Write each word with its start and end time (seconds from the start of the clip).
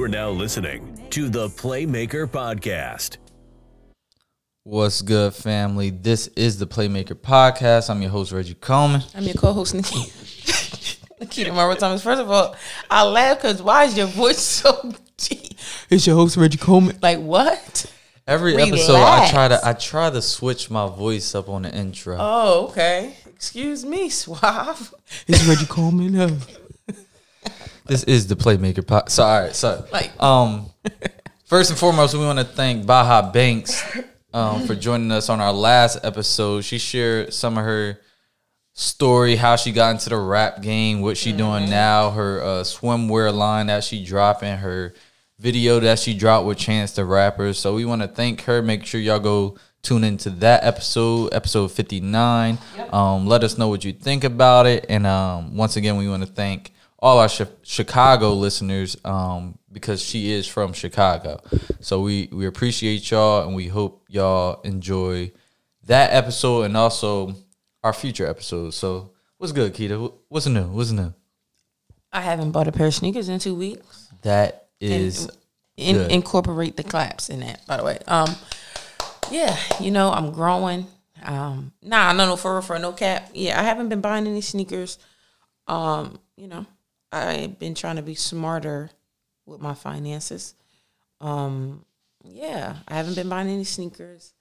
You 0.00 0.06
are 0.06 0.08
now 0.08 0.30
listening 0.30 0.98
to 1.10 1.28
the 1.28 1.48
Playmaker 1.48 2.26
Podcast. 2.26 3.18
What's 4.64 5.02
good, 5.02 5.34
family? 5.34 5.90
This 5.90 6.28
is 6.28 6.58
the 6.58 6.66
Playmaker 6.66 7.12
Podcast. 7.12 7.90
I'm 7.90 8.00
your 8.00 8.10
host, 8.10 8.32
Reggie 8.32 8.54
Coleman. 8.54 9.02
I'm 9.14 9.24
your 9.24 9.34
co-host, 9.34 9.74
Nikita. 9.74 10.10
Nikita 11.20 11.52
Marvel 11.52 11.76
Thomas. 11.76 12.02
First 12.02 12.22
of 12.22 12.30
all, 12.30 12.56
I 12.90 13.04
laugh 13.04 13.42
because 13.42 13.62
why 13.62 13.84
is 13.84 13.98
your 13.98 14.06
voice 14.06 14.38
so 14.38 14.90
deep? 15.18 15.52
It's 15.90 16.06
your 16.06 16.16
host, 16.16 16.38
Reggie 16.38 16.56
Coleman. 16.56 16.98
Like 17.02 17.18
what? 17.18 17.84
Every 18.26 18.52
Relax. 18.52 18.72
episode, 18.72 19.02
I 19.02 19.30
try 19.30 19.48
to 19.48 19.60
I 19.62 19.74
try 19.74 20.08
to 20.08 20.22
switch 20.22 20.70
my 20.70 20.88
voice 20.88 21.34
up 21.34 21.50
on 21.50 21.60
the 21.60 21.76
intro. 21.76 22.16
Oh, 22.18 22.68
okay. 22.70 23.16
Excuse 23.26 23.84
me, 23.84 24.08
suave. 24.08 24.94
It's 25.26 25.44
Reggie 25.44 25.66
Coleman. 25.66 26.18
Uh, 26.18 26.40
This 27.90 28.04
is 28.04 28.28
the 28.28 28.36
Playmaker 28.36 28.84
Podcast. 28.84 29.10
So, 29.10 29.24
all 29.24 29.40
right, 29.40 29.52
so 29.56 29.84
Like- 29.92 30.22
um, 30.22 30.66
first 31.44 31.70
and 31.70 31.78
foremost, 31.78 32.14
we 32.14 32.20
want 32.20 32.38
to 32.38 32.44
thank 32.44 32.86
Baha 32.86 33.32
Banks 33.32 33.82
um, 34.32 34.64
for 34.64 34.76
joining 34.76 35.10
us 35.10 35.28
on 35.28 35.40
our 35.40 35.52
last 35.52 35.98
episode. 36.04 36.64
She 36.64 36.78
shared 36.78 37.34
some 37.34 37.58
of 37.58 37.64
her 37.64 37.98
story, 38.74 39.34
how 39.34 39.56
she 39.56 39.72
got 39.72 39.90
into 39.90 40.08
the 40.08 40.18
rap 40.18 40.62
game, 40.62 41.00
what 41.00 41.16
she 41.16 41.32
doing 41.32 41.68
now, 41.68 42.10
her 42.10 42.40
uh, 42.40 42.46
swimwear 42.62 43.34
line 43.34 43.66
that 43.66 43.82
she 43.82 44.04
dropping, 44.04 44.58
her 44.58 44.94
video 45.40 45.80
that 45.80 45.98
she 45.98 46.14
dropped 46.14 46.46
with 46.46 46.58
Chance 46.58 46.92
the 46.92 47.04
Rapper. 47.04 47.52
So 47.54 47.74
we 47.74 47.84
want 47.84 48.02
to 48.02 48.08
thank 48.08 48.42
her. 48.42 48.62
Make 48.62 48.86
sure 48.86 49.00
y'all 49.00 49.18
go 49.18 49.58
tune 49.82 50.04
into 50.04 50.30
that 50.30 50.62
episode, 50.62 51.34
episode 51.34 51.72
59. 51.72 52.56
Um, 52.92 53.26
let 53.26 53.42
us 53.42 53.58
know 53.58 53.66
what 53.66 53.84
you 53.84 53.92
think 53.92 54.22
about 54.22 54.66
it. 54.66 54.86
And 54.88 55.08
um, 55.08 55.56
once 55.56 55.74
again, 55.74 55.96
we 55.96 56.08
want 56.08 56.22
to 56.22 56.28
thank 56.30 56.72
all 57.02 57.18
our 57.18 57.28
Chi- 57.28 57.46
Chicago 57.62 58.34
listeners 58.34 58.96
um, 59.04 59.58
because 59.72 60.02
she 60.02 60.30
is 60.32 60.46
from 60.46 60.72
Chicago. 60.72 61.40
So 61.80 62.00
we, 62.02 62.28
we 62.30 62.46
appreciate 62.46 63.10
y'all 63.10 63.46
and 63.46 63.56
we 63.56 63.68
hope 63.68 64.04
y'all 64.08 64.60
enjoy 64.62 65.32
that 65.86 66.12
episode 66.12 66.62
and 66.62 66.76
also 66.76 67.34
our 67.82 67.92
future 67.92 68.26
episodes. 68.26 68.76
So 68.76 69.12
what's 69.38 69.52
good, 69.52 69.74
Kida? 69.74 70.12
What's 70.28 70.46
new? 70.46 70.64
What's 70.64 70.90
new? 70.90 71.14
I 72.12 72.20
haven't 72.20 72.50
bought 72.50 72.68
a 72.68 72.72
pair 72.72 72.88
of 72.88 72.94
sneakers 72.94 73.28
in 73.28 73.38
two 73.38 73.54
weeks. 73.54 74.08
That 74.22 74.68
is 74.80 75.28
In, 75.76 76.10
incorporate 76.10 76.76
the 76.76 76.82
claps 76.82 77.30
in 77.30 77.40
that, 77.40 77.64
by 77.66 77.76
the 77.78 77.84
way. 77.84 77.98
Um, 78.06 78.28
yeah, 79.30 79.56
you 79.80 79.90
know, 79.90 80.10
I'm 80.10 80.32
growing. 80.32 80.86
Um, 81.22 81.72
nah, 81.82 82.12
no, 82.12 82.26
no, 82.26 82.36
for 82.36 82.54
real, 82.54 82.62
for 82.62 82.78
no 82.78 82.92
cap. 82.92 83.30
Yeah, 83.32 83.58
I 83.58 83.62
haven't 83.62 83.88
been 83.88 84.00
buying 84.00 84.26
any 84.26 84.40
sneakers. 84.40 84.98
Um, 85.66 86.18
you 86.36 86.48
know, 86.48 86.66
I've 87.12 87.58
been 87.58 87.74
trying 87.74 87.96
to 87.96 88.02
be 88.02 88.14
smarter 88.14 88.90
with 89.46 89.60
my 89.60 89.74
finances. 89.74 90.54
Um, 91.20 91.84
yeah, 92.24 92.76
I 92.86 92.94
haven't 92.94 93.16
been 93.16 93.28
buying 93.28 93.48
any 93.48 93.64
sneakers. 93.64 94.32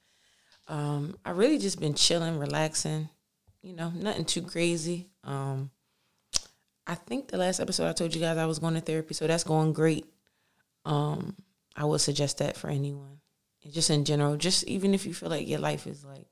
Um, 0.67 1.17
I 1.25 1.31
really 1.31 1.57
just 1.57 1.79
been 1.79 1.95
chilling, 1.95 2.37
relaxing. 2.37 3.09
You 3.61 3.73
know, 3.73 3.89
nothing 3.89 4.25
too 4.25 4.43
crazy. 4.43 5.07
Um, 5.23 5.71
I 6.87 6.95
think 6.95 7.27
the 7.27 7.37
last 7.37 7.59
episode 7.59 7.87
I 7.87 7.93
told 7.93 8.15
you 8.15 8.21
guys 8.21 8.37
I 8.37 8.45
was 8.45 8.59
going 8.59 8.75
to 8.75 8.81
therapy, 8.81 9.13
so 9.13 9.27
that's 9.27 9.43
going 9.43 9.73
great. 9.73 10.05
Um, 10.85 11.35
I 11.75 11.85
would 11.85 12.01
suggest 12.01 12.37
that 12.39 12.57
for 12.57 12.69
anyone, 12.69 13.19
and 13.63 13.73
just 13.73 13.89
in 13.89 14.05
general. 14.05 14.37
Just 14.37 14.63
even 14.65 14.93
if 14.93 15.05
you 15.05 15.13
feel 15.13 15.29
like 15.29 15.47
your 15.47 15.59
life 15.59 15.87
is 15.87 16.03
like, 16.03 16.27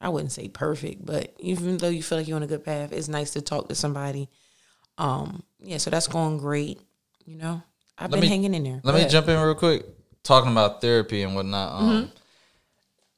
I 0.00 0.08
wouldn't 0.08 0.32
say 0.32 0.48
perfect, 0.48 1.04
but 1.04 1.34
even 1.38 1.76
though 1.78 1.88
you 1.88 2.02
feel 2.02 2.18
like 2.18 2.26
you're 2.26 2.36
on 2.36 2.42
a 2.42 2.48
good 2.48 2.64
path, 2.64 2.92
it's 2.92 3.08
nice 3.08 3.32
to 3.32 3.40
talk 3.40 3.68
to 3.68 3.74
somebody. 3.74 4.28
Um, 4.98 5.42
yeah, 5.60 5.78
so 5.78 5.90
that's 5.90 6.06
going 6.08 6.38
great. 6.38 6.80
You 7.24 7.36
know, 7.36 7.62
I've 7.98 8.10
Let 8.10 8.16
been 8.16 8.20
me- 8.22 8.28
hanging 8.28 8.54
in 8.54 8.64
there. 8.64 8.80
Let 8.82 8.84
Go 8.84 8.92
me 8.92 8.98
ahead. 9.00 9.10
jump 9.10 9.28
in 9.28 9.38
real 9.38 9.54
quick, 9.54 9.84
talking 10.22 10.50
about 10.52 10.80
therapy 10.80 11.22
and 11.22 11.34
whatnot. 11.34 11.82
Um, 11.82 12.12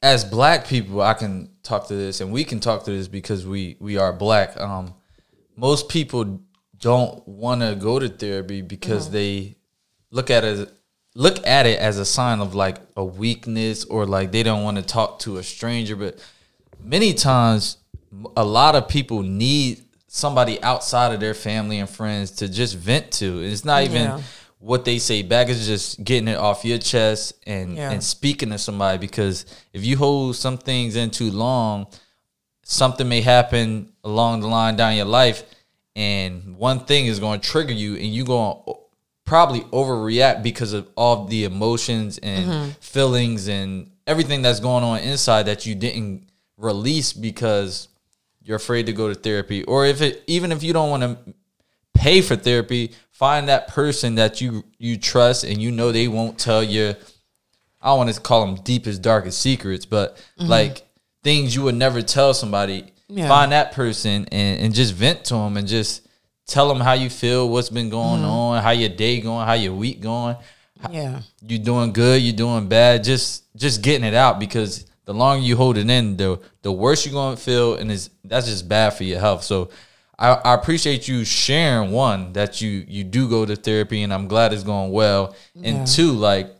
As 0.01 0.23
black 0.23 0.67
people, 0.67 1.01
I 1.01 1.15
can 1.15 1.49
talk 1.63 1.87
to 1.87 1.95
this, 1.95 2.21
and 2.21 2.31
we 2.31 2.43
can 2.43 2.59
talk 2.59 2.83
to 2.85 2.91
this 2.91 3.07
because 3.07 3.45
we 3.47 3.75
we 3.79 3.97
are 3.97 4.13
black. 4.13 4.55
Um, 4.59 4.93
most 5.57 5.89
people 5.89 6.41
don't 6.77 7.27
want 7.27 7.61
to 7.61 7.75
go 7.75 7.97
to 7.97 8.07
therapy 8.09 8.61
because 8.61 9.09
they 9.09 9.55
look 10.11 10.29
at 10.29 10.43
it 10.43 10.71
look 11.15 11.47
at 11.47 11.65
it 11.65 11.79
as 11.79 11.97
a 11.97 12.05
sign 12.05 12.39
of 12.41 12.53
like 12.53 12.77
a 12.97 13.03
weakness 13.03 13.85
or 13.85 14.05
like 14.05 14.31
they 14.33 14.43
don't 14.43 14.63
want 14.63 14.77
to 14.77 14.83
talk 14.83 15.17
to 15.19 15.37
a 15.37 15.43
stranger. 15.43 15.95
But 15.95 16.19
many 16.79 17.13
times, 17.13 17.77
a 18.37 18.43
lot 18.45 18.75
of 18.75 18.87
people 18.87 19.23
need 19.23 19.84
somebody 20.15 20.63
outside 20.63 21.13
of 21.13 21.19
their 21.19 21.33
family 21.33 21.77
and 21.77 21.89
friends 21.89 22.31
to 22.31 22.47
just 22.47 22.77
vent 22.77 23.11
to. 23.11 23.41
It's 23.43 23.65
not 23.65 23.83
even 23.83 24.03
Yeah. 24.03 24.21
what 24.59 24.85
they 24.85 24.97
say 24.97 25.23
back 25.23 25.49
is 25.49 25.67
just 25.67 26.01
getting 26.05 26.29
it 26.29 26.37
off 26.37 26.63
your 26.63 26.77
chest 26.77 27.33
and 27.45 27.75
Yeah. 27.75 27.91
and 27.91 28.01
speaking 28.01 28.49
to 28.51 28.57
somebody 28.57 28.97
because 28.97 29.45
if 29.73 29.83
you 29.83 29.97
hold 29.97 30.37
some 30.37 30.57
things 30.57 30.95
in 30.95 31.09
too 31.11 31.31
long 31.31 31.87
something 32.63 33.09
may 33.09 33.19
happen 33.19 33.91
along 34.05 34.39
the 34.39 34.47
line 34.47 34.77
down 34.77 34.95
your 34.95 35.05
life 35.05 35.43
and 35.97 36.55
one 36.57 36.79
thing 36.79 37.07
is 37.07 37.19
going 37.19 37.41
to 37.41 37.47
trigger 37.47 37.73
you 37.73 37.95
and 37.95 38.05
you're 38.15 38.25
going 38.25 38.57
to 38.65 38.73
probably 39.25 39.61
overreact 39.73 40.41
because 40.41 40.71
of 40.71 40.87
all 40.95 41.25
the 41.25 41.43
emotions 41.43 42.17
and 42.19 42.45
mm-hmm. 42.45 42.69
feelings 42.79 43.49
and 43.49 43.91
everything 44.07 44.41
that's 44.41 44.61
going 44.61 44.83
on 44.83 44.99
inside 44.99 45.43
that 45.43 45.65
you 45.65 45.75
didn't 45.75 46.23
release 46.57 47.11
because 47.11 47.89
you're 48.45 48.57
afraid 48.57 48.85
to 48.85 48.93
go 48.93 49.09
to 49.09 49.15
therapy 49.15 49.63
or 49.63 49.85
if 49.85 50.01
it 50.01 50.23
even 50.27 50.51
if 50.51 50.63
you 50.63 50.71
don't 50.71 50.89
want 50.89 51.03
to 51.03 51.33
pay 51.93 52.21
for 52.21 52.35
therapy 52.35 52.91
find 53.11 53.49
that 53.49 53.67
person 53.67 54.15
that 54.15 54.39
you 54.39 54.63
you 54.77 54.97
trust 54.97 55.43
and 55.43 55.61
you 55.61 55.71
know 55.71 55.91
they 55.91 56.07
won't 56.07 56.37
tell 56.37 56.63
you 56.63 56.93
i 57.81 57.87
don't 57.87 57.97
want 57.97 58.13
to 58.13 58.21
call 58.21 58.45
them 58.45 58.55
deepest 58.63 59.01
darkest 59.01 59.41
secrets 59.41 59.85
but 59.85 60.17
mm-hmm. 60.39 60.47
like 60.49 60.83
things 61.23 61.55
you 61.55 61.63
would 61.63 61.75
never 61.75 62.01
tell 62.01 62.33
somebody 62.33 62.85
Yeah. 63.07 63.27
find 63.27 63.51
that 63.51 63.71
person 63.71 64.27
and, 64.31 64.61
and 64.61 64.75
just 64.75 64.93
vent 64.93 65.25
to 65.25 65.33
them 65.33 65.57
and 65.57 65.67
just 65.67 66.05
tell 66.47 66.67
them 66.67 66.79
how 66.79 66.93
you 66.93 67.09
feel 67.09 67.49
what's 67.49 67.69
been 67.69 67.89
going 67.89 68.21
mm-hmm. 68.21 68.29
on 68.29 68.63
how 68.63 68.71
your 68.71 68.89
day 68.89 69.19
going 69.21 69.45
how 69.45 69.53
your 69.53 69.73
week 69.73 70.01
going. 70.01 70.35
Yeah, 70.91 71.21
you 71.41 71.57
doing 71.57 71.93
good, 71.93 72.21
you 72.21 72.33
doing 72.33 72.67
bad, 72.67 73.03
just 73.03 73.43
just 73.55 73.81
getting 73.81 74.05
it 74.05 74.13
out 74.13 74.39
because 74.39 74.85
the 75.05 75.13
longer 75.13 75.45
you 75.45 75.55
hold 75.55 75.77
it 75.77 75.89
in, 75.89 76.17
the 76.17 76.39
the 76.61 76.71
worse 76.71 77.05
you're 77.05 77.13
gonna 77.13 77.37
feel, 77.37 77.75
and 77.75 77.91
it's 77.91 78.09
that's 78.23 78.47
just 78.47 78.67
bad 78.67 78.91
for 78.91 79.03
your 79.03 79.19
health. 79.19 79.43
So 79.43 79.69
I, 80.17 80.33
I 80.33 80.53
appreciate 80.53 81.07
you 81.07 81.23
sharing 81.25 81.91
one 81.91 82.33
that 82.33 82.61
you 82.61 82.85
you 82.87 83.03
do 83.03 83.29
go 83.29 83.45
to 83.45 83.55
therapy, 83.55 84.03
and 84.03 84.13
I'm 84.13 84.27
glad 84.27 84.53
it's 84.53 84.63
going 84.63 84.91
well. 84.91 85.35
And 85.61 85.87
two, 85.87 86.11
like 86.11 86.55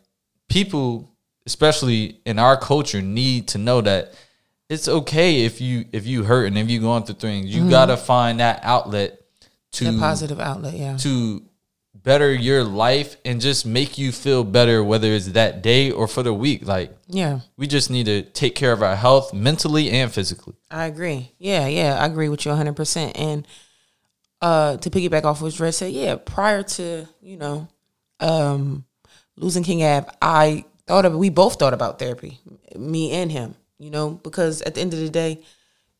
people, 0.49 1.11
especially 1.45 2.19
in 2.25 2.39
our 2.39 2.57
culture, 2.57 3.01
need 3.01 3.49
to 3.49 3.57
know 3.57 3.81
that 3.81 4.13
it's 4.69 4.87
okay 4.87 5.45
if 5.45 5.61
you 5.61 5.85
if 5.91 6.05
you 6.05 6.23
hurt 6.23 6.45
and 6.47 6.57
if 6.57 6.69
you're 6.69 6.81
going 6.81 7.03
through 7.03 7.15
things, 7.15 7.53
you 7.53 7.61
mm-hmm. 7.61 7.69
gotta 7.69 7.97
find 7.97 8.39
that 8.39 8.59
outlet 8.63 9.21
to 9.73 9.91
the 9.91 9.99
positive 9.99 10.39
outlet. 10.39 10.73
Yeah, 10.73 10.97
to 10.97 11.43
better 12.03 12.33
your 12.33 12.63
life 12.63 13.17
and 13.25 13.41
just 13.41 13.65
make 13.65 13.97
you 13.97 14.11
feel 14.11 14.43
better 14.43 14.83
whether 14.83 15.07
it's 15.07 15.27
that 15.27 15.61
day 15.61 15.89
or 15.89 16.07
for 16.07 16.23
the 16.23 16.33
week 16.33 16.65
like 16.67 16.95
yeah. 17.07 17.39
we 17.57 17.65
just 17.65 17.89
need 17.89 18.05
to 18.05 18.21
take 18.21 18.53
care 18.53 18.71
of 18.71 18.83
our 18.83 18.95
health 18.95 19.33
mentally 19.33 19.89
and 19.89 20.11
physically 20.11 20.55
I 20.75 20.85
agree. 20.87 21.31
Yeah, 21.37 21.67
yeah, 21.67 21.97
I 21.97 22.05
agree 22.05 22.27
with 22.27 22.45
you 22.45 22.51
100%. 22.51 23.13
And 23.15 23.47
uh 24.41 24.75
to 24.77 24.89
piggyback 24.89 25.23
off 25.23 25.41
what 25.41 25.57
Reg 25.57 25.73
said, 25.73 25.93
yeah, 25.93 26.17
prior 26.17 26.63
to, 26.63 27.07
you 27.21 27.37
know, 27.37 27.69
um 28.19 28.83
losing 29.37 29.63
King 29.63 29.83
Ave, 29.83 30.09
I 30.21 30.65
thought 30.85 31.05
of 31.05 31.15
we 31.15 31.29
both 31.29 31.57
thought 31.57 31.73
about 31.73 31.97
therapy, 31.97 32.39
me 32.75 33.11
and 33.11 33.31
him, 33.31 33.55
you 33.79 33.89
know, 33.89 34.09
because 34.11 34.61
at 34.63 34.75
the 34.75 34.81
end 34.81 34.93
of 34.93 34.99
the 34.99 35.09
day, 35.09 35.41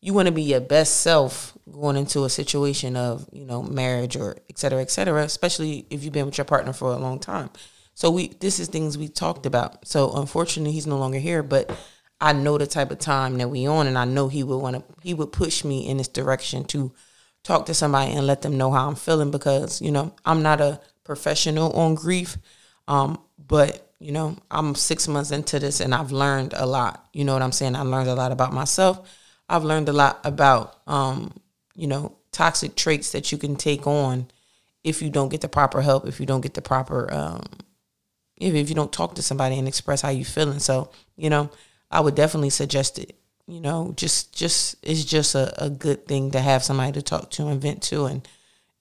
you 0.06 0.12
want 0.12 0.26
to 0.26 0.32
be 0.32 0.42
your 0.42 0.60
best 0.60 1.00
self 1.00 1.58
going 1.68 1.96
into 1.96 2.24
a 2.24 2.30
situation 2.30 2.94
of, 2.94 3.28
you 3.32 3.44
know, 3.44 3.60
marriage 3.60 4.16
or 4.16 4.36
et 4.48 4.56
cetera, 4.56 4.80
et 4.80 4.88
cetera, 4.88 5.24
especially 5.24 5.84
if 5.90 6.04
you've 6.04 6.12
been 6.12 6.26
with 6.26 6.38
your 6.38 6.44
partner 6.44 6.72
for 6.72 6.92
a 6.92 6.96
long 6.96 7.18
time. 7.18 7.50
So 7.94 8.12
we 8.12 8.28
this 8.28 8.60
is 8.60 8.68
things 8.68 8.96
we 8.96 9.08
talked 9.08 9.46
about. 9.46 9.84
So 9.84 10.12
unfortunately 10.14 10.70
he's 10.70 10.86
no 10.86 10.96
longer 10.96 11.18
here, 11.18 11.42
but 11.42 11.76
I 12.20 12.32
know 12.34 12.56
the 12.56 12.68
type 12.68 12.92
of 12.92 13.00
time 13.00 13.38
that 13.38 13.50
we 13.50 13.66
on 13.66 13.88
and 13.88 13.98
I 13.98 14.04
know 14.04 14.28
he 14.28 14.44
would 14.44 14.58
want 14.58 14.76
to 14.76 14.84
he 15.02 15.12
would 15.12 15.32
push 15.32 15.64
me 15.64 15.88
in 15.88 15.96
this 15.96 16.06
direction 16.06 16.64
to 16.66 16.92
talk 17.42 17.66
to 17.66 17.74
somebody 17.74 18.12
and 18.12 18.28
let 18.28 18.42
them 18.42 18.56
know 18.56 18.70
how 18.70 18.86
I'm 18.86 18.94
feeling 18.94 19.32
because, 19.32 19.82
you 19.82 19.90
know, 19.90 20.14
I'm 20.24 20.40
not 20.40 20.60
a 20.60 20.80
professional 21.02 21.72
on 21.72 21.96
grief. 21.96 22.38
Um, 22.86 23.18
but 23.44 23.92
you 23.98 24.12
know, 24.12 24.36
I'm 24.52 24.76
six 24.76 25.08
months 25.08 25.32
into 25.32 25.58
this 25.58 25.80
and 25.80 25.92
I've 25.92 26.12
learned 26.12 26.54
a 26.56 26.64
lot. 26.64 27.08
You 27.12 27.24
know 27.24 27.32
what 27.32 27.42
I'm 27.42 27.50
saying? 27.50 27.74
I 27.74 27.80
learned 27.80 28.08
a 28.08 28.14
lot 28.14 28.30
about 28.30 28.52
myself. 28.52 29.00
I've 29.48 29.64
learned 29.64 29.88
a 29.88 29.92
lot 29.92 30.20
about 30.24 30.80
um, 30.86 31.32
you 31.74 31.86
know, 31.86 32.16
toxic 32.32 32.74
traits 32.74 33.12
that 33.12 33.32
you 33.32 33.38
can 33.38 33.56
take 33.56 33.86
on 33.86 34.28
if 34.84 35.02
you 35.02 35.10
don't 35.10 35.28
get 35.28 35.40
the 35.40 35.48
proper 35.48 35.80
help, 35.82 36.06
if 36.06 36.20
you 36.20 36.26
don't 36.26 36.40
get 36.40 36.54
the 36.54 36.62
proper 36.62 37.12
um 37.12 37.42
if, 38.36 38.54
if 38.54 38.68
you 38.68 38.74
don't 38.74 38.92
talk 38.92 39.14
to 39.14 39.22
somebody 39.22 39.58
and 39.58 39.66
express 39.66 40.02
how 40.02 40.10
you're 40.10 40.24
feeling. 40.24 40.58
So, 40.58 40.90
you 41.16 41.30
know, 41.30 41.50
I 41.90 42.00
would 42.00 42.14
definitely 42.14 42.50
suggest 42.50 42.98
it. 42.98 43.16
You 43.46 43.60
know, 43.60 43.94
just 43.96 44.34
just 44.34 44.76
it's 44.82 45.04
just 45.04 45.34
a, 45.34 45.64
a 45.64 45.70
good 45.70 46.06
thing 46.06 46.32
to 46.32 46.40
have 46.40 46.64
somebody 46.64 46.92
to 46.92 47.02
talk 47.02 47.30
to 47.32 47.46
and 47.46 47.60
vent 47.60 47.82
to 47.84 48.06
and 48.06 48.26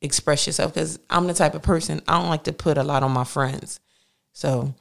express 0.02 0.48
yourself 0.48 0.74
because 0.74 1.00
I'm 1.10 1.28
the 1.28 1.34
type 1.34 1.54
of 1.54 1.62
person 1.62 2.02
I 2.08 2.20
don't 2.20 2.30
like 2.30 2.44
to 2.46 2.54
put 2.54 2.78
a 2.78 2.84
lot 2.84 3.04
on 3.04 3.12
my 3.12 3.24
friends. 3.24 3.80
So 4.34 4.74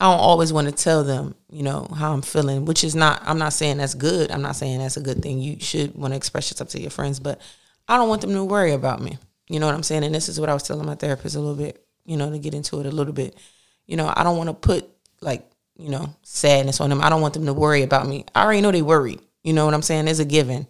I 0.00 0.10
don't 0.10 0.20
always 0.20 0.52
want 0.52 0.68
to 0.68 0.72
tell 0.72 1.04
them, 1.04 1.34
you 1.50 1.62
know, 1.62 1.86
how 1.96 2.12
I'm 2.12 2.22
feeling, 2.22 2.64
which 2.64 2.82
is 2.82 2.94
not, 2.94 3.22
I'm 3.24 3.38
not 3.38 3.52
saying 3.52 3.78
that's 3.78 3.94
good. 3.94 4.30
I'm 4.30 4.42
not 4.42 4.56
saying 4.56 4.80
that's 4.80 4.96
a 4.96 5.00
good 5.00 5.22
thing. 5.22 5.38
You 5.38 5.60
should 5.60 5.94
want 5.94 6.12
to 6.12 6.16
express 6.16 6.50
yourself 6.50 6.70
to 6.70 6.80
your 6.80 6.90
friends, 6.90 7.20
but 7.20 7.40
I 7.88 7.96
don't 7.96 8.08
want 8.08 8.20
them 8.22 8.32
to 8.32 8.44
worry 8.44 8.72
about 8.72 9.00
me. 9.00 9.18
You 9.48 9.60
know 9.60 9.66
what 9.66 9.74
I'm 9.74 9.82
saying? 9.82 10.04
And 10.04 10.14
this 10.14 10.28
is 10.28 10.40
what 10.40 10.48
I 10.48 10.54
was 10.54 10.64
telling 10.64 10.86
my 10.86 10.94
therapist 10.94 11.36
a 11.36 11.40
little 11.40 11.54
bit, 11.54 11.84
you 12.04 12.16
know, 12.16 12.30
to 12.30 12.38
get 12.38 12.54
into 12.54 12.80
it 12.80 12.86
a 12.86 12.90
little 12.90 13.12
bit. 13.12 13.38
You 13.86 13.96
know, 13.96 14.12
I 14.14 14.24
don't 14.24 14.36
want 14.36 14.48
to 14.48 14.54
put 14.54 14.88
like, 15.20 15.48
you 15.76 15.90
know, 15.90 16.14
sadness 16.22 16.80
on 16.80 16.90
them. 16.90 17.00
I 17.00 17.08
don't 17.08 17.20
want 17.20 17.34
them 17.34 17.46
to 17.46 17.52
worry 17.52 17.82
about 17.82 18.08
me. 18.08 18.24
I 18.34 18.44
already 18.44 18.62
know 18.62 18.72
they 18.72 18.82
worry. 18.82 19.18
You 19.42 19.52
know 19.52 19.64
what 19.64 19.74
I'm 19.74 19.82
saying? 19.82 20.06
There's 20.06 20.20
a 20.20 20.24
given. 20.24 20.66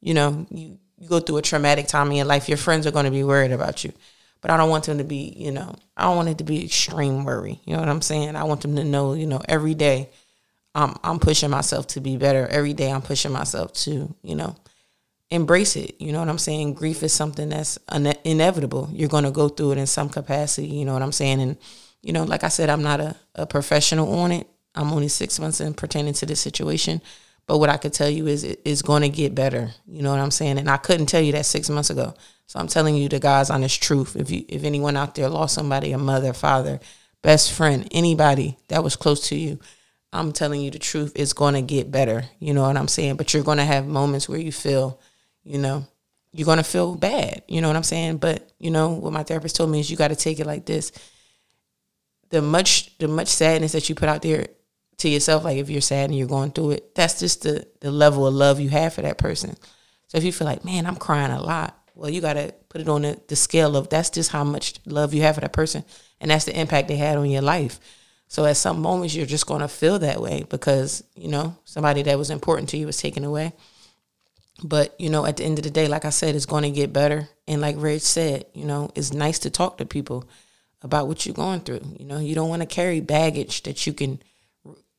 You 0.00 0.14
know, 0.14 0.46
you, 0.50 0.78
you 0.98 1.08
go 1.08 1.20
through 1.20 1.38
a 1.38 1.42
traumatic 1.42 1.86
time 1.86 2.08
in 2.10 2.16
your 2.16 2.26
life, 2.26 2.48
your 2.48 2.58
friends 2.58 2.86
are 2.86 2.90
going 2.90 3.06
to 3.06 3.10
be 3.10 3.24
worried 3.24 3.52
about 3.52 3.84
you. 3.84 3.92
But 4.40 4.50
I 4.50 4.56
don't 4.56 4.70
want 4.70 4.84
them 4.84 4.98
to 4.98 5.04
be, 5.04 5.34
you 5.36 5.50
know, 5.50 5.74
I 5.96 6.04
don't 6.04 6.16
want 6.16 6.28
it 6.28 6.38
to 6.38 6.44
be 6.44 6.64
extreme 6.64 7.24
worry. 7.24 7.60
You 7.64 7.74
know 7.74 7.80
what 7.80 7.88
I'm 7.88 8.02
saying? 8.02 8.36
I 8.36 8.44
want 8.44 8.60
them 8.60 8.76
to 8.76 8.84
know, 8.84 9.14
you 9.14 9.26
know, 9.26 9.40
every 9.48 9.74
day 9.74 10.10
I'm 10.74 10.96
I'm 11.02 11.18
pushing 11.18 11.50
myself 11.50 11.88
to 11.88 12.00
be 12.00 12.16
better. 12.16 12.46
Every 12.46 12.72
day 12.72 12.92
I'm 12.92 13.02
pushing 13.02 13.32
myself 13.32 13.72
to, 13.84 14.14
you 14.22 14.36
know, 14.36 14.56
embrace 15.30 15.76
it. 15.76 16.00
You 16.00 16.12
know 16.12 16.20
what 16.20 16.28
I'm 16.28 16.38
saying? 16.38 16.74
Grief 16.74 17.02
is 17.02 17.12
something 17.12 17.48
that's 17.48 17.78
ine- 17.92 18.18
inevitable. 18.24 18.88
You're 18.92 19.08
going 19.08 19.24
to 19.24 19.30
go 19.30 19.48
through 19.48 19.72
it 19.72 19.78
in 19.78 19.86
some 19.86 20.08
capacity. 20.08 20.68
You 20.68 20.84
know 20.84 20.92
what 20.92 21.02
I'm 21.02 21.12
saying? 21.12 21.40
And, 21.40 21.56
you 22.02 22.12
know, 22.12 22.24
like 22.24 22.44
I 22.44 22.48
said, 22.48 22.70
I'm 22.70 22.82
not 22.82 23.00
a, 23.00 23.16
a 23.34 23.46
professional 23.46 24.12
on 24.20 24.32
it. 24.32 24.46
I'm 24.74 24.92
only 24.92 25.08
six 25.08 25.40
months 25.40 25.60
in 25.60 25.74
pertaining 25.74 26.14
to 26.14 26.26
this 26.26 26.40
situation. 26.40 27.02
But 27.48 27.58
what 27.58 27.70
I 27.70 27.78
could 27.78 27.94
tell 27.94 28.10
you 28.10 28.26
is 28.26 28.44
it 28.44 28.60
is 28.66 28.82
going 28.82 29.02
to 29.02 29.08
get 29.08 29.34
better. 29.34 29.70
You 29.86 30.02
know 30.02 30.10
what 30.10 30.20
I'm 30.20 30.30
saying? 30.30 30.58
And 30.58 30.70
I 30.70 30.76
couldn't 30.76 31.06
tell 31.06 31.22
you 31.22 31.32
that 31.32 31.46
six 31.46 31.70
months 31.70 31.88
ago. 31.88 32.14
So 32.46 32.60
I'm 32.60 32.68
telling 32.68 32.94
you 32.94 33.08
the 33.08 33.18
God's 33.18 33.48
honest 33.48 33.82
truth. 33.82 34.16
If 34.16 34.30
you 34.30 34.44
if 34.48 34.64
anyone 34.64 34.98
out 34.98 35.14
there 35.14 35.30
lost 35.30 35.54
somebody, 35.54 35.92
a 35.92 35.98
mother, 35.98 36.34
father, 36.34 36.78
best 37.22 37.52
friend, 37.52 37.88
anybody 37.90 38.58
that 38.68 38.84
was 38.84 38.96
close 38.96 39.28
to 39.28 39.34
you, 39.34 39.58
I'm 40.12 40.32
telling 40.32 40.60
you 40.60 40.70
the 40.70 40.78
truth. 40.78 41.12
It's 41.16 41.32
going 41.32 41.54
to 41.54 41.62
get 41.62 41.90
better. 41.90 42.24
You 42.38 42.52
know 42.52 42.62
what 42.62 42.76
I'm 42.76 42.86
saying? 42.86 43.16
But 43.16 43.32
you're 43.32 43.42
going 43.42 43.58
to 43.58 43.64
have 43.64 43.86
moments 43.86 44.28
where 44.28 44.38
you 44.38 44.52
feel, 44.52 45.00
you 45.42 45.56
know, 45.56 45.86
you're 46.34 46.46
going 46.46 46.58
to 46.58 46.64
feel 46.64 46.96
bad. 46.96 47.44
You 47.48 47.62
know 47.62 47.68
what 47.68 47.76
I'm 47.76 47.82
saying? 47.82 48.18
But 48.18 48.52
you 48.58 48.70
know 48.70 48.90
what 48.90 49.14
my 49.14 49.22
therapist 49.22 49.56
told 49.56 49.70
me 49.70 49.80
is 49.80 49.90
you 49.90 49.96
got 49.96 50.08
to 50.08 50.16
take 50.16 50.38
it 50.38 50.46
like 50.46 50.66
this. 50.66 50.92
The 52.28 52.42
much 52.42 52.96
the 52.98 53.08
much 53.08 53.28
sadness 53.28 53.72
that 53.72 53.88
you 53.88 53.94
put 53.94 54.10
out 54.10 54.20
there 54.20 54.48
to 54.98 55.08
yourself, 55.08 55.44
like 55.44 55.58
if 55.58 55.70
you're 55.70 55.80
sad 55.80 56.10
and 56.10 56.18
you're 56.18 56.28
going 56.28 56.50
through 56.50 56.72
it, 56.72 56.94
that's 56.94 57.18
just 57.20 57.42
the 57.42 57.66
the 57.80 57.90
level 57.90 58.26
of 58.26 58.34
love 58.34 58.60
you 58.60 58.68
have 58.68 58.94
for 58.94 59.02
that 59.02 59.18
person. 59.18 59.56
So 60.08 60.18
if 60.18 60.24
you 60.24 60.32
feel 60.32 60.46
like, 60.46 60.64
man, 60.64 60.86
I'm 60.86 60.96
crying 60.96 61.30
a 61.30 61.40
lot, 61.40 61.78
well, 61.94 62.10
you 62.10 62.20
got 62.20 62.34
to 62.34 62.54
put 62.68 62.80
it 62.80 62.88
on 62.88 63.02
the, 63.02 63.20
the 63.28 63.36
scale 63.36 63.76
of 63.76 63.88
that's 63.88 64.10
just 64.10 64.30
how 64.30 64.44
much 64.44 64.74
love 64.86 65.14
you 65.14 65.22
have 65.22 65.34
for 65.34 65.40
that 65.40 65.52
person, 65.52 65.84
and 66.20 66.30
that's 66.30 66.44
the 66.44 66.58
impact 66.58 66.88
they 66.88 66.96
had 66.96 67.16
on 67.16 67.30
your 67.30 67.42
life. 67.42 67.80
So 68.28 68.44
at 68.44 68.56
some 68.56 68.80
moments, 68.80 69.14
you're 69.14 69.26
just 69.26 69.46
going 69.46 69.62
to 69.62 69.68
feel 69.68 69.98
that 70.00 70.20
way 70.20 70.44
because 70.48 71.02
you 71.14 71.28
know 71.28 71.56
somebody 71.64 72.02
that 72.02 72.18
was 72.18 72.30
important 72.30 72.68
to 72.70 72.76
you 72.76 72.86
was 72.86 72.98
taken 72.98 73.24
away. 73.24 73.52
But 74.64 74.94
you 75.00 75.10
know, 75.10 75.24
at 75.24 75.36
the 75.36 75.44
end 75.44 75.58
of 75.58 75.64
the 75.64 75.70
day, 75.70 75.86
like 75.86 76.04
I 76.04 76.10
said, 76.10 76.34
it's 76.34 76.46
going 76.46 76.64
to 76.64 76.70
get 76.70 76.92
better. 76.92 77.28
And 77.46 77.60
like 77.60 77.76
Rich 77.78 78.02
said, 78.02 78.46
you 78.54 78.64
know, 78.64 78.90
it's 78.94 79.12
nice 79.12 79.38
to 79.40 79.50
talk 79.50 79.78
to 79.78 79.86
people 79.86 80.28
about 80.82 81.08
what 81.08 81.24
you're 81.24 81.34
going 81.34 81.60
through. 81.60 81.80
You 81.98 82.04
know, 82.04 82.18
you 82.18 82.34
don't 82.34 82.48
want 82.48 82.62
to 82.62 82.66
carry 82.66 83.00
baggage 83.00 83.62
that 83.62 83.86
you 83.86 83.92
can 83.92 84.20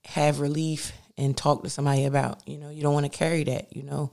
have 0.09 0.39
relief 0.39 0.91
and 1.17 1.35
talk 1.35 1.63
to 1.63 1.69
somebody 1.69 2.05
about. 2.05 2.47
You 2.47 2.57
know, 2.57 2.69
you 2.69 2.81
don't 2.81 2.93
want 2.93 3.11
to 3.11 3.17
carry 3.17 3.43
that. 3.45 3.75
You 3.75 3.83
know, 3.83 4.11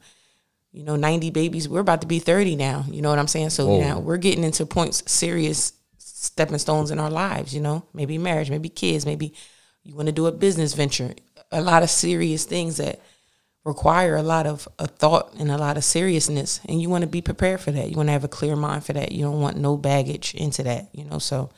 you 0.72 0.84
know, 0.84 0.96
90 0.96 1.30
babies. 1.30 1.68
We're 1.68 1.80
about 1.80 2.02
to 2.02 2.06
be 2.06 2.18
30 2.18 2.56
now. 2.56 2.84
You 2.90 3.00
know 3.00 3.10
what 3.10 3.18
I'm 3.18 3.28
saying? 3.28 3.50
So 3.50 3.66
Whoa. 3.66 3.80
now 3.80 3.98
we're 3.98 4.18
getting 4.18 4.44
into 4.44 4.66
points, 4.66 5.10
serious 5.10 5.72
stepping 5.98 6.58
stones 6.58 6.90
in 6.90 6.98
our 6.98 7.10
lives. 7.10 7.54
You 7.54 7.60
know, 7.60 7.84
maybe 7.94 8.18
marriage, 8.18 8.50
maybe 8.50 8.68
kids, 8.68 9.06
maybe 9.06 9.32
you 9.84 9.94
want 9.94 10.06
to 10.06 10.12
do 10.12 10.26
a 10.26 10.32
business 10.32 10.74
venture. 10.74 11.14
A 11.52 11.62
lot 11.62 11.82
of 11.82 11.90
serious 11.90 12.44
things 12.44 12.76
that 12.76 13.00
require 13.64 14.16
a 14.16 14.22
lot 14.22 14.46
of 14.46 14.68
a 14.78 14.86
thought 14.86 15.34
and 15.38 15.50
a 15.50 15.56
lot 15.56 15.76
of 15.76 15.84
seriousness, 15.84 16.60
and 16.66 16.82
you 16.82 16.90
want 16.90 17.02
to 17.02 17.08
be 17.08 17.22
prepared 17.22 17.60
for 17.60 17.70
that. 17.70 17.88
You 17.88 17.96
want 17.96 18.08
to 18.08 18.12
have 18.12 18.24
a 18.24 18.28
clear 18.28 18.56
mind 18.56 18.84
for 18.84 18.92
that. 18.92 19.12
You 19.12 19.24
don't 19.24 19.40
want 19.40 19.56
no 19.56 19.76
baggage 19.76 20.34
into 20.34 20.62
that. 20.64 20.88
You 20.92 21.04
know, 21.04 21.18
so 21.18 21.50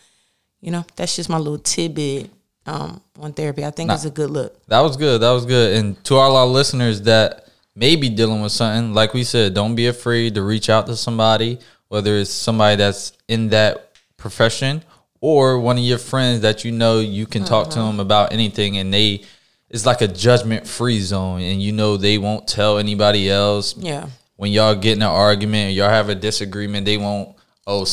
you 0.61 0.71
know 0.71 0.85
that's 0.97 1.17
just 1.17 1.29
my 1.29 1.39
little 1.39 1.59
tidbit 1.59 2.31
um, 2.69 3.01
on 3.19 3.33
therapy. 3.33 3.65
I 3.65 3.71
think 3.71 3.91
it's 3.91 4.05
a 4.05 4.11
good 4.11 4.31
look. 4.31 4.65
That 4.67 4.81
was 4.81 4.97
good. 4.97 5.23
That 5.23 5.31
was 5.31 5.47
good. 5.47 5.77
And 5.77 6.03
to 6.05 6.17
all 6.17 6.37
our 6.37 6.47
listeners 6.47 7.03
that 7.03 7.49
may 7.75 7.97
be 7.97 8.11
dealing 8.11 8.43
with 8.43 8.53
something, 8.53 8.93
like 8.93 9.15
we 9.15 9.25
said, 9.25 9.55
don't 9.55 9.75
be 9.75 9.87
afraid 9.87 10.35
to 10.35 10.43
reach 10.43 10.69
out 10.69 10.87
to 10.87 10.97
somebody, 10.97 11.59
whether 11.89 12.17
it's 12.17 12.31
somebody 12.31 12.77
that's 12.77 13.13
in 13.27 13.49
that 13.49 13.93
profession 14.17 14.83
or 15.21 15.59
one 15.59 15.79
of 15.79 15.85
your 15.85 15.99
friends 15.99 16.43
that 16.43 16.65
you 16.65 16.73
know 16.73 17.01
you 17.01 17.27
can 17.27 17.45
talk 17.45 17.71
to 17.71 17.79
them 17.79 18.01
about 18.01 18.33
anything 18.33 18.77
and 18.77 18.93
they 18.93 19.23
it's 19.71 19.85
like 19.85 20.01
a 20.01 20.09
judgment 20.09 20.67
free 20.67 21.01
zone 21.01 21.41
and 21.41 21.63
you 21.63 21.73
know 21.73 21.97
they 21.97 22.19
won't 22.19 22.49
tell 22.49 22.79
anybody 22.79 23.31
else. 23.31 23.77
Yeah. 23.77 24.09
When 24.37 24.51
y'all 24.53 24.75
get 24.75 24.97
in 24.97 25.03
an 25.03 25.09
argument, 25.09 25.75
y'all 25.75 25.91
have 25.91 26.09
a 26.09 26.15
disagreement, 26.15 26.85
they 26.85 26.97
won't 26.97 27.37
oh 27.67 27.85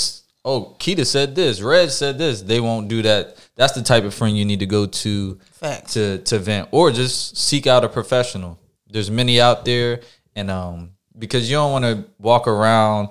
oh 0.46 0.76
Kida 0.80 1.06
said 1.06 1.36
this, 1.36 1.60
Reg 1.62 1.90
said 1.90 2.18
this. 2.18 2.42
They 2.42 2.62
won't 2.62 2.88
do 2.88 3.02
that. 3.02 3.36
That's 3.56 3.74
the 3.74 3.82
type 3.82 4.04
of 4.06 4.14
friend 4.14 4.38
you 4.38 4.46
need 4.46 4.60
to 4.60 4.66
go 4.66 4.86
to 4.86 5.40
Facts. 5.52 5.94
to 5.94 6.20
to 6.20 6.40
vent 6.40 6.70
or 6.72 6.92
just 6.92 7.36
seek 7.38 7.68
out 7.68 7.84
a 7.84 7.90
professional. 7.90 8.58
There's 8.88 9.12
many 9.12 9.42
out 9.42 9.66
there 9.66 10.02
and 10.36 10.50
um 10.50 10.92
because 11.18 11.50
you 11.50 11.58
don't 11.58 11.72
want 11.72 11.86
to 11.86 12.06
walk 12.20 12.48
around 12.48 13.10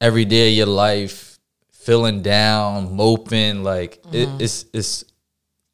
every 0.00 0.24
day 0.24 0.50
of 0.50 0.56
your 0.56 0.66
life 0.66 1.38
feeling 1.72 2.20
down, 2.22 2.94
moping 2.94 3.64
like 3.64 4.00
it, 4.12 4.28
it's 4.40 4.66
it's 4.74 5.04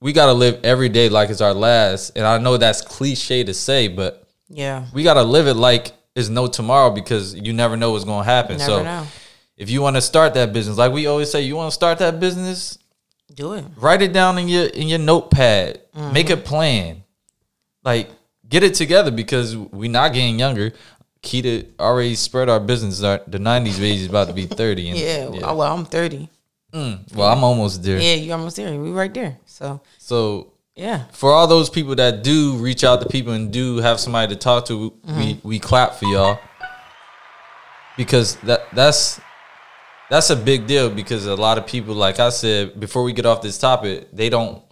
we 0.00 0.12
got 0.12 0.26
to 0.26 0.32
live 0.34 0.60
every 0.64 0.88
day 0.90 1.08
like 1.08 1.30
it's 1.30 1.40
our 1.40 1.54
last. 1.54 2.12
And 2.14 2.26
I 2.26 2.36
know 2.38 2.56
that's 2.58 2.82
cliche 2.82 3.42
to 3.44 3.54
say, 3.54 3.88
but 3.88 4.28
Yeah. 4.50 4.84
we 4.92 5.02
got 5.02 5.14
to 5.14 5.22
live 5.22 5.46
it 5.46 5.54
like 5.54 5.92
it's 6.14 6.28
no 6.28 6.46
tomorrow 6.46 6.90
because 6.90 7.34
you 7.34 7.52
never 7.54 7.76
know 7.76 7.92
what's 7.92 8.04
going 8.04 8.22
to 8.24 8.30
happen. 8.30 8.58
Never 8.58 8.70
so 8.70 8.82
know. 8.84 9.06
If 9.56 9.70
you 9.70 9.82
want 9.82 9.96
to 9.96 10.02
start 10.02 10.34
that 10.34 10.52
business, 10.52 10.76
like 10.76 10.92
we 10.92 11.06
always 11.06 11.30
say, 11.30 11.42
you 11.42 11.56
want 11.56 11.70
to 11.70 11.74
start 11.74 11.98
that 11.98 12.18
business, 12.18 12.78
Do 13.34 13.52
it. 13.54 13.64
write 13.76 14.02
it 14.02 14.12
down 14.12 14.38
in 14.38 14.48
your 14.48 14.66
in 14.66 14.88
your 14.88 14.98
notepad. 14.98 15.80
Mm-hmm. 15.94 16.12
Make 16.12 16.30
a 16.30 16.36
plan. 16.36 17.04
Like 17.84 18.10
get 18.48 18.62
it 18.62 18.74
together 18.74 19.10
because 19.10 19.56
we 19.56 19.88
not 19.88 20.12
getting 20.12 20.38
younger. 20.38 20.72
Kida 21.22 21.66
already 21.78 22.16
spread 22.16 22.48
our 22.48 22.60
business. 22.60 23.02
Our, 23.02 23.20
the 23.26 23.38
'90s 23.38 23.78
baby 23.78 24.02
is 24.02 24.06
about 24.06 24.28
to 24.28 24.34
be 24.34 24.46
30. 24.46 24.90
And, 24.90 24.98
Yeah. 24.98 25.52
Well, 25.52 25.62
I'm 25.62 25.84
30. 25.84 26.28
Mm, 26.72 27.14
well, 27.14 27.32
I'm 27.32 27.44
almost 27.44 27.82
there. 27.84 27.98
Yeah, 27.98 28.14
you 28.14 28.32
almost 28.32 28.56
there. 28.56 28.78
We 28.78 28.90
right 28.90 29.14
there. 29.14 29.38
So 29.46 29.80
So 29.98 30.52
yeah. 30.74 31.04
for 31.12 31.30
all 31.30 31.46
those 31.46 31.70
people 31.70 31.94
that 31.94 32.24
do 32.24 32.54
reach 32.54 32.82
out 32.82 33.00
to 33.00 33.08
people 33.08 33.32
and 33.32 33.52
do 33.52 33.76
have 33.76 34.00
somebody 34.00 34.34
to 34.34 34.38
talk 34.38 34.66
to, 34.66 34.92
we 35.04 35.12
mm-hmm. 35.12 35.48
we 35.48 35.58
clap 35.60 35.94
for 35.94 36.06
y'all 36.06 36.40
because 37.96 38.34
that 38.36 38.66
that's 38.74 39.20
that's 40.10 40.30
a 40.30 40.36
big 40.36 40.66
deal 40.66 40.90
because 40.90 41.26
a 41.26 41.34
lot 41.36 41.58
of 41.58 41.66
people, 41.66 41.94
like 41.94 42.20
I 42.20 42.30
said 42.30 42.78
before 42.78 43.02
we 43.02 43.12
get 43.12 43.26
off 43.26 43.42
this 43.42 43.58
topic, 43.58 44.08
they 44.12 44.28
don't 44.30 44.62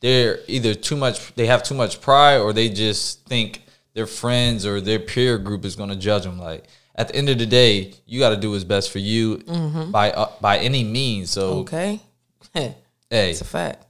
they're 0.00 0.40
either 0.48 0.74
too 0.74 0.96
much 0.96 1.34
they 1.36 1.46
have 1.46 1.62
too 1.62 1.74
much 1.74 2.00
pride 2.00 2.38
or 2.38 2.52
they 2.52 2.68
just 2.68 3.24
think 3.26 3.62
their 3.94 4.06
friends 4.06 4.66
or 4.66 4.80
their 4.80 4.98
peer 4.98 5.38
group 5.38 5.64
is 5.64 5.76
going 5.76 5.90
to 5.90 5.96
judge 5.96 6.24
them 6.24 6.38
like 6.38 6.64
at 6.96 7.08
the 7.08 7.14
end 7.16 7.28
of 7.28 7.38
the 7.38 7.46
day 7.46 7.92
you 8.06 8.18
got 8.18 8.30
to 8.30 8.36
do 8.36 8.50
what's 8.50 8.64
best 8.64 8.90
for 8.90 8.98
you 8.98 9.36
by 9.92 10.10
uh, 10.10 10.28
by 10.40 10.58
any 10.58 10.82
means 10.82 11.30
so 11.30 11.58
Okay. 11.60 12.00
hey 12.54 12.74
It's 13.10 13.40
a 13.42 13.44
fact. 13.44 13.86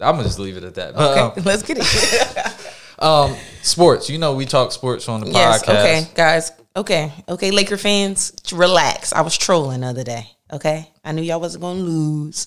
i'm 0.00 0.16
gonna 0.16 0.24
just 0.24 0.40
leave 0.40 0.56
it 0.56 0.64
at 0.64 0.74
that 0.74 0.94
But, 0.94 1.18
Okay. 1.18 1.40
um, 1.40 1.44
Let's 1.46 1.62
get 1.62 1.78
it. 1.80 2.52
Um, 2.98 3.34
sports. 3.62 4.08
You 4.08 4.18
know, 4.18 4.34
we 4.36 4.46
talk 4.46 4.70
sports 4.70 5.08
on 5.08 5.22
the 5.22 5.30
yes. 5.32 5.64
podcast. 5.64 5.68
Okay, 5.80 6.06
guys. 6.14 6.52
Okay. 6.74 7.12
Okay, 7.28 7.50
Laker 7.50 7.76
fans, 7.76 8.32
relax. 8.52 9.12
I 9.12 9.20
was 9.20 9.36
trolling 9.36 9.80
the 9.80 9.88
other 9.88 10.04
day. 10.04 10.26
Okay. 10.52 10.90
I 11.04 11.12
knew 11.12 11.22
y'all 11.22 11.40
wasn't 11.40 11.62
gonna 11.62 11.80
lose, 11.80 12.46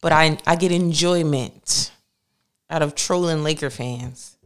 but 0.00 0.12
I 0.12 0.38
I 0.46 0.56
get 0.56 0.72
enjoyment 0.72 1.90
out 2.70 2.82
of 2.82 2.94
trolling 2.94 3.42
Laker 3.42 3.70
fans. 3.70 4.36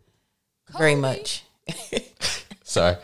Very 0.76 0.94
much. 0.94 1.44
Sorry. 2.64 2.96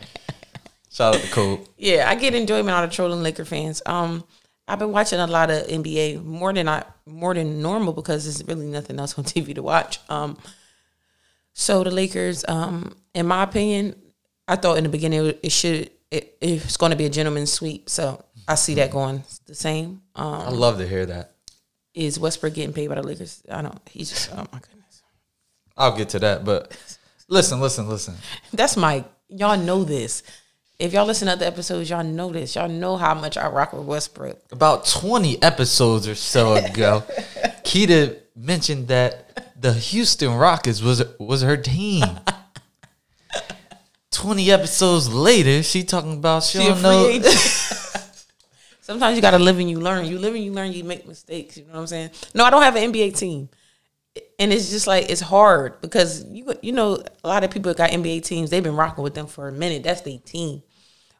Shout 0.91 1.15
out 1.15 1.21
to 1.21 1.27
Cole. 1.29 1.67
Yeah, 1.77 2.09
I 2.09 2.15
get 2.15 2.33
enjoyment 2.33 2.69
out 2.69 2.83
of 2.83 2.91
trolling 2.91 3.21
Laker 3.21 3.45
fans. 3.45 3.81
Um, 3.85 4.23
I've 4.67 4.79
been 4.79 4.91
watching 4.91 5.19
a 5.19 5.27
lot 5.27 5.49
of 5.49 5.67
NBA 5.67 6.23
more 6.23 6.53
than 6.53 6.67
I 6.67 6.83
more 7.05 7.33
than 7.33 7.61
normal 7.61 7.93
because 7.93 8.23
there's 8.23 8.47
really 8.47 8.65
nothing 8.65 8.99
else 8.99 9.17
on 9.17 9.23
TV 9.25 9.53
to 9.55 9.61
watch. 9.61 9.99
Um, 10.09 10.37
so 11.53 11.83
the 11.83 11.91
Lakers, 11.91 12.45
um, 12.47 12.95
in 13.13 13.27
my 13.27 13.43
opinion, 13.43 13.95
I 14.47 14.55
thought 14.55 14.77
in 14.77 14.83
the 14.83 14.89
beginning 14.89 15.33
it 15.43 15.51
should 15.51 15.91
it, 16.11 16.37
it's 16.41 16.77
going 16.77 16.91
to 16.91 16.95
be 16.95 17.05
a 17.05 17.09
gentleman's 17.09 17.51
sweep. 17.51 17.89
So 17.89 18.23
I 18.47 18.55
see 18.55 18.75
that 18.75 18.91
going 18.91 19.23
the 19.45 19.55
same. 19.55 20.01
Um, 20.15 20.33
I 20.33 20.49
love 20.49 20.77
to 20.77 20.87
hear 20.87 21.05
that. 21.07 21.31
is 21.93 22.19
Westbrook 22.19 22.53
getting 22.53 22.73
paid 22.73 22.87
by 22.87 22.95
the 22.95 23.03
Lakers? 23.03 23.43
I 23.49 23.61
don't. 23.61 23.79
He's 23.89 24.09
just 24.09 24.31
oh 24.31 24.45
my 24.51 24.59
goodness. 24.59 25.01
I'll 25.75 25.95
get 25.95 26.09
to 26.09 26.19
that, 26.19 26.43
but 26.45 26.75
listen, 27.27 27.59
listen, 27.59 27.87
listen. 27.87 28.15
That's 28.53 28.77
my 28.77 29.03
y'all 29.29 29.57
know 29.57 29.83
this. 29.83 30.23
if 30.79 30.93
y'all 30.93 31.05
listen 31.05 31.27
to 31.27 31.33
other 31.33 31.45
episodes, 31.45 31.89
y'all 31.89 32.03
know 32.03 32.31
this. 32.31 32.55
Y'all 32.55 32.69
know 32.69 32.95
how 32.97 33.13
much 33.13 33.35
I 33.37 33.47
rock 33.49 33.73
with 33.73 33.85
Westbrook. 33.85 34.39
About 34.51 34.85
20 34.85 35.41
episodes 35.43 36.07
or 36.07 36.15
so 36.15 36.53
ago, 36.55 37.03
Kida 37.63 38.17
mentioned 38.35 38.87
that 38.87 39.53
the 39.59 39.73
Houston 39.73 40.33
Rockets 40.35 40.81
was 40.81 41.03
was 41.19 41.41
her 41.41 41.57
team. 41.57 42.05
20 44.17 44.51
episodes 44.51 45.13
later, 45.13 45.61
she 45.61 45.83
talking 45.83 46.13
about 46.13 46.43
she, 46.43 46.57
She 46.57 46.65
don't 46.65 46.81
know. 46.81 47.21
Sometimes 48.81 49.15
you 49.15 49.21
gotta 49.21 49.37
live 49.37 49.59
and 49.59 49.69
you 49.69 49.79
learn. 49.79 50.05
You 50.05 50.17
live 50.17 50.33
and 50.33 50.43
you 50.43 50.51
learn. 50.51 50.71
You 50.71 50.83
make 50.83 51.07
mistakes. 51.07 51.57
You 51.57 51.65
know 51.65 51.73
what 51.73 51.79
I'm 51.81 51.87
saying? 51.87 52.09
No, 52.33 52.43
I 52.43 52.49
don't 52.49 52.63
have 52.63 52.75
an 52.75 52.91
NBA 52.91 53.15
team, 53.15 53.47
and 54.39 54.51
it's 54.51 54.71
just 54.71 54.87
like 54.87 55.11
it's 55.11 55.21
hard 55.21 55.79
because 55.81 56.25
you 56.31 56.51
you 56.63 56.71
know 56.71 57.03
a 57.23 57.27
lot 57.27 57.43
of 57.43 57.51
people 57.51 57.71
got 57.75 57.91
NBA 57.91 58.23
teams. 58.23 58.49
They've 58.49 58.63
been 58.63 58.75
rocking 58.75 59.03
with 59.03 59.13
them 59.13 59.27
for 59.27 59.47
a 59.47 59.51
minute. 59.51 59.83
That's 59.83 60.01
their 60.01 60.17
team. 60.17 60.63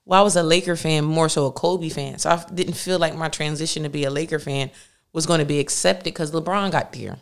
Well, 0.05 0.19
I 0.19 0.23
was 0.23 0.35
a 0.35 0.41
Laker 0.41 0.75
fan, 0.75 1.03
more 1.03 1.29
so 1.29 1.45
a 1.45 1.51
Kobe 1.51 1.89
fan, 1.89 2.17
so 2.17 2.31
I 2.31 2.43
didn't 2.51 2.77
feel 2.77 2.97
like 2.97 3.15
my 3.15 3.29
transition 3.29 3.83
to 3.83 3.89
be 3.89 4.05
a 4.05 4.09
Laker 4.09 4.39
fan 4.39 4.71
was 5.13 5.27
going 5.27 5.39
to 5.39 5.45
be 5.45 5.59
accepted 5.59 6.05
because 6.05 6.31
LeBron 6.31 6.71
got 6.71 6.93
there. 6.93 7.19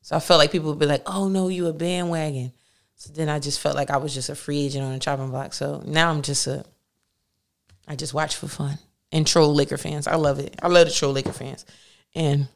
So 0.00 0.16
I 0.16 0.20
felt 0.20 0.38
like 0.38 0.50
people 0.50 0.70
would 0.70 0.80
be 0.80 0.86
like, 0.86 1.02
"Oh 1.06 1.28
no, 1.28 1.46
you 1.46 1.68
a 1.68 1.72
bandwagon." 1.72 2.52
So 3.02 3.12
then 3.12 3.28
I 3.28 3.40
just 3.40 3.58
felt 3.58 3.74
like 3.74 3.90
I 3.90 3.96
was 3.96 4.14
just 4.14 4.28
a 4.28 4.36
free 4.36 4.60
agent 4.60 4.84
on 4.84 4.92
a 4.92 4.98
chopping 5.00 5.30
block. 5.30 5.54
So 5.54 5.82
now 5.84 6.08
I'm 6.08 6.22
just 6.22 6.46
a 6.46 6.64
I 7.88 7.96
just 7.96 8.14
watch 8.14 8.36
for 8.36 8.46
fun 8.46 8.78
and 9.10 9.26
troll 9.26 9.52
Laker 9.52 9.76
fans. 9.76 10.06
I 10.06 10.14
love 10.14 10.38
it. 10.38 10.54
I 10.62 10.68
love 10.68 10.86
the 10.86 10.92
troll 10.92 11.12
Laker 11.12 11.32
fans, 11.32 11.66
and 12.14 12.46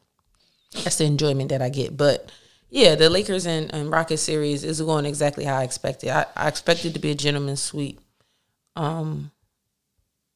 that's 0.85 0.99
the 0.99 1.03
enjoyment 1.03 1.49
that 1.49 1.61
I 1.61 1.67
get. 1.67 1.97
But 1.97 2.31
yeah, 2.69 2.95
the 2.95 3.09
Lakers 3.09 3.45
and, 3.45 3.73
and 3.73 3.91
Rockets 3.91 4.21
series 4.21 4.63
is 4.63 4.79
going 4.79 5.05
exactly 5.05 5.43
how 5.43 5.57
I 5.57 5.65
expected. 5.65 6.11
I, 6.11 6.27
I 6.33 6.47
expected 6.47 6.93
to 6.93 6.99
be 7.01 7.11
a 7.11 7.15
gentleman's 7.15 7.61
sweep. 7.61 7.99
Um, 8.77 9.31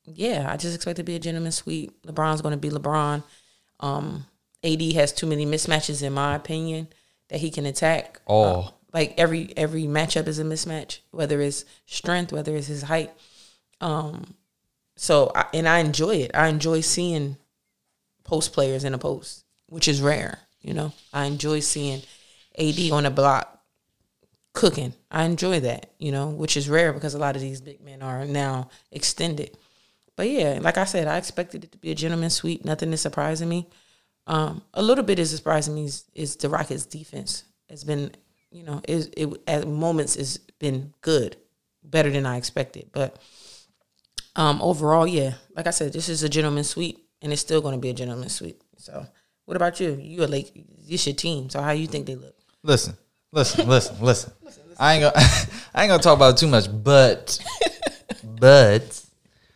yeah, 0.03 0.45
I 0.51 0.57
just 0.57 0.75
expect 0.75 0.97
to 0.97 1.03
be 1.03 1.15
a 1.15 1.19
gentleman's 1.19 1.55
sweep. 1.55 2.05
LeBron's 2.05 2.41
going 2.41 2.51
to 2.51 2.57
be 2.57 2.69
LeBron. 2.69 3.23
Um, 3.79 4.25
AD 4.61 4.81
has 4.91 5.13
too 5.13 5.25
many 5.25 5.45
mismatches, 5.45 6.03
in 6.03 6.11
my 6.11 6.35
opinion, 6.35 6.89
that 7.29 7.39
he 7.39 7.49
can 7.49 7.65
attack. 7.65 8.19
Oh. 8.27 8.43
Uh, 8.43 8.69
like 8.93 9.13
every 9.17 9.53
every 9.57 9.83
matchup 9.83 10.27
is 10.27 10.39
a 10.39 10.43
mismatch, 10.43 10.99
whether 11.11 11.41
it's 11.41 11.65
strength, 11.85 12.31
whether 12.31 12.55
it's 12.55 12.67
his 12.67 12.83
height. 12.83 13.11
Um, 13.79 14.35
so 14.95 15.31
I, 15.33 15.45
and 15.53 15.67
I 15.67 15.79
enjoy 15.79 16.17
it. 16.17 16.31
I 16.33 16.47
enjoy 16.47 16.81
seeing 16.81 17.37
post 18.23 18.53
players 18.53 18.83
in 18.83 18.93
a 18.93 18.97
post, 18.97 19.45
which 19.67 19.87
is 19.87 20.01
rare. 20.01 20.39
You 20.61 20.73
know, 20.73 20.93
I 21.13 21.25
enjoy 21.25 21.61
seeing 21.61 22.01
AD 22.57 22.91
on 22.91 23.05
a 23.05 23.11
block 23.11 23.59
cooking. 24.53 24.93
I 25.09 25.23
enjoy 25.23 25.61
that. 25.61 25.91
You 25.97 26.11
know, 26.11 26.29
which 26.29 26.57
is 26.57 26.69
rare 26.69 26.93
because 26.93 27.13
a 27.13 27.19
lot 27.19 27.35
of 27.35 27.41
these 27.41 27.61
big 27.61 27.81
men 27.81 28.01
are 28.01 28.25
now 28.25 28.69
extended. 28.91 29.57
But 30.15 30.29
yeah, 30.29 30.59
like 30.61 30.77
I 30.77 30.83
said, 30.83 31.07
I 31.07 31.17
expected 31.17 31.63
it 31.63 31.71
to 31.71 31.77
be 31.77 31.91
a 31.91 31.95
gentleman's 31.95 32.35
sweep. 32.35 32.65
Nothing 32.65 32.93
is 32.93 33.01
surprising 33.01 33.49
me. 33.49 33.67
Um, 34.27 34.61
a 34.73 34.81
little 34.83 35.03
bit 35.03 35.19
is 35.19 35.35
surprising 35.35 35.73
me 35.75 35.85
is, 35.85 36.03
is 36.13 36.35
the 36.35 36.49
Rockets' 36.49 36.85
defense 36.85 37.43
has 37.69 37.83
been, 37.83 38.11
you 38.51 38.63
know, 38.63 38.81
is 38.87 39.09
it 39.17 39.29
at 39.47 39.67
moments 39.67 40.15
has 40.15 40.37
been 40.59 40.93
good, 41.01 41.37
better 41.83 42.09
than 42.09 42.25
I 42.25 42.37
expected. 42.37 42.89
But 42.91 43.17
um, 44.35 44.61
overall, 44.61 45.07
yeah, 45.07 45.33
like 45.55 45.67
I 45.67 45.71
said, 45.71 45.93
this 45.93 46.09
is 46.09 46.23
a 46.23 46.29
gentleman's 46.29 46.69
sweep, 46.69 47.05
and 47.21 47.33
it's 47.33 47.41
still 47.41 47.61
going 47.61 47.75
to 47.75 47.81
be 47.81 47.89
a 47.89 47.93
gentleman's 47.93 48.35
sweep. 48.35 48.61
So, 48.77 49.05
what 49.45 49.57
about 49.57 49.79
you? 49.79 49.97
You 50.01 50.23
are 50.23 50.27
like 50.27 50.51
this 50.87 51.05
your 51.05 51.15
team. 51.15 51.49
So, 51.49 51.61
how 51.61 51.71
you 51.71 51.87
think 51.87 52.05
they 52.05 52.15
look? 52.15 52.35
Listen, 52.63 52.95
listen, 53.31 53.67
listen, 53.67 53.95
listen. 54.01 54.33
I 54.79 54.95
ain't 54.95 55.01
gonna 55.01 55.13
I 55.73 55.83
ain't 55.83 55.89
gonna 55.89 56.01
talk 56.01 56.15
about 56.15 56.35
it 56.35 56.37
too 56.37 56.47
much, 56.47 56.67
but 56.71 57.39
but 58.23 59.03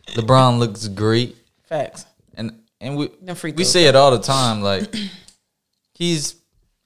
LeBron 0.08 0.58
looks 0.58 0.88
great. 0.88 1.36
Facts. 1.64 2.06
and 2.34 2.60
and 2.80 2.96
we 2.96 3.10
we 3.52 3.64
say 3.64 3.86
it 3.86 3.96
all 3.96 4.10
the 4.10 4.22
time. 4.22 4.62
Like 4.62 4.94
he's, 5.94 6.36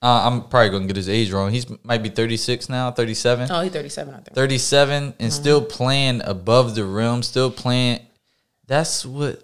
uh, 0.03 0.23
I'm 0.27 0.49
probably 0.49 0.71
gonna 0.71 0.87
get 0.87 0.97
his 0.97 1.09
age 1.09 1.31
wrong. 1.33 1.51
He's 1.51 1.67
might 1.85 2.03
be 2.03 2.09
36 2.09 2.69
now, 2.69 2.91
37, 2.91 3.51
Oh, 3.51 3.61
he's 3.63 3.73
thirty 3.73 3.89
seven. 3.89 4.15
I 4.15 4.19
think. 4.19 4.35
37, 4.35 5.03
and 5.05 5.15
Mm-hmm. 5.15 5.29
still 5.31 5.63
playing 5.63 6.23
above 6.25 6.75
the 6.75 6.85
rim, 6.85 7.23
still 7.23 7.51
playing. 7.51 8.01
That's 8.67 9.05
what 9.05 9.43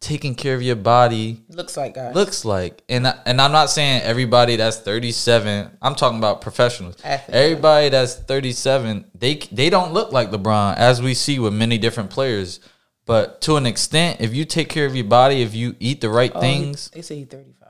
taking 0.00 0.34
care 0.34 0.54
of 0.56 0.62
your 0.62 0.74
body 0.76 1.42
Looks 1.48 1.76
like 1.76 1.94
guys. 1.94 2.12
looks 2.14 2.44
like. 2.44 2.82
And 2.88 3.06
I, 3.06 3.18
and 3.24 3.40
I'm 3.40 3.52
not 3.52 3.70
saying 3.70 4.02
everybody 4.02 4.56
that's 4.56 4.78
37. 4.78 5.78
I'm 5.80 5.94
talking 5.94 6.18
about 6.18 6.40
professionals. 6.40 6.96
Athletes. 7.04 7.36
Everybody 7.36 7.88
that's 7.90 8.14
37, 8.16 9.04
they 9.14 9.34
they 9.52 9.68
don't 9.70 9.92
look 9.92 10.10
like 10.12 10.30
LeBron 10.30 10.76
as 10.76 11.00
we 11.02 11.14
see 11.14 11.38
with 11.38 11.52
many 11.54 11.78
different 11.78 12.10
players. 12.10 12.58
But 13.04 13.40
to 13.42 13.56
an 13.56 13.66
extent, 13.66 14.20
if 14.20 14.32
you 14.34 14.44
take 14.44 14.68
care 14.68 14.86
of 14.86 14.94
your 14.96 15.04
body, 15.04 15.42
if 15.42 15.54
you 15.54 15.74
eat 15.80 16.00
the 16.00 16.08
right 16.08 16.32
Oh, 16.34 16.40
things, 16.40 16.88
they 16.94 17.02
say 17.02 17.16
he's 17.18 17.26
thirty 17.26 17.52
five. 17.60 17.68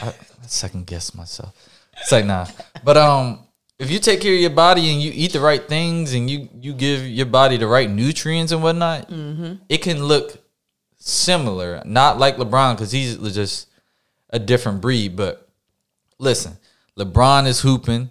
I, 0.00 0.08
I 0.08 0.37
second 0.50 0.86
guess 0.86 1.14
myself. 1.14 1.54
It's 2.00 2.12
like 2.12 2.24
nah. 2.24 2.46
But 2.84 2.96
um, 2.96 3.46
if 3.78 3.90
you 3.90 3.98
take 3.98 4.20
care 4.20 4.34
of 4.34 4.40
your 4.40 4.50
body 4.50 4.92
and 4.92 5.00
you 5.02 5.12
eat 5.14 5.32
the 5.32 5.40
right 5.40 5.66
things 5.66 6.14
and 6.14 6.28
you 6.30 6.48
you 6.60 6.72
give 6.74 7.06
your 7.06 7.26
body 7.26 7.56
the 7.56 7.66
right 7.66 7.90
nutrients 7.90 8.52
and 8.52 8.62
whatnot, 8.62 9.08
it 9.68 9.78
can 9.78 10.02
look 10.04 10.42
similar. 10.98 11.82
Not 11.84 12.18
like 12.18 12.36
LeBron 12.36 12.74
because 12.74 12.92
he's 12.92 13.16
just 13.34 13.68
a 14.30 14.38
different 14.38 14.80
breed. 14.80 15.16
But 15.16 15.48
listen, 16.18 16.56
LeBron 16.98 17.46
is 17.46 17.60
hooping, 17.60 18.10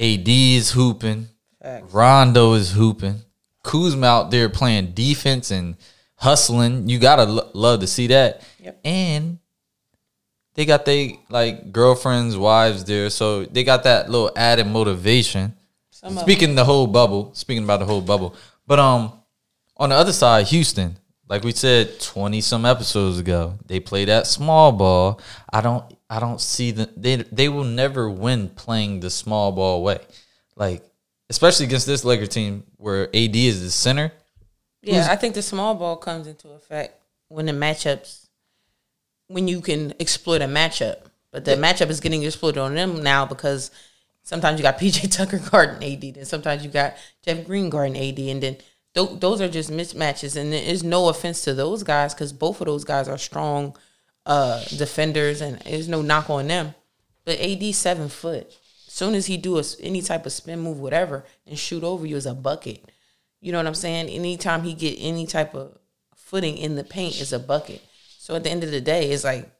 AD 0.00 0.28
is 0.28 0.72
hooping, 0.72 1.28
Facts. 1.62 1.92
Rondo 1.92 2.54
is 2.54 2.72
hooping, 2.72 3.20
Kuzma 3.62 4.06
out 4.06 4.30
there 4.30 4.48
playing 4.48 4.92
defense 4.92 5.50
and 5.50 5.76
hustling. 6.16 6.88
You 6.88 6.98
gotta 6.98 7.24
lo- 7.24 7.50
love 7.54 7.80
to 7.80 7.86
see 7.86 8.08
that. 8.08 8.42
Yep. 8.60 8.80
And 8.84 9.38
they 10.54 10.64
got 10.64 10.84
they 10.84 11.20
like 11.28 11.72
girlfriends, 11.72 12.36
wives 12.36 12.84
there, 12.84 13.10
so 13.10 13.44
they 13.44 13.64
got 13.64 13.84
that 13.84 14.10
little 14.10 14.30
added 14.36 14.66
motivation. 14.66 15.54
Some 15.90 16.18
Speaking 16.18 16.54
the 16.54 16.64
whole 16.64 16.86
bubble, 16.86 17.32
speaking 17.34 17.64
about 17.64 17.80
the 17.80 17.86
whole 17.86 18.00
bubble, 18.00 18.34
but 18.66 18.78
um, 18.78 19.12
on 19.76 19.90
the 19.90 19.94
other 19.94 20.12
side, 20.12 20.46
Houston, 20.48 20.98
like 21.28 21.44
we 21.44 21.52
said 21.52 22.00
twenty 22.00 22.40
some 22.40 22.66
episodes 22.66 23.18
ago, 23.18 23.58
they 23.66 23.80
play 23.80 24.04
that 24.06 24.26
small 24.26 24.72
ball. 24.72 25.20
I 25.52 25.60
don't, 25.60 25.84
I 26.10 26.18
don't 26.20 26.40
see 26.40 26.72
the 26.72 26.90
they 26.96 27.16
they 27.16 27.48
will 27.48 27.64
never 27.64 28.10
win 28.10 28.48
playing 28.48 29.00
the 29.00 29.10
small 29.10 29.52
ball 29.52 29.82
way, 29.82 30.00
like 30.56 30.82
especially 31.30 31.66
against 31.66 31.86
this 31.86 32.04
Laker 32.04 32.26
team 32.26 32.64
where 32.76 33.04
AD 33.08 33.36
is 33.36 33.62
the 33.62 33.70
center. 33.70 34.12
Yeah, 34.82 35.06
I 35.08 35.16
think 35.16 35.34
the 35.34 35.42
small 35.42 35.74
ball 35.74 35.96
comes 35.96 36.26
into 36.26 36.48
effect 36.50 37.00
when 37.28 37.46
the 37.46 37.52
matchups, 37.52 38.21
when 39.28 39.48
you 39.48 39.60
can 39.60 39.94
exploit 40.00 40.42
a 40.42 40.46
matchup. 40.46 40.96
But 41.30 41.46
the 41.46 41.52
matchup 41.52 41.88
is 41.88 42.00
getting 42.00 42.22
exploited 42.22 42.58
on 42.58 42.74
them 42.74 43.02
now 43.02 43.24
because 43.24 43.70
sometimes 44.22 44.58
you 44.58 44.62
got 44.62 44.78
PJ 44.80 45.10
Tucker 45.10 45.38
guarding 45.38 45.92
AD, 45.92 46.14
then 46.14 46.24
sometimes 46.24 46.64
you 46.64 46.70
got 46.70 46.94
Jeff 47.24 47.46
Green 47.46 47.70
guarding 47.70 47.96
AD, 47.96 48.18
and 48.18 48.42
then 48.42 48.56
th- 48.94 49.20
those 49.20 49.40
are 49.40 49.48
just 49.48 49.70
mismatches. 49.70 50.36
And 50.36 50.52
there 50.52 50.62
is 50.62 50.84
no 50.84 51.08
offense 51.08 51.42
to 51.44 51.54
those 51.54 51.82
guys 51.82 52.14
because 52.14 52.32
both 52.32 52.60
of 52.60 52.66
those 52.66 52.84
guys 52.84 53.08
are 53.08 53.18
strong 53.18 53.76
uh, 54.26 54.62
defenders, 54.76 55.40
and 55.40 55.58
there's 55.60 55.88
no 55.88 56.02
knock 56.02 56.30
on 56.30 56.48
them. 56.48 56.74
But 57.24 57.40
AD 57.40 57.74
seven 57.74 58.08
foot. 58.08 58.52
Soon 58.88 59.14
as 59.14 59.26
he 59.26 59.38
do 59.38 59.58
a 59.58 59.64
any 59.80 60.02
type 60.02 60.26
of 60.26 60.32
spin 60.32 60.60
move, 60.60 60.78
whatever, 60.78 61.24
and 61.46 61.58
shoot 61.58 61.82
over 61.82 62.04
you 62.04 62.16
is 62.16 62.26
a 62.26 62.34
bucket. 62.34 62.84
You 63.40 63.50
know 63.50 63.58
what 63.58 63.66
I'm 63.66 63.74
saying? 63.74 64.08
Anytime 64.08 64.64
he 64.64 64.74
get 64.74 64.96
any 64.98 65.26
type 65.26 65.54
of 65.54 65.78
footing 66.14 66.58
in 66.58 66.76
the 66.76 66.84
paint 66.84 67.20
is 67.20 67.32
a 67.32 67.38
bucket. 67.38 67.82
So 68.22 68.36
at 68.36 68.44
the 68.44 68.50
end 68.50 68.62
of 68.62 68.70
the 68.70 68.80
day, 68.80 69.10
it's 69.10 69.24
like 69.24 69.50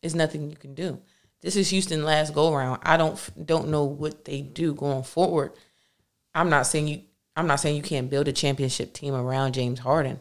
it's 0.00 0.14
nothing 0.14 0.48
you 0.48 0.56
can 0.56 0.74
do. 0.74 0.98
This 1.42 1.56
is 1.56 1.68
Houston 1.68 2.06
last 2.06 2.32
go 2.32 2.54
round. 2.54 2.80
I 2.82 2.96
don't 2.96 3.20
don't 3.44 3.68
know 3.68 3.84
what 3.84 4.24
they 4.24 4.40
do 4.40 4.72
going 4.72 5.02
forward. 5.02 5.52
I'm 6.34 6.48
not 6.48 6.66
saying 6.66 6.88
you. 6.88 7.02
I'm 7.36 7.46
not 7.46 7.60
saying 7.60 7.76
you 7.76 7.82
can't 7.82 8.08
build 8.08 8.26
a 8.26 8.32
championship 8.32 8.94
team 8.94 9.14
around 9.14 9.52
James 9.52 9.78
Harden, 9.80 10.20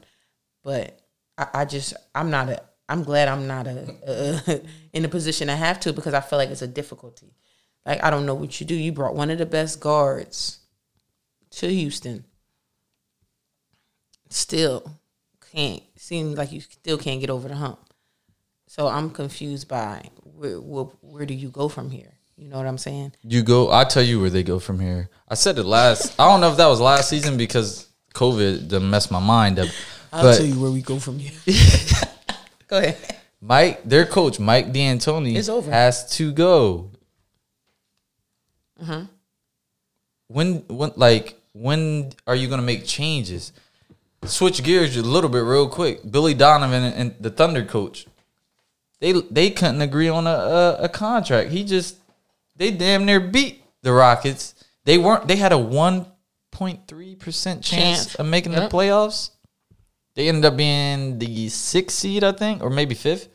but 0.65 0.99
I, 1.37 1.47
I 1.53 1.63
just 1.63 1.93
I'm 2.13 2.29
not 2.29 2.49
a. 2.49 2.61
I'm 2.89 3.03
glad 3.03 3.29
I'm 3.29 3.47
not 3.47 3.67
a, 3.67 3.95
a 4.05 4.61
in 4.91 5.05
a 5.05 5.07
position 5.07 5.49
I 5.49 5.55
have 5.55 5.79
to 5.79 5.93
because 5.93 6.13
I 6.13 6.19
feel 6.19 6.39
like 6.39 6.49
it's 6.49 6.61
a 6.61 6.67
difficulty. 6.67 7.37
Like 7.85 8.03
I 8.03 8.09
don't 8.09 8.25
know 8.25 8.35
what 8.35 8.59
you 8.59 8.67
do. 8.67 8.75
You 8.75 8.91
brought 8.91 9.15
one 9.15 9.29
of 9.29 9.37
the 9.37 9.45
best 9.45 9.79
guards 9.79 10.59
to 11.51 11.69
Houston. 11.73 12.25
Still 14.29 14.99
can't 15.57 15.83
seems 15.95 16.37
like 16.37 16.51
you 16.51 16.61
still 16.61 16.97
can't 16.97 17.19
get 17.19 17.29
over 17.29 17.47
the 17.47 17.55
hump. 17.55 17.79
So 18.67 18.87
I'm 18.87 19.09
confused 19.09 19.67
by 19.67 20.09
where 20.23 20.61
where, 20.61 20.85
where 21.01 21.25
do 21.25 21.33
you 21.33 21.49
go 21.49 21.67
from 21.69 21.89
here? 21.89 22.13
You 22.37 22.47
know 22.49 22.57
what 22.57 22.67
I'm 22.67 22.77
saying? 22.77 23.13
You 23.23 23.41
go. 23.41 23.71
I 23.71 23.83
tell 23.83 24.03
you 24.03 24.21
where 24.21 24.29
they 24.29 24.43
go 24.43 24.59
from 24.59 24.79
here. 24.79 25.09
I 25.27 25.33
said 25.33 25.57
it 25.57 25.63
last. 25.63 26.19
I 26.19 26.29
don't 26.29 26.41
know 26.41 26.51
if 26.51 26.57
that 26.57 26.67
was 26.67 26.79
last 26.79 27.09
season 27.09 27.35
because 27.37 27.87
COVID 28.13 28.67
done 28.67 28.89
messed 28.89 29.09
my 29.09 29.19
mind 29.19 29.57
up. 29.57 29.69
I'll 30.13 30.23
but 30.23 30.37
tell 30.37 30.45
you 30.45 30.59
where 30.59 30.71
we 30.71 30.81
go 30.81 30.99
from 30.99 31.17
here. 31.17 31.33
go 32.67 32.77
ahead. 32.77 32.97
Mike, 33.41 33.83
their 33.83 34.05
coach, 34.05 34.39
Mike 34.39 34.71
D'Antoni, 34.71 35.35
It's 35.35 35.49
over. 35.49 35.69
has 35.71 36.09
to 36.17 36.31
go. 36.31 36.91
Mm-hmm. 38.81 39.05
When 40.27 40.53
when 40.67 40.91
like 40.95 41.39
when 41.53 42.11
are 42.27 42.35
you 42.35 42.47
going 42.47 42.59
to 42.59 42.65
make 42.65 42.85
changes? 42.85 43.51
Switch 44.27 44.63
gears 44.63 44.95
a 44.97 45.01
little 45.03 45.29
bit 45.29 45.39
real 45.39 45.67
quick. 45.67 46.09
Billy 46.09 46.33
Donovan 46.33 46.83
and 46.83 47.15
the 47.19 47.29
Thunder 47.29 47.63
coach, 47.65 48.05
they 48.99 49.13
they 49.13 49.49
couldn't 49.49 49.81
agree 49.81 50.09
on 50.09 50.27
a, 50.27 50.29
a, 50.29 50.73
a 50.83 50.89
contract. 50.89 51.51
He 51.51 51.63
just 51.63 51.97
they 52.55 52.71
damn 52.71 53.05
near 53.05 53.19
beat 53.19 53.63
the 53.81 53.93
Rockets. 53.93 54.55
They 54.85 54.97
weren't. 54.97 55.27
They 55.27 55.35
had 55.35 55.51
a 55.51 55.57
one 55.57 56.07
point 56.51 56.87
three 56.87 57.15
percent 57.15 57.63
chance 57.63 58.15
of 58.15 58.25
making 58.25 58.53
Yep. 58.53 58.69
the 58.69 58.75
playoffs. 58.75 59.31
They 60.15 60.29
ended 60.29 60.45
up 60.45 60.57
being 60.57 61.19
the 61.19 61.49
sixth 61.49 61.97
seed, 61.97 62.23
I 62.23 62.31
think, 62.31 62.63
or 62.63 62.69
maybe 62.71 62.95
fifth, 62.95 63.29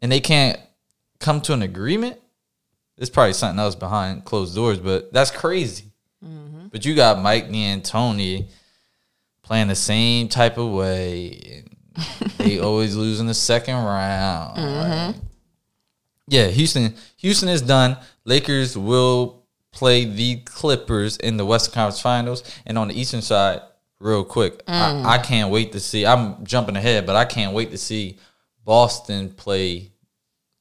and 0.00 0.10
they 0.10 0.20
can't 0.20 0.58
come 1.20 1.40
to 1.42 1.52
an 1.52 1.62
agreement. 1.62 2.18
There's 2.96 3.10
probably 3.10 3.34
something 3.34 3.58
else 3.58 3.74
behind 3.74 4.24
closed 4.24 4.54
doors, 4.54 4.78
but 4.78 5.12
that's 5.12 5.30
crazy. 5.30 5.92
Mm-hmm. 6.24 6.68
But 6.68 6.86
you 6.86 6.94
got 6.94 7.20
Mike 7.20 7.50
D'Antoni 7.50 8.48
playing 9.46 9.68
the 9.68 9.74
same 9.76 10.28
type 10.28 10.58
of 10.58 10.70
way. 10.70 11.64
they 12.38 12.58
always 12.58 12.94
lose 12.96 13.20
in 13.20 13.26
the 13.26 13.34
second 13.34 13.76
round. 13.76 14.58
right? 14.58 15.14
Yeah, 16.28 16.48
Houston. 16.48 16.94
Houston 17.18 17.48
is 17.48 17.62
done. 17.62 17.96
Lakers 18.24 18.76
will 18.76 19.44
play 19.70 20.04
the 20.04 20.36
Clippers 20.38 21.16
in 21.18 21.36
the 21.36 21.46
Western 21.46 21.72
Conference 21.74 22.00
Finals, 22.00 22.42
and 22.66 22.76
on 22.76 22.88
the 22.88 23.00
Eastern 23.00 23.22
side, 23.22 23.60
real 24.00 24.24
quick, 24.24 24.62
I, 24.66 25.14
I 25.14 25.18
can't 25.18 25.50
wait 25.50 25.72
to 25.72 25.80
see. 25.80 26.04
I'm 26.04 26.44
jumping 26.44 26.76
ahead, 26.76 27.06
but 27.06 27.14
I 27.14 27.24
can't 27.24 27.54
wait 27.54 27.70
to 27.70 27.78
see 27.78 28.18
Boston 28.64 29.30
play 29.30 29.92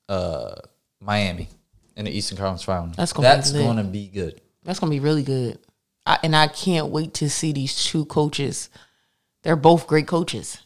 uh, 0.07 0.53
Miami 1.01 1.49
in 1.97 2.05
the 2.05 2.11
Eastern 2.11 2.37
Conference 2.37 2.63
Finals. 2.63 2.95
That's 2.95 3.13
gonna 3.13 3.27
That's 3.27 3.51
going 3.51 3.77
to 3.77 3.83
be 3.83 4.07
good. 4.07 4.41
That's 4.63 4.79
gonna 4.79 4.91
be 4.91 4.99
really 4.99 5.23
good. 5.23 5.57
I, 6.05 6.19
and 6.23 6.35
I 6.35 6.47
can't 6.47 6.87
wait 6.87 7.13
to 7.15 7.29
see 7.29 7.51
these 7.51 7.85
two 7.85 8.05
coaches. 8.05 8.69
They're 9.43 9.55
both 9.55 9.87
great 9.87 10.07
coaches 10.07 10.59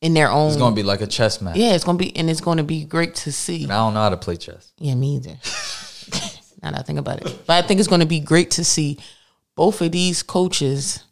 in 0.00 0.14
their 0.14 0.30
own. 0.30 0.48
It's 0.48 0.56
going 0.56 0.74
to 0.74 0.76
be 0.76 0.84
like 0.84 1.00
a 1.00 1.06
chess 1.06 1.40
match. 1.40 1.56
yeah, 1.56 1.74
it's 1.74 1.84
gonna 1.84 1.98
be, 1.98 2.16
and 2.16 2.30
it's 2.30 2.40
gonna 2.40 2.64
be 2.64 2.84
great 2.84 3.14
to 3.16 3.32
see. 3.32 3.64
I 3.64 3.68
don't 3.68 3.94
know 3.94 4.00
how 4.00 4.10
to 4.10 4.16
play 4.16 4.36
chess. 4.36 4.72
Yeah, 4.78 4.94
me 4.94 5.16
either. 5.16 5.30
now 6.62 6.70
that 6.70 6.80
I 6.80 6.82
think 6.82 6.98
about 6.98 7.20
it, 7.20 7.42
but 7.46 7.64
I 7.64 7.66
think 7.66 7.80
it's 7.80 7.88
going 7.88 8.00
to 8.00 8.06
be 8.06 8.20
great 8.20 8.50
to 8.52 8.64
see 8.64 8.98
both 9.54 9.80
of 9.80 9.92
these 9.92 10.22
coaches 10.22 11.04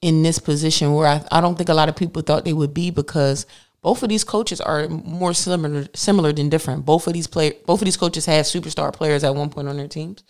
in 0.00 0.22
this 0.22 0.38
position 0.38 0.94
where 0.94 1.06
I, 1.06 1.24
I 1.30 1.40
don't 1.40 1.56
think 1.56 1.68
a 1.68 1.74
lot 1.74 1.88
of 1.88 1.96
people 1.96 2.22
thought 2.22 2.44
they 2.44 2.52
would 2.52 2.74
be 2.74 2.90
because 2.90 3.46
both 3.82 4.02
of 4.02 4.08
these 4.08 4.24
coaches 4.24 4.60
are 4.60 4.88
more 4.88 5.34
similar 5.34 5.86
similar 5.94 6.32
than 6.32 6.48
different. 6.48 6.84
Both 6.84 7.06
of 7.06 7.12
these 7.12 7.26
play 7.26 7.52
both 7.66 7.80
of 7.80 7.84
these 7.84 7.96
coaches 7.96 8.26
had 8.26 8.44
superstar 8.44 8.92
players 8.92 9.24
at 9.24 9.34
one 9.34 9.50
point 9.50 9.68
on 9.68 9.76
their 9.76 9.88
teams, 9.88 10.22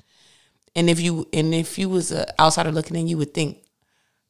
and 0.75 0.89
if 0.89 1.01
you 1.01 1.29
and 1.33 1.55
if 1.55 1.79
you 1.79 1.89
was 1.89 2.11
an 2.13 2.27
outsider 2.39 2.73
looking 2.73 2.97
in, 2.97 3.09
you 3.09 3.19
would 3.19 3.35
think, 3.35 3.63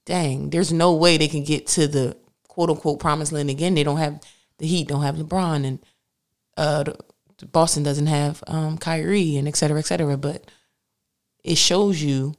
dang, 0.06 0.50
there's 0.50 0.72
no 0.72 0.94
way 0.94 1.16
they 1.16 1.28
can 1.28 1.44
get 1.44 1.66
to 1.68 1.86
the 1.86 2.16
quote 2.48 2.70
unquote 2.70 3.00
promised 3.00 3.32
land 3.32 3.50
again. 3.50 3.74
They 3.74 3.84
don't 3.84 3.98
have 3.98 4.20
the 4.58 4.66
Heat, 4.66 4.88
don't 4.88 5.02
have 5.02 5.16
LeBron, 5.16 5.64
and 5.66 5.78
uh, 6.56 6.84
Boston 7.50 7.82
doesn't 7.82 8.06
have 8.06 8.42
um, 8.46 8.78
Kyrie, 8.78 9.36
and 9.36 9.48
et 9.48 9.56
cetera, 9.56 9.78
et 9.78 9.86
cetera. 9.86 10.16
But 10.16 10.50
it 11.44 11.58
shows 11.58 12.02
you 12.02 12.34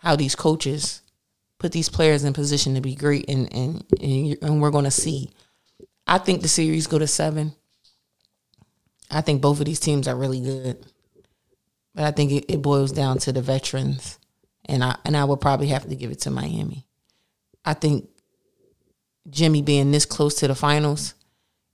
how 0.00 0.16
these 0.16 0.34
coaches 0.34 1.02
put 1.58 1.72
these 1.72 1.88
players 1.88 2.24
in 2.24 2.32
position 2.32 2.74
to 2.74 2.80
be 2.80 2.94
great, 2.94 3.28
and 3.28 3.52
and 3.52 3.84
and, 4.00 4.36
and 4.42 4.62
we're 4.62 4.70
going 4.70 4.84
to 4.84 4.90
see. 4.90 5.30
I 6.06 6.18
think 6.18 6.42
the 6.42 6.48
series 6.48 6.86
go 6.86 6.98
to 6.98 7.06
seven. 7.06 7.54
I 9.10 9.20
think 9.20 9.42
both 9.42 9.60
of 9.60 9.66
these 9.66 9.80
teams 9.80 10.08
are 10.08 10.16
really 10.16 10.40
good, 10.40 10.86
but 11.94 12.04
I 12.04 12.10
think 12.10 12.32
it, 12.32 12.44
it 12.48 12.62
boils 12.62 12.92
down 12.92 13.18
to 13.18 13.32
the 13.32 13.42
veterans, 13.42 14.18
and 14.64 14.82
I 14.82 14.96
and 15.04 15.16
I 15.16 15.24
would 15.24 15.40
probably 15.40 15.68
have 15.68 15.88
to 15.88 15.94
give 15.94 16.10
it 16.10 16.20
to 16.20 16.30
Miami. 16.30 16.86
I 17.64 17.74
think 17.74 18.08
Jimmy 19.30 19.62
being 19.62 19.90
this 19.90 20.06
close 20.06 20.36
to 20.36 20.48
the 20.48 20.54
finals, 20.54 21.14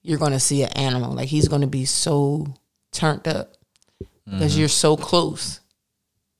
you're 0.03 0.19
going 0.19 0.33
to 0.33 0.41
see 0.41 0.63
an 0.63 0.71
animal. 0.71 1.13
Like 1.13 1.29
he's 1.29 1.49
going 1.49 1.63
to 1.63 1.67
be 1.69 1.85
so 1.85 2.47
turned 2.93 3.27
up 3.29 3.55
because 4.25 4.59
you're 4.59 4.69
so 4.69 4.97
close. 4.97 5.61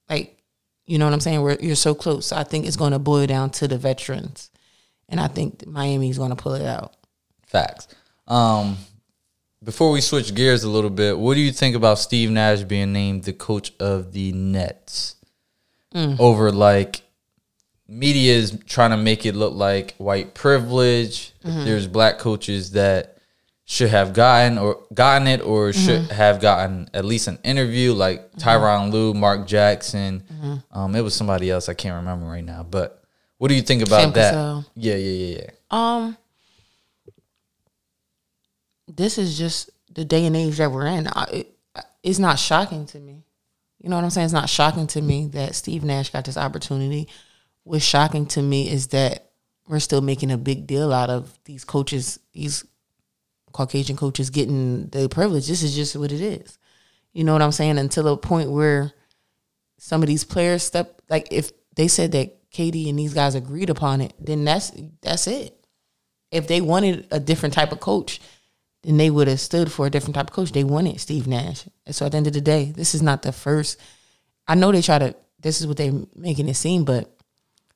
Like, 0.09 0.41
you 0.85 0.97
know 0.97 1.05
what 1.05 1.13
I'm 1.13 1.19
saying? 1.19 1.41
Where 1.41 1.57
you're 1.59 1.75
so 1.75 1.95
close. 1.95 2.27
So 2.27 2.35
I 2.35 2.43
think 2.43 2.65
it's 2.65 2.77
going 2.77 2.93
to 2.93 2.99
boil 2.99 3.27
down 3.27 3.49
to 3.51 3.67
the 3.67 3.77
veterans, 3.77 4.49
and 5.07 5.19
I 5.19 5.27
think 5.27 5.65
Miami's 5.65 6.17
going 6.17 6.31
to 6.31 6.35
pull 6.35 6.53
it 6.53 6.65
out. 6.65 6.95
Facts. 7.47 7.87
Um, 8.27 8.77
before 9.63 9.91
we 9.91 10.01
switch 10.01 10.33
gears 10.33 10.63
a 10.63 10.69
little 10.69 10.89
bit, 10.89 11.17
what 11.17 11.35
do 11.35 11.41
you 11.41 11.51
think 11.51 11.75
about 11.75 11.99
Steve 11.99 12.31
Nash 12.31 12.63
being 12.63 12.93
named 12.93 13.23
the 13.23 13.33
coach 13.33 13.73
of 13.79 14.13
the 14.13 14.31
Nets? 14.31 15.15
Mm. 15.93 16.19
Over 16.19 16.51
like 16.51 17.01
media 17.87 18.33
is 18.33 18.57
trying 18.67 18.91
to 18.91 18.97
make 18.97 19.25
it 19.25 19.35
look 19.35 19.53
like 19.53 19.95
white 19.97 20.33
privilege. 20.33 21.33
Mm-hmm. 21.43 21.65
There's 21.65 21.87
black 21.87 22.19
coaches 22.19 22.71
that 22.71 23.17
should 23.65 23.89
have 23.89 24.13
gotten 24.13 24.57
or 24.57 24.83
gotten 24.93 25.27
it 25.27 25.41
or 25.41 25.69
mm-hmm. 25.69 25.85
should 25.85 26.11
have 26.11 26.41
gotten 26.41 26.89
at 26.93 27.05
least 27.05 27.27
an 27.27 27.39
interview, 27.43 27.93
like 27.93 28.31
mm-hmm. 28.31 28.39
Tyronn 28.39 28.91
Lue, 28.91 29.13
Mark 29.13 29.47
Jackson. 29.47 30.23
Um, 30.71 30.95
it 30.95 31.01
was 31.01 31.15
somebody 31.15 31.49
else 31.49 31.69
I 31.69 31.73
can't 31.73 31.95
remember 31.95 32.25
right 32.27 32.43
now. 32.43 32.63
But 32.63 33.03
what 33.37 33.47
do 33.47 33.55
you 33.55 33.61
think 33.61 33.81
about 33.81 34.01
Sam 34.01 34.11
that? 34.13 34.31
Cassell. 34.31 34.65
Yeah, 34.75 34.95
yeah, 34.95 35.25
yeah, 35.25 35.37
yeah. 35.41 35.49
Um, 35.71 36.17
this 38.89 39.17
is 39.17 39.37
just 39.37 39.69
the 39.93 40.05
day 40.05 40.25
and 40.25 40.35
age 40.35 40.57
that 40.57 40.71
we're 40.71 40.87
in. 40.87 41.07
I, 41.07 41.23
it, 41.31 41.55
it's 42.03 42.19
not 42.19 42.39
shocking 42.39 42.85
to 42.87 42.99
me. 42.99 43.23
You 43.79 43.89
know 43.89 43.95
what 43.95 44.03
I'm 44.03 44.09
saying? 44.09 44.25
It's 44.25 44.33
not 44.33 44.49
shocking 44.49 44.87
to 44.87 45.01
me 45.01 45.27
that 45.27 45.55
Steve 45.55 45.83
Nash 45.83 46.09
got 46.09 46.25
this 46.25 46.37
opportunity. 46.37 47.07
What's 47.63 47.85
shocking 47.85 48.25
to 48.27 48.41
me 48.41 48.69
is 48.69 48.87
that 48.87 49.31
we're 49.67 49.79
still 49.79 50.01
making 50.01 50.31
a 50.31 50.37
big 50.37 50.67
deal 50.67 50.91
out 50.91 51.09
of 51.09 51.37
these 51.45 51.63
coaches, 51.63 52.19
these 52.33 52.65
Caucasian 53.51 53.95
coaches 53.95 54.29
getting 54.29 54.87
the 54.87 55.07
privilege. 55.07 55.47
This 55.47 55.63
is 55.63 55.75
just 55.75 55.95
what 55.95 56.11
it 56.11 56.21
is. 56.21 56.57
You 57.13 57.23
know 57.23 57.33
what 57.33 57.41
I'm 57.41 57.51
saying? 57.51 57.77
Until 57.77 58.07
a 58.07 58.17
point 58.17 58.51
where 58.51 58.91
some 59.77 60.01
of 60.01 60.07
these 60.07 60.23
players 60.23 60.63
step 60.63 61.01
like 61.09 61.27
if 61.31 61.51
they 61.75 61.87
said 61.87 62.11
that 62.11 62.49
KD 62.51 62.89
and 62.89 62.99
these 62.99 63.13
guys 63.13 63.35
agreed 63.35 63.69
upon 63.69 64.01
it, 64.01 64.13
then 64.19 64.43
that's 64.43 64.71
that's 65.01 65.27
it. 65.27 65.55
If 66.31 66.47
they 66.47 66.61
wanted 66.61 67.07
a 67.11 67.19
different 67.19 67.53
type 67.53 67.71
of 67.71 67.79
coach, 67.79 68.19
then 68.83 68.97
they 68.97 69.09
would 69.09 69.27
have 69.27 69.39
stood 69.39 69.71
for 69.71 69.85
a 69.85 69.89
different 69.89 70.15
type 70.15 70.27
of 70.27 70.33
coach. 70.33 70.51
They 70.51 70.63
wanted 70.63 70.99
Steve 70.99 71.27
Nash. 71.27 71.65
And 71.85 71.95
so 71.95 72.05
at 72.05 72.11
the 72.11 72.17
end 72.17 72.27
of 72.27 72.33
the 72.33 72.41
day, 72.41 72.71
this 72.71 72.95
is 72.95 73.01
not 73.01 73.21
the 73.21 73.31
first. 73.31 73.79
I 74.47 74.55
know 74.55 74.71
they 74.71 74.81
try 74.81 74.99
to. 74.99 75.15
This 75.41 75.61
is 75.61 75.67
what 75.67 75.77
they 75.77 75.91
making 76.15 76.49
it 76.49 76.55
seem, 76.55 76.83
but 76.83 77.15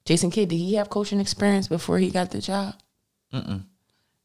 Jason 0.06 0.32
Kidd, 0.32 0.50
did 0.50 0.58
he 0.58 0.76
have 0.76 0.90
coaching 0.90 1.20
experience 1.22 1.68
before 1.68 1.98
he 1.98 2.12
got 2.12 2.32
the 2.32 2.42
job? 2.42 2.76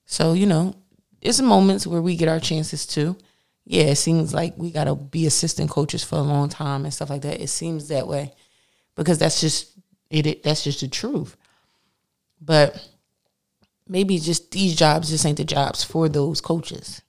So 0.07 0.33
you 0.33 0.47
know, 0.47 0.75
it's 1.21 1.41
moments 1.41 1.87
where 1.87 2.03
we 2.03 2.17
get 2.17 2.29
our 2.29 2.41
chances 2.41 2.87
too. 2.87 3.17
Yeah, 3.65 3.85
it 3.85 3.97
seems 3.97 4.33
like 4.33 4.55
we 4.57 4.71
gotta 4.71 4.95
be 4.95 5.27
assistant 5.27 5.71
coaches 5.71 6.03
for 6.03 6.17
a 6.17 6.23
long 6.23 6.49
time 6.49 6.85
and 6.85 6.93
stuff 6.93 7.11
like 7.11 7.23
that. 7.23 7.41
It 7.41 7.49
seems 7.49 7.89
that 7.89 8.09
way 8.09 8.33
because 8.97 9.19
that's 9.19 9.41
just 9.41 9.73
it. 10.11 10.27
it 10.27 10.43
that's 10.43 10.65
just 10.65 10.81
the 10.81 10.89
truth. 10.89 11.37
But 12.41 12.89
maybe 13.89 14.19
just 14.19 14.51
these 14.51 14.77
jobs 14.77 15.09
just 15.09 15.25
ain't 15.27 15.39
the 15.39 15.45
jobs 15.45 15.83
for 15.83 16.09
those 16.09 16.41
coaches. 16.41 17.03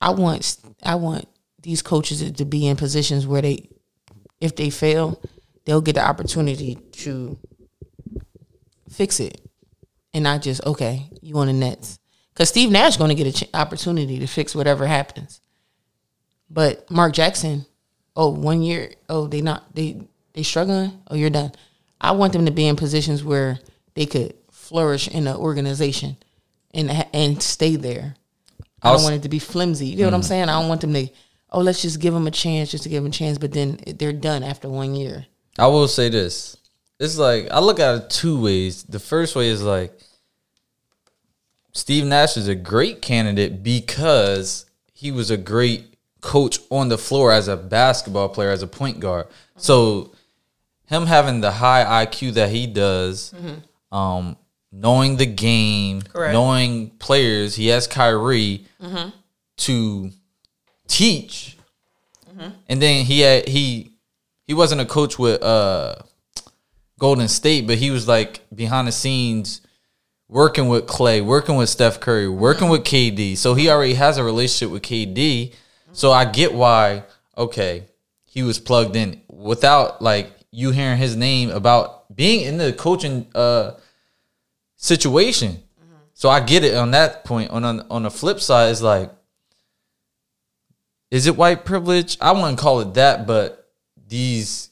I 0.00 0.10
want 0.10 0.56
I 0.82 0.94
want 0.96 1.28
these 1.62 1.82
coaches 1.82 2.30
to 2.30 2.44
be 2.44 2.66
in 2.66 2.76
positions 2.76 3.26
where 3.26 3.42
they, 3.42 3.68
if 4.40 4.54
they 4.54 4.70
fail, 4.70 5.20
they'll 5.64 5.80
get 5.80 5.94
the 5.94 6.06
opportunity 6.06 6.76
to 6.92 7.38
fix 8.88 9.20
it, 9.20 9.40
and 10.14 10.24
not 10.24 10.42
just 10.42 10.64
okay, 10.64 11.10
you 11.22 11.36
on 11.38 11.48
the 11.48 11.52
Nets. 11.52 11.98
Because 12.32 12.50
Steve 12.50 12.70
Nash 12.70 12.98
going 12.98 13.08
to 13.08 13.14
get 13.14 13.26
an 13.26 13.32
ch- 13.32 13.54
opportunity 13.54 14.18
to 14.18 14.26
fix 14.26 14.54
whatever 14.54 14.86
happens. 14.86 15.40
But 16.50 16.90
Mark 16.90 17.14
Jackson, 17.14 17.64
oh, 18.14 18.28
one 18.28 18.62
year, 18.62 18.92
oh, 19.08 19.26
they 19.26 19.40
not 19.40 19.74
they 19.74 20.06
they 20.34 20.42
struggling. 20.42 20.92
Oh, 21.08 21.16
you're 21.16 21.30
done. 21.30 21.52
I 22.00 22.12
want 22.12 22.34
them 22.34 22.44
to 22.44 22.52
be 22.52 22.68
in 22.68 22.76
positions 22.76 23.24
where 23.24 23.58
they 23.94 24.04
could 24.04 24.34
flourish 24.68 25.08
in 25.08 25.26
an 25.26 25.36
organization 25.36 26.16
and 26.74 26.90
and 27.12 27.42
stay 27.42 27.76
there. 27.76 28.16
I 28.82 28.88
I'll 28.88 28.96
don't 28.96 29.04
want 29.04 29.16
it 29.16 29.22
to 29.22 29.28
be 29.28 29.38
flimsy. 29.38 29.86
You 29.86 29.98
know 29.98 30.04
what 30.04 30.14
I'm 30.14 30.22
saying? 30.22 30.44
I 30.44 30.60
don't 30.60 30.68
want 30.68 30.80
them 30.80 30.92
to. 30.92 31.08
Oh, 31.50 31.60
let's 31.60 31.82
just 31.82 32.00
give 32.00 32.12
them 32.12 32.26
a 32.26 32.30
chance, 32.30 32.70
just 32.70 32.84
to 32.84 32.88
give 32.88 33.02
them 33.02 33.10
a 33.10 33.14
chance. 33.14 33.38
But 33.38 33.52
then 33.52 33.78
they're 33.86 34.12
done 34.12 34.42
after 34.42 34.68
one 34.68 34.94
year. 34.94 35.26
I 35.58 35.68
will 35.68 35.88
say 35.88 36.08
this. 36.08 36.56
It's 36.98 37.18
like 37.18 37.48
I 37.50 37.60
look 37.60 37.80
at 37.80 37.94
it 37.94 38.10
two 38.10 38.40
ways. 38.40 38.82
The 38.84 38.98
first 38.98 39.36
way 39.36 39.48
is 39.48 39.62
like 39.62 39.98
Steve 41.72 42.04
Nash 42.04 42.36
is 42.36 42.48
a 42.48 42.54
great 42.54 43.02
candidate 43.02 43.62
because 43.62 44.66
he 44.92 45.12
was 45.12 45.30
a 45.30 45.36
great 45.36 45.94
coach 46.20 46.58
on 46.70 46.88
the 46.88 46.98
floor 46.98 47.32
as 47.32 47.48
a 47.48 47.56
basketball 47.56 48.28
player, 48.28 48.50
as 48.50 48.62
a 48.62 48.66
point 48.66 48.98
guard. 48.98 49.26
So 49.56 50.12
him 50.86 51.06
having 51.06 51.40
the 51.40 51.50
high 51.50 52.06
IQ 52.06 52.34
that 52.34 52.50
he 52.50 52.66
does, 52.66 53.32
um, 53.92 54.36
knowing 54.78 55.16
the 55.16 55.26
game, 55.26 56.02
Correct. 56.02 56.32
knowing 56.32 56.90
players, 56.98 57.56
he 57.56 57.68
has 57.68 57.86
Kyrie 57.86 58.66
to 59.58 60.10
teach. 60.88 61.56
And 62.68 62.82
then 62.82 63.06
he 63.06 63.20
had 63.20 63.48
he 63.48 63.92
he 64.46 64.52
wasn't 64.52 64.82
a 64.82 64.84
coach 64.84 65.18
with 65.18 65.42
uh 65.42 65.94
Golden 66.98 67.28
State, 67.28 67.66
but 67.66 67.78
he 67.78 67.90
was 67.90 68.06
like 68.06 68.40
behind 68.54 68.86
the 68.88 68.92
scenes 68.92 69.62
working 70.28 70.68
with 70.68 70.86
Clay, 70.86 71.20
working 71.22 71.56
with 71.56 71.68
Steph 71.70 71.98
Curry, 72.00 72.28
working 72.28 72.68
with 72.68 72.82
KD. 72.84 73.36
So 73.38 73.54
he 73.54 73.70
already 73.70 73.94
has 73.94 74.18
a 74.18 74.24
relationship 74.24 74.70
with 74.70 74.82
KD. 74.82 75.54
So 75.92 76.12
I 76.12 76.26
get 76.26 76.52
why, 76.52 77.04
okay, 77.38 77.84
he 78.26 78.42
was 78.42 78.58
plugged 78.58 78.96
in 78.96 79.22
without 79.28 80.02
like 80.02 80.30
you 80.50 80.72
hearing 80.72 80.98
his 80.98 81.16
name 81.16 81.48
about 81.50 82.14
being 82.14 82.44
in 82.44 82.58
the 82.58 82.72
coaching 82.74 83.26
uh 83.34 83.72
situation. 84.86 85.62
So 86.14 86.30
I 86.30 86.40
get 86.40 86.64
it 86.64 86.74
on 86.74 86.92
that 86.92 87.24
point. 87.24 87.50
On 87.50 87.64
on, 87.64 87.86
on 87.90 88.04
the 88.04 88.10
flip 88.10 88.40
side, 88.40 88.70
it's 88.70 88.80
like, 88.80 89.10
is 91.10 91.26
it 91.26 91.36
white 91.36 91.64
privilege? 91.64 92.16
I 92.20 92.32
wouldn't 92.32 92.58
call 92.58 92.80
it 92.80 92.94
that, 92.94 93.26
but 93.26 93.70
these 94.08 94.70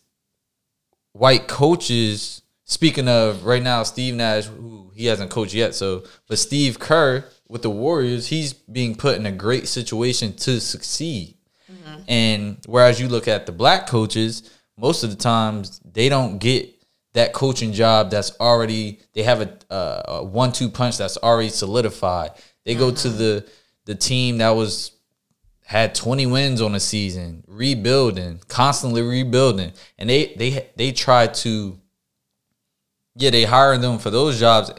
white 1.13 1.49
coaches. 1.49 2.41
Speaking 2.67 3.09
of 3.09 3.45
right 3.45 3.63
now, 3.63 3.83
Steve 3.83 4.15
Nash, 4.15 4.47
who 4.47 4.91
he 4.95 5.05
hasn't 5.05 5.31
coached 5.31 5.53
yet, 5.53 5.75
so 5.75 6.05
but 6.29 6.39
Steve 6.39 6.79
Kerr 6.79 7.27
with 7.47 7.61
the 7.61 7.71
Warriors, 7.71 8.29
he's 8.29 8.55
being 8.55 8.95
put 8.95 9.19
in 9.19 9.27
a 9.27 9.33
great 9.33 9.69
situation 9.69 10.33
to 10.37 10.61
succeed. 10.61 11.37
Mm-hmm. 11.71 12.03
And 12.09 12.57
whereas 12.67 12.99
you 12.99 13.09
look 13.09 13.29
at 13.29 13.45
the 13.45 13.53
black 13.53 13.87
coaches, 13.87 14.51
most 14.79 15.05
of 15.05 15.11
the 15.11 15.17
times 15.17 15.79
they 15.85 16.09
don't 16.09 16.39
get 16.39 16.74
that 17.15 17.33
coaching 17.33 17.73
job 17.73 18.11
that's 18.11 18.39
already 18.39 19.01
they 19.15 19.23
have 19.23 19.41
a, 19.41 19.73
uh, 19.73 20.03
a 20.07 20.25
one-two 20.25 20.69
punch 20.69 20.99
that's 20.99 21.17
already 21.17 21.49
solidified. 21.49 22.33
They 22.65 22.75
go 22.75 22.91
to 22.91 23.09
the 23.09 23.49
the 23.87 23.95
team 23.95 24.39
that 24.39 24.51
was 24.51 24.93
had 25.65 25.95
20 25.95 26.27
wins 26.27 26.61
on 26.61 26.75
a 26.75 26.81
season, 26.81 27.43
rebuilding, 27.47 28.41
constantly 28.49 29.03
rebuilding, 29.03 29.73
and 29.99 30.11
they 30.11 30.35
they 30.37 30.69
they 30.77 30.93
try 30.93 31.27
to 31.29 31.79
yeah 33.17 33.31
they 33.31 33.45
hire 33.45 33.79
them 33.79 33.99
for 33.99 34.11
those 34.11 34.39
jobs 34.39 34.73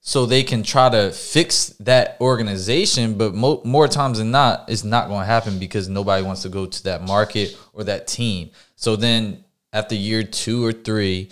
so 0.00 0.26
they 0.26 0.42
can 0.42 0.62
try 0.62 0.90
to 0.90 1.10
fix 1.12 1.68
that 1.80 2.18
organization 2.20 3.16
but 3.16 3.34
mo- 3.34 3.62
more 3.64 3.88
times 3.88 4.18
than 4.18 4.30
not 4.30 4.64
it's 4.68 4.84
not 4.84 5.08
going 5.08 5.20
to 5.20 5.26
happen 5.26 5.58
because 5.58 5.88
nobody 5.88 6.22
wants 6.22 6.42
to 6.42 6.50
go 6.50 6.66
to 6.66 6.84
that 6.84 7.02
market 7.02 7.56
or 7.72 7.84
that 7.84 8.06
team. 8.06 8.50
So 8.76 8.96
then 8.96 9.44
after 9.72 9.94
year 9.94 10.22
two 10.22 10.64
or 10.64 10.72
three 10.72 11.30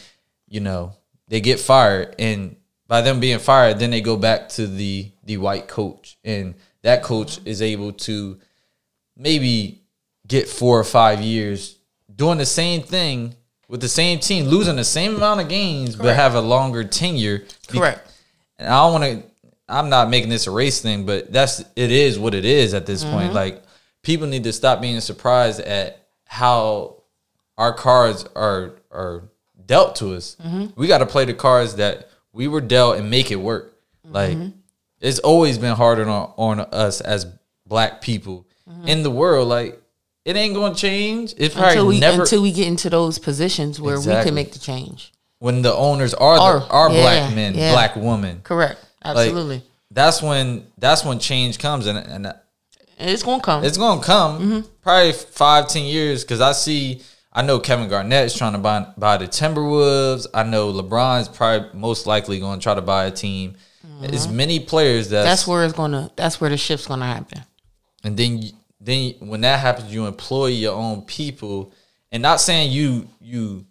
you 0.52 0.60
know 0.60 0.94
they 1.28 1.40
get 1.40 1.58
fired 1.58 2.14
and 2.18 2.56
by 2.86 3.00
them 3.00 3.20
being 3.20 3.38
fired 3.38 3.78
then 3.78 3.90
they 3.90 4.00
go 4.00 4.16
back 4.16 4.48
to 4.48 4.66
the 4.66 5.10
the 5.24 5.36
white 5.36 5.66
coach 5.66 6.18
and 6.24 6.54
that 6.82 7.02
coach 7.02 7.38
mm-hmm. 7.38 7.48
is 7.48 7.62
able 7.62 7.92
to 7.92 8.38
maybe 9.16 9.82
get 10.26 10.48
four 10.48 10.78
or 10.78 10.84
five 10.84 11.20
years 11.20 11.78
doing 12.14 12.38
the 12.38 12.46
same 12.46 12.82
thing 12.82 13.34
with 13.72 13.80
the 13.80 13.88
same 13.88 14.18
team, 14.18 14.44
losing 14.44 14.76
the 14.76 14.84
same 14.84 15.16
amount 15.16 15.40
of 15.40 15.48
games, 15.48 15.96
but 15.96 16.14
have 16.14 16.34
a 16.34 16.40
longer 16.42 16.84
tenure. 16.84 17.44
Correct. 17.68 18.06
And 18.58 18.68
I 18.68 18.80
don't 18.80 18.92
want 18.92 19.04
to. 19.04 19.22
I'm 19.66 19.88
not 19.88 20.10
making 20.10 20.28
this 20.28 20.46
a 20.46 20.50
race 20.50 20.82
thing, 20.82 21.06
but 21.06 21.32
that's 21.32 21.60
it 21.74 21.90
is 21.90 22.18
what 22.18 22.34
it 22.34 22.44
is 22.44 22.74
at 22.74 22.84
this 22.84 23.02
point. 23.02 23.28
Mm-hmm. 23.28 23.34
Like 23.34 23.62
people 24.02 24.26
need 24.26 24.44
to 24.44 24.52
stop 24.52 24.82
being 24.82 25.00
surprised 25.00 25.60
at 25.60 26.06
how 26.26 27.02
our 27.56 27.72
cards 27.72 28.26
are 28.36 28.74
are 28.90 29.30
dealt 29.66 29.96
to 29.96 30.14
us. 30.14 30.36
Mm-hmm. 30.44 30.66
We 30.80 30.86
got 30.86 30.98
to 30.98 31.06
play 31.06 31.24
the 31.24 31.34
cards 31.34 31.76
that 31.76 32.08
we 32.32 32.48
were 32.48 32.60
dealt 32.60 32.96
and 32.98 33.10
make 33.10 33.30
it 33.30 33.36
work. 33.36 33.76
Mm-hmm. 34.06 34.14
Like 34.14 34.38
it's 35.00 35.18
always 35.20 35.58
been 35.58 35.74
harder 35.76 36.08
on 36.08 36.32
on 36.36 36.60
us 36.60 37.00
as 37.00 37.26
black 37.66 38.00
people 38.00 38.46
mm-hmm. 38.68 38.88
in 38.88 39.02
the 39.02 39.10
world. 39.10 39.48
Like 39.48 39.80
it 40.24 40.36
ain't 40.36 40.54
gonna 40.54 40.74
change. 40.74 41.34
It's 41.36 41.54
probably 41.54 41.70
until 41.70 41.86
we 41.88 42.00
never 42.00 42.22
until 42.22 42.42
we 42.42 42.52
get 42.52 42.68
into 42.68 42.88
those 42.90 43.18
positions 43.18 43.80
where 43.80 43.98
we 43.98 44.06
can 44.06 44.34
make 44.34 44.52
the 44.52 44.58
change. 44.58 45.12
when 45.38 45.62
the 45.62 45.74
owners 45.74 46.14
are 46.14 46.38
Are, 46.38 46.60
the, 46.60 46.66
are 46.68 46.90
yeah, 46.92 47.00
black 47.00 47.34
men, 47.34 47.54
yeah. 47.54 47.72
black 47.72 47.96
women. 47.96 48.40
Correct. 48.44 48.80
Like, 49.04 49.16
Absolutely. 49.16 49.62
that's 49.90 50.22
when 50.22 50.66
that's 50.78 51.04
when 51.04 51.18
change 51.18 51.58
comes 51.58 51.86
and 51.86 51.98
and 51.98 52.26
and 52.26 53.10
it's 53.10 53.24
gonna 53.24 53.42
come. 53.42 53.64
it's 53.64 53.76
gonna 53.78 54.00
come 54.00 54.38
Mm-hmm. 54.40 54.60
probably 54.80 55.12
five 55.12 55.66
ten 55.68 55.84
years 55.84 56.22
because 56.22 56.40
I 56.40 56.52
see 56.52 57.02
I 57.34 57.42
know 57.42 57.58
Kevin 57.58 57.88
Garnett 57.88 58.26
is 58.26 58.34
trying 58.34 58.52
to 58.52 58.58
buy 58.58 58.86
buy 58.98 59.16
the 59.16 59.26
Timberwolves. 59.26 60.26
I 60.34 60.42
know 60.42 60.72
LeBron's 60.72 61.28
probably 61.28 61.68
most 61.78 62.06
likely 62.06 62.38
going 62.40 62.58
to 62.58 62.62
try 62.62 62.74
to 62.74 62.82
buy 62.82 63.06
a 63.06 63.10
team. 63.10 63.54
As 64.02 64.28
many 64.28 64.60
players 64.60 65.06
Mm-hmm. 65.06 65.24
that's 65.24 65.46
where 65.46 65.64
it's 65.64 65.72
gonna. 65.74 66.10
That's 66.16 66.40
where 66.40 66.50
the 66.50 66.56
shift's 66.56 66.86
gonna 66.86 67.06
happen. 67.06 67.42
and 68.04 68.16
then 68.16 68.42
then 68.80 69.14
when 69.20 69.40
that 69.42 69.60
happens, 69.60 69.92
you 69.94 70.06
employ 70.06 70.46
your 70.48 70.74
own 70.74 71.02
people, 71.02 71.72
and 72.10 72.20
not 72.22 72.40
saying 72.40 72.72
you 72.72 73.08
you 73.20 73.64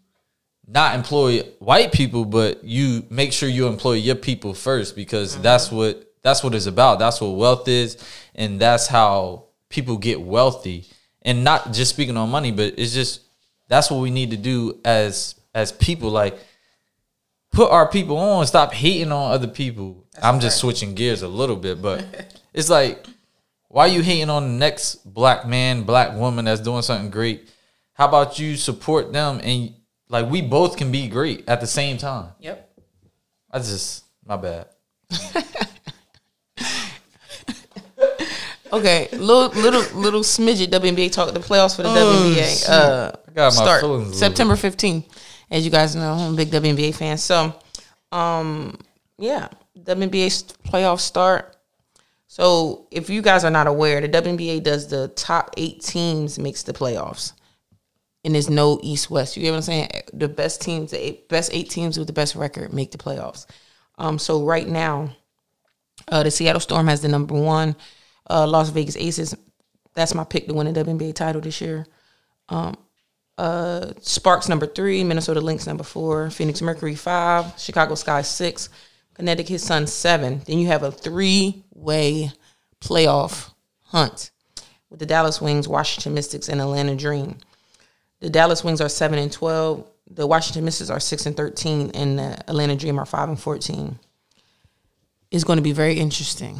not 0.67 0.95
employ 0.95 1.41
white 1.59 1.91
people, 1.91 2.23
but 2.25 2.63
you 2.63 3.05
make 3.09 3.33
sure 3.33 3.49
you 3.49 3.67
employ 3.67 3.93
your 3.93 4.15
people 4.15 4.53
first 4.53 4.95
because 4.95 5.37
that's 5.41 5.69
what 5.71 6.13
that's 6.23 6.43
what 6.43 6.55
it's 6.55 6.65
about. 6.65 6.99
That's 6.99 7.19
what 7.21 7.35
wealth 7.35 7.67
is, 7.67 7.97
and 8.35 8.59
that's 8.59 8.87
how 8.87 9.45
people 9.69 9.97
get 9.97 10.21
wealthy. 10.21 10.85
And 11.23 11.43
not 11.43 11.71
just 11.73 11.93
speaking 11.93 12.15
on 12.17 12.29
money, 12.29 12.51
but 12.51 12.75
it's 12.77 12.93
just 12.93 13.21
that's 13.71 13.89
what 13.89 14.01
we 14.01 14.11
need 14.11 14.31
to 14.31 14.37
do 14.37 14.77
as 14.83 15.35
as 15.55 15.71
people. 15.71 16.09
Like 16.09 16.37
put 17.53 17.71
our 17.71 17.87
people 17.87 18.17
on. 18.17 18.45
Stop 18.45 18.73
hating 18.73 19.13
on 19.13 19.31
other 19.31 19.47
people. 19.47 20.05
I'm 20.21 20.41
just 20.41 20.57
switching 20.57 20.93
gears 20.93 21.21
a 21.21 21.27
little 21.29 21.55
bit, 21.55 21.81
but 21.81 22.05
it's 22.53 22.69
like 22.69 23.05
why 23.69 23.85
you 23.85 24.01
hating 24.01 24.29
on 24.29 24.43
the 24.43 24.57
next 24.59 24.95
black 25.05 25.47
man, 25.47 25.83
black 25.83 26.13
woman 26.17 26.45
that's 26.45 26.59
doing 26.59 26.81
something 26.81 27.09
great? 27.09 27.49
How 27.93 28.09
about 28.09 28.37
you 28.37 28.57
support 28.57 29.13
them 29.13 29.39
and 29.41 29.73
like 30.09 30.29
we 30.29 30.41
both 30.41 30.75
can 30.75 30.91
be 30.91 31.07
great 31.07 31.47
at 31.47 31.61
the 31.61 31.67
same 31.67 31.97
time? 31.97 32.33
Yep. 32.41 32.69
I 33.51 33.59
just 33.59 34.03
my 34.25 34.35
bad. 34.35 34.67
Okay, 38.73 39.09
little 39.11 39.49
little 39.61 39.83
little 39.99 40.21
smidget 40.21 40.67
WNBA 40.67 41.11
talk. 41.11 41.33
The 41.33 41.41
playoffs 41.41 41.75
for 41.75 41.83
the 41.83 41.89
WNBA 41.89 42.69
uh, 42.69 43.11
I 43.31 43.33
got 43.33 43.55
my 43.55 43.63
start 43.63 43.81
feelings 43.81 44.17
September 44.17 44.55
fifteenth. 44.55 45.07
As 45.49 45.63
you 45.63 45.71
guys 45.71 45.95
know, 45.95 46.13
I'm 46.13 46.33
a 46.33 46.37
big 46.37 46.51
WNBA 46.51 46.95
fan. 46.95 47.17
So, 47.17 47.55
um, 48.11 48.77
yeah, 49.17 49.47
WNBA 49.79 50.53
playoffs 50.63 51.01
start. 51.01 51.57
So, 52.27 52.87
if 52.91 53.09
you 53.09 53.21
guys 53.21 53.43
are 53.43 53.51
not 53.51 53.67
aware, 53.67 53.99
the 53.99 54.09
WNBA 54.09 54.63
does 54.63 54.87
the 54.87 55.09
top 55.09 55.53
eight 55.57 55.81
teams 55.81 56.39
makes 56.39 56.63
the 56.63 56.73
playoffs, 56.73 57.33
and 58.23 58.35
there's 58.35 58.49
no 58.49 58.79
East 58.83 59.09
West. 59.09 59.35
You 59.35 59.43
get 59.43 59.51
what 59.51 59.57
I'm 59.57 59.63
saying? 59.63 59.89
The 60.13 60.27
best 60.27 60.61
teams, 60.61 60.91
the 60.91 61.05
eight, 61.05 61.29
best 61.29 61.51
eight 61.53 61.69
teams 61.69 61.97
with 61.97 62.07
the 62.07 62.13
best 62.13 62.35
record 62.35 62.73
make 62.73 62.91
the 62.91 62.97
playoffs. 62.97 63.45
Um, 63.97 64.17
so 64.19 64.43
right 64.43 64.67
now, 64.67 65.15
uh, 66.07 66.23
the 66.23 66.31
Seattle 66.31 66.59
Storm 66.59 66.87
has 66.87 67.01
the 67.01 67.07
number 67.07 67.35
one. 67.35 67.75
Uh, 68.29 68.47
Las 68.47 68.69
Vegas 68.69 68.95
Aces, 68.97 69.35
that's 69.93 70.15
my 70.15 70.23
pick 70.23 70.47
to 70.47 70.53
win 70.53 70.71
the 70.71 70.83
WNBA 70.83 71.13
title 71.13 71.41
this 71.41 71.61
year. 71.61 71.85
Um, 72.49 72.75
uh, 73.37 73.93
Sparks 74.01 74.49
number 74.49 74.67
three, 74.67 75.03
Minnesota 75.03 75.41
Lynx 75.41 75.65
number 75.65 75.83
four, 75.83 76.29
Phoenix 76.29 76.61
Mercury 76.61 76.95
five, 76.95 77.53
Chicago 77.57 77.95
Sky 77.95 78.21
six, 78.21 78.69
Connecticut 79.13 79.61
Sun 79.61 79.87
seven. 79.87 80.41
Then 80.45 80.59
you 80.59 80.67
have 80.67 80.83
a 80.83 80.91
three 80.91 81.63
way 81.73 82.31
playoff 82.79 83.53
hunt 83.83 84.31
with 84.89 84.99
the 84.99 85.05
Dallas 85.05 85.41
Wings, 85.41 85.67
Washington 85.67 86.13
Mystics, 86.13 86.49
and 86.49 86.61
Atlanta 86.61 86.95
Dream. 86.95 87.37
The 88.19 88.29
Dallas 88.29 88.63
Wings 88.63 88.81
are 88.81 88.89
seven 88.89 89.19
and 89.19 89.31
twelve. 89.31 89.87
The 90.09 90.27
Washington 90.27 90.65
Mystics 90.65 90.89
are 90.89 90.99
six 90.99 91.25
and 91.25 91.35
thirteen, 91.35 91.91
and 91.91 92.19
the 92.19 92.49
Atlanta 92.49 92.75
Dream 92.75 92.99
are 92.99 93.05
five 93.05 93.29
and 93.29 93.39
fourteen. 93.39 93.97
It's 95.31 95.45
going 95.45 95.57
to 95.57 95.63
be 95.63 95.71
very 95.71 95.93
interesting 95.93 96.59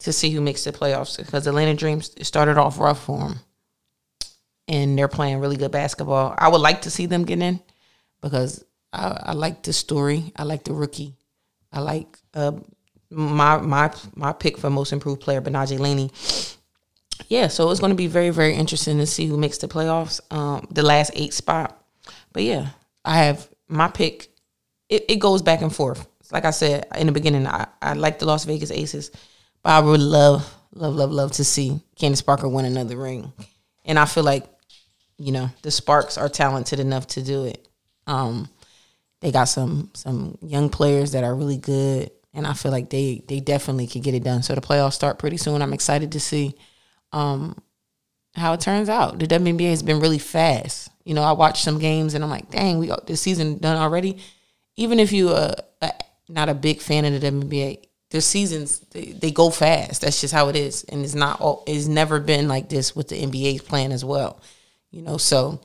to 0.00 0.12
see 0.12 0.30
who 0.30 0.40
makes 0.40 0.64
the 0.64 0.72
playoffs 0.72 1.16
because 1.16 1.46
Atlanta 1.46 1.74
Dreams 1.74 2.14
started 2.26 2.58
off 2.58 2.78
rough 2.78 3.04
for 3.04 3.18
them, 3.18 3.40
and 4.70 4.96
they're 4.96 5.08
playing 5.08 5.40
really 5.40 5.56
good 5.56 5.72
basketball. 5.72 6.32
I 6.38 6.48
would 6.48 6.60
like 6.60 6.82
to 6.82 6.90
see 6.90 7.06
them 7.06 7.24
get 7.24 7.42
in 7.42 7.60
because 8.22 8.64
I, 8.92 9.20
I 9.24 9.32
like 9.32 9.64
the 9.64 9.72
story. 9.72 10.32
I 10.36 10.44
like 10.44 10.64
the 10.64 10.72
rookie. 10.72 11.16
I 11.72 11.80
like 11.80 12.16
uh, 12.34 12.52
my 13.10 13.58
my 13.58 13.92
my 14.14 14.32
pick 14.32 14.56
for 14.56 14.70
most 14.70 14.92
improved 14.92 15.20
player, 15.20 15.42
Betnijah 15.42 15.78
Laney. 15.78 16.10
Yeah, 17.28 17.48
so 17.48 17.70
it's 17.70 17.80
going 17.80 17.90
to 17.90 17.96
be 17.96 18.06
very 18.06 18.30
very 18.30 18.54
interesting 18.54 18.98
to 18.98 19.06
see 19.06 19.26
who 19.26 19.36
makes 19.36 19.58
the 19.58 19.68
playoffs, 19.68 20.20
um, 20.32 20.66
the 20.70 20.82
last 20.82 21.10
eight 21.14 21.34
spot. 21.34 21.76
But 22.32 22.44
yeah, 22.44 22.68
I 23.04 23.18
have 23.24 23.48
my 23.68 23.88
pick. 23.88 24.28
It, 24.88 25.04
it 25.08 25.16
goes 25.16 25.42
back 25.42 25.62
and 25.62 25.74
forth. 25.74 26.06
Like 26.32 26.44
I 26.44 26.52
said 26.52 26.86
in 26.96 27.08
the 27.08 27.12
beginning, 27.12 27.46
I, 27.46 27.66
I 27.82 27.94
like 27.94 28.20
the 28.20 28.26
Las 28.26 28.44
Vegas 28.44 28.70
Aces, 28.70 29.10
but 29.64 29.70
I 29.70 29.80
would 29.80 30.00
love, 30.00 30.52
love, 30.72 30.94
love, 30.94 31.10
love 31.10 31.32
to 31.32 31.44
see 31.44 31.80
Candace 31.96 32.22
Parker 32.22 32.48
win 32.48 32.64
another 32.64 32.96
ring. 32.96 33.32
And 33.84 33.98
I 33.98 34.04
feel 34.04 34.22
like, 34.22 34.44
you 35.20 35.32
know, 35.32 35.50
the 35.62 35.70
Sparks 35.70 36.16
are 36.16 36.28
talented 36.28 36.80
enough 36.80 37.06
to 37.08 37.22
do 37.22 37.44
it. 37.44 37.68
Um, 38.06 38.48
they 39.20 39.30
got 39.30 39.44
some 39.44 39.90
some 39.94 40.38
young 40.40 40.70
players 40.70 41.12
that 41.12 41.24
are 41.24 41.34
really 41.34 41.58
good, 41.58 42.10
and 42.32 42.46
I 42.46 42.54
feel 42.54 42.72
like 42.72 42.88
they 42.88 43.22
they 43.28 43.38
definitely 43.40 43.86
could 43.86 44.02
get 44.02 44.14
it 44.14 44.24
done. 44.24 44.42
So 44.42 44.54
the 44.54 44.62
playoffs 44.62 44.94
start 44.94 45.18
pretty 45.18 45.36
soon. 45.36 45.60
I'm 45.60 45.74
excited 45.74 46.12
to 46.12 46.20
see 46.20 46.54
um, 47.12 47.60
how 48.34 48.54
it 48.54 48.60
turns 48.60 48.88
out. 48.88 49.18
The 49.18 49.26
WNBA 49.26 49.70
has 49.70 49.82
been 49.82 50.00
really 50.00 50.18
fast. 50.18 50.90
You 51.04 51.14
know, 51.14 51.22
I 51.22 51.32
watched 51.32 51.64
some 51.64 51.78
games 51.78 52.14
and 52.14 52.24
I'm 52.24 52.30
like, 52.30 52.50
dang, 52.50 52.78
we 52.78 52.86
got 52.86 53.06
this 53.06 53.20
season 53.20 53.58
done 53.58 53.76
already. 53.76 54.18
even 54.76 54.98
if 54.98 55.12
you 55.12 55.30
uh 55.30 55.54
a, 55.82 55.92
not 56.28 56.48
a 56.48 56.54
big 56.54 56.80
fan 56.80 57.04
of 57.04 57.20
the 57.20 57.30
WNBA, 57.30 57.84
the 58.10 58.20
seasons 58.20 58.80
they, 58.90 59.06
they 59.06 59.30
go 59.30 59.50
fast. 59.50 60.00
That's 60.00 60.20
just 60.20 60.32
how 60.32 60.48
it 60.48 60.56
is, 60.56 60.84
and 60.84 61.04
it's 61.04 61.14
not. 61.14 61.40
all 61.40 61.62
It's 61.66 61.86
never 61.86 62.20
been 62.20 62.48
like 62.48 62.68
this 62.68 62.96
with 62.96 63.08
the 63.08 63.20
NBA's 63.20 63.62
plan 63.62 63.92
as 63.92 64.04
well. 64.04 64.40
You 64.90 65.02
know, 65.02 65.16
so 65.16 65.60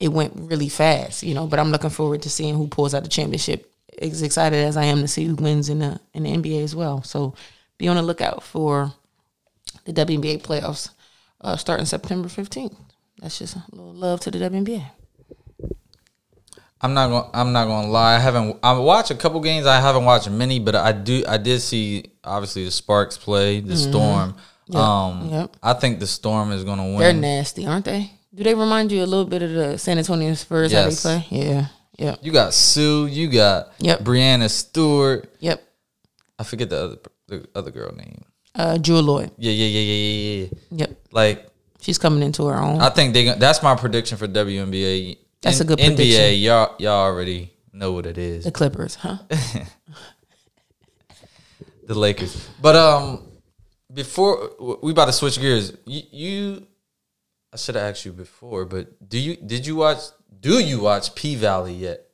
it 0.00 0.08
went 0.08 0.32
really 0.36 0.68
fast. 0.68 1.22
You 1.22 1.34
know, 1.34 1.46
but 1.46 1.58
I'm 1.58 1.70
looking 1.70 1.90
forward 1.90 2.22
to 2.22 2.30
seeing 2.30 2.54
who 2.56 2.66
pulls 2.68 2.94
out 2.94 3.02
the 3.02 3.08
championship. 3.08 3.70
As 4.00 4.22
excited 4.22 4.56
as 4.64 4.76
I 4.76 4.84
am 4.84 5.00
to 5.02 5.08
see 5.08 5.24
who 5.24 5.34
wins 5.36 5.68
in 5.68 5.78
the 5.78 6.00
in 6.12 6.24
the 6.24 6.30
NBA 6.30 6.64
as 6.64 6.74
well. 6.74 7.02
So 7.02 7.34
be 7.78 7.88
on 7.88 7.96
the 7.96 8.02
lookout 8.02 8.42
for 8.42 8.92
the 9.84 9.92
WNBA 9.92 10.42
playoffs 10.42 10.90
uh, 11.40 11.56
starting 11.56 11.86
September 11.86 12.28
15th. 12.28 12.74
That's 13.20 13.38
just 13.38 13.56
a 13.56 13.62
little 13.70 13.92
love 13.94 14.20
to 14.20 14.30
the 14.30 14.38
WNBA. 14.38 14.84
I'm 16.80 16.92
not 16.92 17.08
going. 17.08 17.30
I'm 17.32 17.52
not 17.52 17.66
going 17.66 17.86
to 17.86 17.90
lie. 17.90 18.16
I 18.16 18.18
haven't. 18.18 18.58
I 18.62 18.76
watched 18.78 19.10
a 19.10 19.14
couple 19.14 19.40
games. 19.40 19.64
I 19.64 19.80
haven't 19.80 20.04
watched 20.04 20.28
many, 20.28 20.58
but 20.58 20.74
I 20.74 20.92
do. 20.92 21.24
I 21.26 21.38
did 21.38 21.60
see 21.60 22.04
obviously 22.22 22.64
the 22.64 22.70
Sparks 22.70 23.16
play 23.16 23.60
the 23.60 23.76
Storm. 23.76 24.34
Um, 24.74 25.28
Yep. 25.30 25.56
I 25.62 25.72
think 25.74 26.00
the 26.00 26.06
Storm 26.06 26.52
is 26.52 26.64
going 26.64 26.78
to 26.78 26.84
win. 26.84 26.98
They're 26.98 27.12
nasty, 27.14 27.66
aren't 27.66 27.86
they? 27.86 28.10
Do 28.34 28.42
they 28.42 28.54
remind 28.54 28.90
you 28.90 29.02
a 29.02 29.06
little 29.06 29.24
bit 29.26 29.42
of 29.42 29.52
the 29.52 29.78
San 29.78 29.96
Antonio 29.98 30.34
Spurs 30.34 30.72
Yes. 30.72 31.02
how 31.02 31.10
they 31.10 31.20
play? 31.20 31.38
Yeah. 31.40 31.66
Yep. 31.98 32.18
You 32.22 32.32
got 32.32 32.52
Sue. 32.52 33.06
You 33.06 33.28
got 33.28 33.72
Yep. 33.78 34.00
Breanna 34.00 34.50
Stewart. 34.50 35.32
Yep. 35.38 35.62
I 36.38 36.42
forget 36.44 36.68
the 36.70 36.78
other 36.82 36.98
the 37.28 37.46
other 37.54 37.70
girl 37.70 37.92
name. 37.94 38.24
Uh, 38.56 38.78
Jewell 38.78 39.02
Loyd. 39.04 39.30
Yeah, 39.38 39.52
yeah, 39.52 39.66
yeah, 39.66 39.80
yeah, 39.80 39.94
yeah, 39.94 40.42
yeah. 40.42 40.48
Yep. 40.70 41.06
Like 41.12 41.46
She's 41.80 41.98
coming 41.98 42.22
into 42.22 42.46
her 42.46 42.56
own. 42.56 42.80
I 42.80 42.88
think 42.90 43.12
they. 43.14 43.32
That's 43.34 43.62
my 43.62 43.74
prediction 43.76 44.16
for 44.18 44.26
WNBA. 44.26 45.18
That's 45.42 45.60
a 45.60 45.64
good 45.64 45.78
NBA. 45.78 45.94
prediction. 45.96 46.40
Y'all, 46.40 46.74
y'all 46.78 46.92
already 47.04 47.52
know 47.72 47.92
what 47.92 48.06
it 48.06 48.16
is. 48.16 48.44
the 48.44 48.50
Clippers, 48.50 48.94
huh? 48.94 49.18
the 51.86 51.94
Lakers. 51.94 52.48
But 52.60 52.76
um, 52.76 53.22
before 53.92 54.50
we 54.82 54.92
about 54.92 55.06
to 55.06 55.12
switch 55.12 55.38
gears, 55.38 55.76
you, 55.84 56.02
you 56.10 56.66
I 57.54 57.56
should 57.56 57.76
have 57.76 57.84
asked 57.84 58.04
you 58.04 58.12
before, 58.12 58.64
but 58.64 59.08
do 59.08 59.16
you 59.16 59.36
did 59.36 59.64
you 59.64 59.76
watch 59.76 59.98
do 60.40 60.58
you 60.58 60.80
watch 60.80 61.14
P 61.14 61.36
Valley 61.36 61.72
yet? 61.72 62.04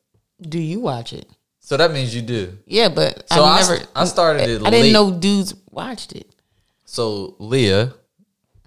Do 0.41 0.59
you 0.59 0.81
watch 0.81 1.15
it? 1.15 1.27
So 1.61 1.77
that 1.79 1.93
means 1.93 2.15
you 2.15 2.21
do. 2.21 2.59
Yeah, 2.67 2.91
but 2.91 3.25
So 3.33 3.43
I 3.43 3.61
never. 3.61 3.79
I 3.97 4.05
started 4.05 4.43
it 4.43 4.63
I 4.63 4.71
didn't 4.71 4.73
late. 4.87 4.93
know 4.93 5.11
dudes 5.13 5.55
watched 5.71 6.13
it. 6.13 6.31
So 6.85 7.37
Leah, 7.39 7.95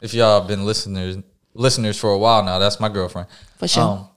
if 0.02 0.14
y'all 0.16 0.40
have 0.40 0.48
been 0.48 0.66
listeners 0.66 1.18
listeners 1.54 2.00
for 2.00 2.10
a 2.12 2.18
while 2.18 2.44
now, 2.44 2.58
that's 2.58 2.80
my 2.80 2.90
girlfriend. 2.90 3.28
For 3.58 3.68
sure. 3.68 3.84
Um, 3.84 4.08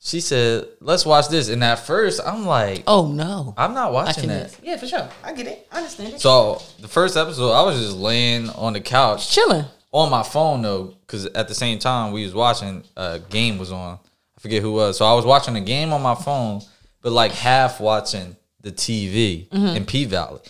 she 0.00 0.20
said, 0.20 0.66
"Let's 0.80 1.04
watch 1.06 1.28
this." 1.28 1.48
And 1.48 1.62
at 1.62 1.76
first, 1.80 2.20
I'm 2.24 2.46
like, 2.46 2.82
oh 2.88 3.06
no. 3.06 3.54
I'm 3.56 3.74
not 3.74 3.92
watching 3.92 4.08
Watching 4.08 4.28
that. 4.30 4.50
this. 4.50 4.60
Yeah, 4.62 4.76
for 4.76 4.86
sure. 4.88 5.08
I 5.22 5.32
get 5.32 5.46
it. 5.46 5.68
I 5.70 5.78
understand 5.78 6.14
it. 6.14 6.20
So 6.20 6.62
the 6.80 6.88
first 6.88 7.16
episode, 7.16 7.52
I 7.52 7.62
was 7.62 7.80
just 7.80 7.96
laying 7.96 8.48
on 8.50 8.72
the 8.72 8.80
couch 8.80 9.30
Chilling. 9.30 9.64
On 9.92 10.10
my 10.10 10.22
phone 10.22 10.62
though, 10.62 10.94
because 11.00 11.26
at 11.26 11.48
the 11.48 11.54
same 11.54 11.78
time 11.78 12.12
we 12.12 12.24
was 12.24 12.34
watching, 12.34 12.84
a 12.96 13.18
game 13.18 13.58
was 13.58 13.72
on. 13.72 13.98
I 14.36 14.40
forget 14.40 14.62
who 14.62 14.72
was. 14.72 14.98
So 14.98 15.04
I 15.04 15.14
was 15.14 15.24
watching 15.24 15.56
a 15.56 15.60
game 15.60 15.92
on 15.92 16.02
my 16.02 16.14
phone, 16.14 16.60
but 17.02 17.12
like 17.12 17.32
half 17.32 17.80
watching 17.80 18.36
the 18.60 18.70
TV 18.70 19.48
mm-hmm. 19.48 19.76
in 19.76 19.84
P 19.84 20.04
Valley. 20.04 20.40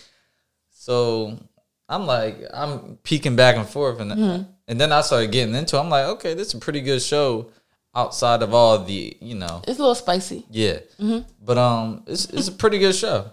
So 0.71 1.37
I'm 1.87 2.05
like, 2.05 2.37
I'm 2.53 2.97
peeking 3.03 3.35
back 3.35 3.55
and 3.55 3.67
forth, 3.67 3.99
and 3.99 4.11
mm-hmm. 4.11 4.43
and 4.67 4.81
then 4.81 4.91
I 4.91 5.01
started 5.01 5.31
getting 5.31 5.55
into. 5.55 5.77
it. 5.77 5.79
I'm 5.79 5.89
like, 5.89 6.05
okay, 6.05 6.33
this 6.33 6.49
is 6.49 6.53
a 6.55 6.59
pretty 6.59 6.81
good 6.81 7.01
show 7.01 7.49
outside 7.95 8.43
of 8.43 8.53
all 8.53 8.83
the, 8.83 9.17
you 9.19 9.35
know, 9.35 9.61
It's 9.67 9.79
a 9.79 9.81
little 9.81 9.95
spicy. 9.95 10.45
yeah. 10.49 10.79
Mm-hmm. 10.99 11.27
But 11.43 11.57
um, 11.57 12.03
it's 12.07 12.25
it's 12.25 12.47
a 12.47 12.51
pretty 12.51 12.79
good 12.79 12.95
show. 12.95 13.31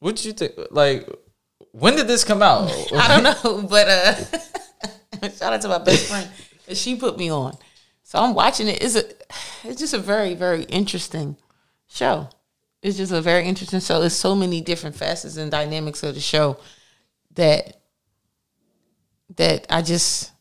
What 0.00 0.16
do 0.16 0.28
you 0.28 0.34
think? 0.34 0.54
Like, 0.70 1.08
when 1.72 1.96
did 1.96 2.06
this 2.08 2.24
come 2.24 2.42
out? 2.42 2.70
I 2.94 3.08
don't 3.08 3.22
know, 3.22 3.68
but 3.68 3.88
uh, 3.88 4.14
shout 5.36 5.52
out 5.52 5.60
to 5.62 5.68
my 5.68 5.78
best 5.78 6.08
friend 6.08 6.28
she 6.76 6.96
put 6.96 7.18
me 7.18 7.30
on. 7.30 7.56
So 8.02 8.18
I'm 8.18 8.34
watching 8.34 8.68
it. 8.68 8.82
It's 8.82 8.96
a, 8.96 9.04
it's 9.64 9.80
just 9.80 9.94
a 9.94 9.98
very 9.98 10.34
very 10.34 10.64
interesting 10.64 11.36
show. 11.88 12.28
It's 12.82 12.96
just 12.96 13.12
a 13.12 13.20
very 13.20 13.44
interesting 13.44 13.80
show. 13.80 14.00
There's 14.00 14.16
so 14.16 14.34
many 14.34 14.60
different 14.60 14.96
facets 14.96 15.36
and 15.36 15.50
dynamics 15.50 16.02
of 16.02 16.14
the 16.14 16.20
show 16.20 16.58
that 17.34 17.76
that 19.36 19.66
I 19.70 19.82
just 19.82 20.32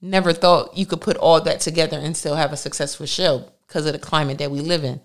never 0.00 0.32
thought 0.32 0.76
you 0.76 0.86
could 0.86 1.00
put 1.00 1.16
all 1.16 1.40
that 1.40 1.60
together 1.60 1.98
and 1.98 2.16
still 2.16 2.34
have 2.34 2.52
a 2.52 2.56
successful 2.56 3.06
show 3.06 3.50
because 3.66 3.86
of 3.86 3.92
the 3.92 3.98
climate 3.98 4.38
that 4.38 4.50
we 4.50 4.60
live 4.60 4.84
in. 4.84 5.00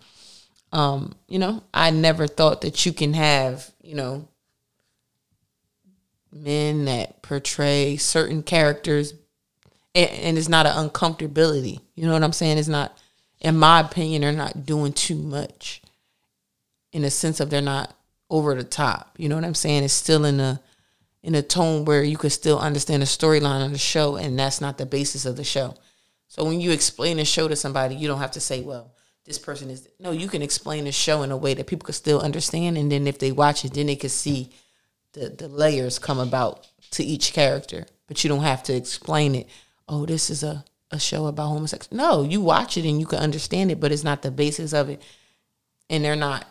Um, 0.72 1.16
you 1.28 1.40
know, 1.40 1.64
I 1.74 1.92
never 1.92 2.28
thought 2.28 2.62
that 2.62 2.86
you 2.86 2.94
can 2.94 3.14
have, 3.14 3.70
you 3.82 3.96
know, 3.96 4.28
men 6.44 6.86
that 6.86 7.22
portray 7.22 7.98
certain 7.98 8.44
characters 8.44 9.14
and, 9.98 10.10
and 10.12 10.38
it's 10.38 10.48
not 10.48 10.68
an 10.68 10.90
uncomfortability. 10.90 11.82
You 11.96 12.06
know 12.06 12.14
what 12.14 12.24
I'm 12.24 12.34
saying? 12.34 12.58
It's 12.60 12.68
not, 12.68 12.98
in 13.42 13.58
my 13.58 13.80
opinion, 13.80 14.22
they're 14.22 14.32
not 14.32 14.66
doing 14.66 14.94
too 14.94 15.16
much 15.16 15.82
in 16.92 17.02
the 17.02 17.10
sense 17.10 17.40
of 17.40 17.50
they're 17.50 17.62
not 17.62 17.96
over 18.30 18.54
the 18.56 18.64
top. 18.64 19.16
You 19.18 19.28
know 19.28 19.36
what 19.36 19.44
I'm 19.44 19.56
saying? 19.56 19.84
It's 19.84 19.94
still 19.94 20.24
in 20.24 20.40
a 20.40 20.62
in 21.24 21.36
a 21.36 21.42
tone 21.42 21.84
where 21.84 22.04
you 22.04 22.16
could 22.16 22.32
still 22.32 22.60
understand 22.60 23.02
the 23.02 23.06
storyline 23.06 23.66
of 23.66 23.72
the 23.72 23.78
show, 23.78 24.16
and 24.16 24.38
that's 24.38 24.62
not 24.62 24.78
the 24.78 24.86
basis 24.86 25.26
of 25.26 25.36
the 25.36 25.44
show. 25.44 25.76
So 26.28 26.46
when 26.46 26.62
you 26.62 26.72
explain 26.72 27.18
the 27.18 27.26
show 27.26 27.48
to 27.48 27.56
somebody, 27.56 27.96
you 27.96 28.08
don't 28.08 28.20
have 28.20 28.32
to 28.32 28.40
say, 28.40 28.62
"Well, 28.62 28.94
this 29.26 29.40
person 29.40 29.70
is." 29.70 29.90
No, 30.00 30.12
you 30.12 30.28
can 30.28 30.42
explain 30.42 30.86
the 30.86 30.92
show 30.92 31.24
in 31.24 31.32
a 31.32 31.38
way 31.38 31.54
that 31.56 31.68
people 31.68 31.86
could 31.86 31.96
still 31.96 32.22
understand, 32.22 32.78
and 32.78 32.92
then 32.92 33.08
if 33.08 33.18
they 33.18 33.32
watch 33.32 33.66
it, 33.66 33.74
then 33.74 33.88
they 33.88 33.96
could 33.96 34.12
see 34.12 34.52
the 35.18 35.30
the 35.30 35.48
layers 35.48 36.00
come 36.00 36.20
about 36.20 36.68
to 36.92 37.04
each 37.04 37.34
character. 37.34 37.86
But 38.08 38.24
you 38.24 38.30
don't 38.30 38.44
have 38.44 38.64
to 38.64 38.74
explain 38.76 39.36
it. 39.36 39.48
Oh, 39.90 40.06
this 40.06 40.30
is 40.30 40.44
a 40.44 40.64
a 40.92 41.00
show 41.00 41.28
about 41.28 41.48
homosexuality. 41.50 41.96
No, 41.98 42.24
you 42.24 42.40
watch 42.42 42.78
it 42.78 42.86
and 42.86 43.00
you 43.00 43.06
can 43.06 43.20
understand 43.20 43.72
it, 43.72 43.80
but 43.82 43.92
it's 43.92 44.04
not 44.06 44.22
the 44.22 44.32
basis 44.32 44.74
of 44.74 44.90
it, 44.90 45.02
and 45.90 46.04
they're 46.04 46.16
not. 46.16 46.46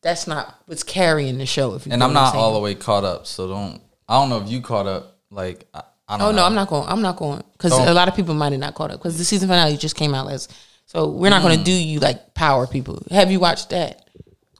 That's 0.00 0.26
not 0.26 0.62
what's 0.66 0.84
carrying 0.84 1.38
the 1.38 1.44
show. 1.46 1.74
If 1.74 1.86
you 1.86 1.92
and 1.92 2.02
I'm 2.02 2.12
not 2.14 2.34
all 2.34 2.54
the 2.54 2.60
way 2.60 2.74
caught 2.74 3.04
up, 3.04 3.26
so 3.26 3.48
don't. 3.48 3.80
I 4.08 4.14
don't 4.14 4.30
know 4.30 4.40
if 4.40 4.48
you 4.48 4.62
caught 4.62 4.86
up. 4.86 5.18
Like, 5.30 5.66
I, 5.74 5.82
I 6.08 6.16
don't. 6.18 6.26
Oh 6.26 6.30
know. 6.30 6.36
no, 6.38 6.44
I'm 6.46 6.54
not 6.54 6.68
going. 6.68 6.88
I'm 6.88 7.02
not 7.02 7.16
going 7.16 7.42
because 7.52 7.72
a 7.72 7.92
lot 7.92 8.08
of 8.08 8.14
people 8.16 8.34
might 8.34 8.52
have 8.52 8.60
not 8.60 8.74
caught 8.74 8.90
up 8.90 9.00
because 9.00 9.18
the 9.18 9.24
season 9.24 9.48
finale 9.48 9.76
just 9.76 9.96
came 9.96 10.14
out 10.14 10.26
last. 10.26 10.52
So 10.86 11.08
we're 11.10 11.28
not 11.28 11.40
Mm. 11.42 11.44
going 11.44 11.58
to 11.58 11.64
do 11.64 11.72
you 11.72 11.98
like 12.00 12.32
power 12.32 12.66
people. 12.66 13.02
Have 13.10 13.30
you 13.30 13.40
watched 13.40 13.68
that? 13.70 14.08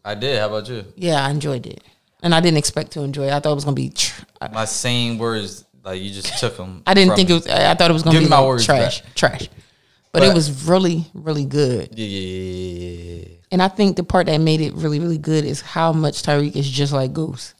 I 0.04 0.14
did. 0.14 0.38
How 0.38 0.48
about 0.48 0.68
you? 0.68 0.84
Yeah, 0.96 1.24
I 1.24 1.30
enjoyed 1.30 1.66
it, 1.66 1.82
and 2.22 2.34
I 2.34 2.40
didn't 2.40 2.58
expect 2.58 2.92
to 2.92 3.02
enjoy 3.02 3.24
it. 3.28 3.32
I 3.32 3.40
thought 3.40 3.52
it 3.52 3.54
was 3.56 3.64
going 3.64 3.76
to 3.76 3.82
be. 3.82 3.90
Tr- 3.90 4.22
My 4.52 4.64
same 4.64 5.18
words, 5.18 5.64
like 5.84 6.00
you 6.02 6.10
just 6.10 6.38
took 6.38 6.56
them. 6.56 6.82
I 6.86 6.94
didn't 6.94 7.14
think 7.16 7.30
it 7.30 7.34
was. 7.34 7.46
I 7.46 7.74
thought 7.74 7.90
it 7.90 7.94
was 7.94 8.02
going 8.02 8.14
to 8.14 8.20
Give 8.20 8.28
be 8.28 8.30
my 8.30 8.38
like 8.38 8.48
words 8.48 8.64
trash, 8.66 9.02
back. 9.02 9.14
trash. 9.14 9.48
But, 10.12 10.20
But- 10.20 10.28
it 10.28 10.34
was 10.34 10.66
really, 10.66 11.04
really 11.14 11.44
good. 11.44 11.90
Yeah, 11.98 12.06
yeah, 12.06 12.20
yeah, 12.20 12.72
yeah, 12.72 13.14
yeah. 13.16 13.24
And 13.50 13.62
I 13.62 13.68
think 13.68 13.96
the 13.96 14.04
part 14.04 14.26
that 14.26 14.38
made 14.38 14.60
it 14.60 14.74
really, 14.74 15.00
really 15.00 15.18
good 15.18 15.44
is 15.44 15.60
how 15.60 15.92
much 15.92 16.22
Tariq 16.22 16.54
is 16.56 16.68
just 16.68 16.92
like 16.92 17.12
Ghost, 17.12 17.54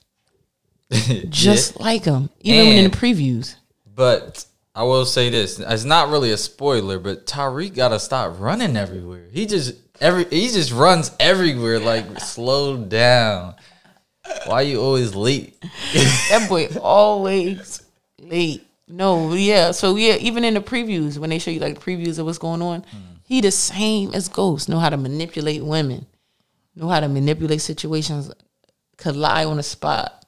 just 1.29 1.79
like 1.81 2.05
him, 2.05 2.31
even 2.40 2.66
when 2.68 2.77
in 2.85 2.90
the 2.90 2.97
previews. 2.97 3.55
But 3.94 4.44
I 4.75 4.83
will 4.85 5.05
say 5.05 5.31
this: 5.31 5.59
it's 5.59 5.85
not 5.85 6.11
really 6.11 6.31
a 6.33 6.37
spoiler, 6.37 6.99
but 6.99 7.27
Tariq 7.27 7.75
got 7.75 7.88
to 7.88 8.01
stop 8.01 8.38
running 8.38 8.77
everywhere. 8.77 9.27
He 9.33 9.47
just 9.47 9.75
every 10.01 10.25
he 10.27 10.49
just 10.49 10.73
runs 10.73 11.11
everywhere. 11.21 11.79
Like, 11.79 12.21
slow 12.21 12.77
down. 12.77 13.55
Why 14.47 14.62
you 14.62 14.81
always 14.81 15.14
late? 15.14 15.57
That 16.31 16.47
boy 16.49 16.69
always 16.81 17.83
late. 18.19 18.67
No, 18.87 19.33
yeah. 19.35 19.73
So 19.73 19.97
yeah, 19.97 20.17
even 20.17 20.45
in 20.45 20.55
the 20.55 20.61
previews, 20.61 21.19
when 21.19 21.31
they 21.31 21.38
show 21.38 21.51
you 21.51 21.61
like 21.61 21.81
previews 21.81 22.19
of 22.19 22.27
what's 22.27 22.38
going 22.38 22.62
on, 22.62 22.85
he 23.25 23.41
the 23.41 23.51
same 23.51 24.14
as 24.14 24.29
Ghost. 24.29 24.69
Know 24.69 24.79
how 24.79 24.88
to 24.88 24.97
manipulate 24.97 25.62
women. 25.62 26.07
Know 26.75 26.88
how 26.88 27.01
to 27.01 27.09
manipulate 27.09 27.61
situations. 27.61 28.31
Could 28.97 29.17
lie 29.17 29.45
on 29.45 29.59
the 29.59 29.62
spot. 29.62 30.25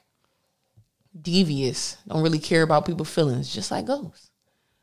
Devious. 1.21 1.97
Don't 2.07 2.23
really 2.23 2.39
care 2.39 2.63
about 2.63 2.87
people's 2.87 3.11
feelings. 3.11 3.53
Just 3.53 3.71
like 3.71 3.87
Ghost. 3.87 4.30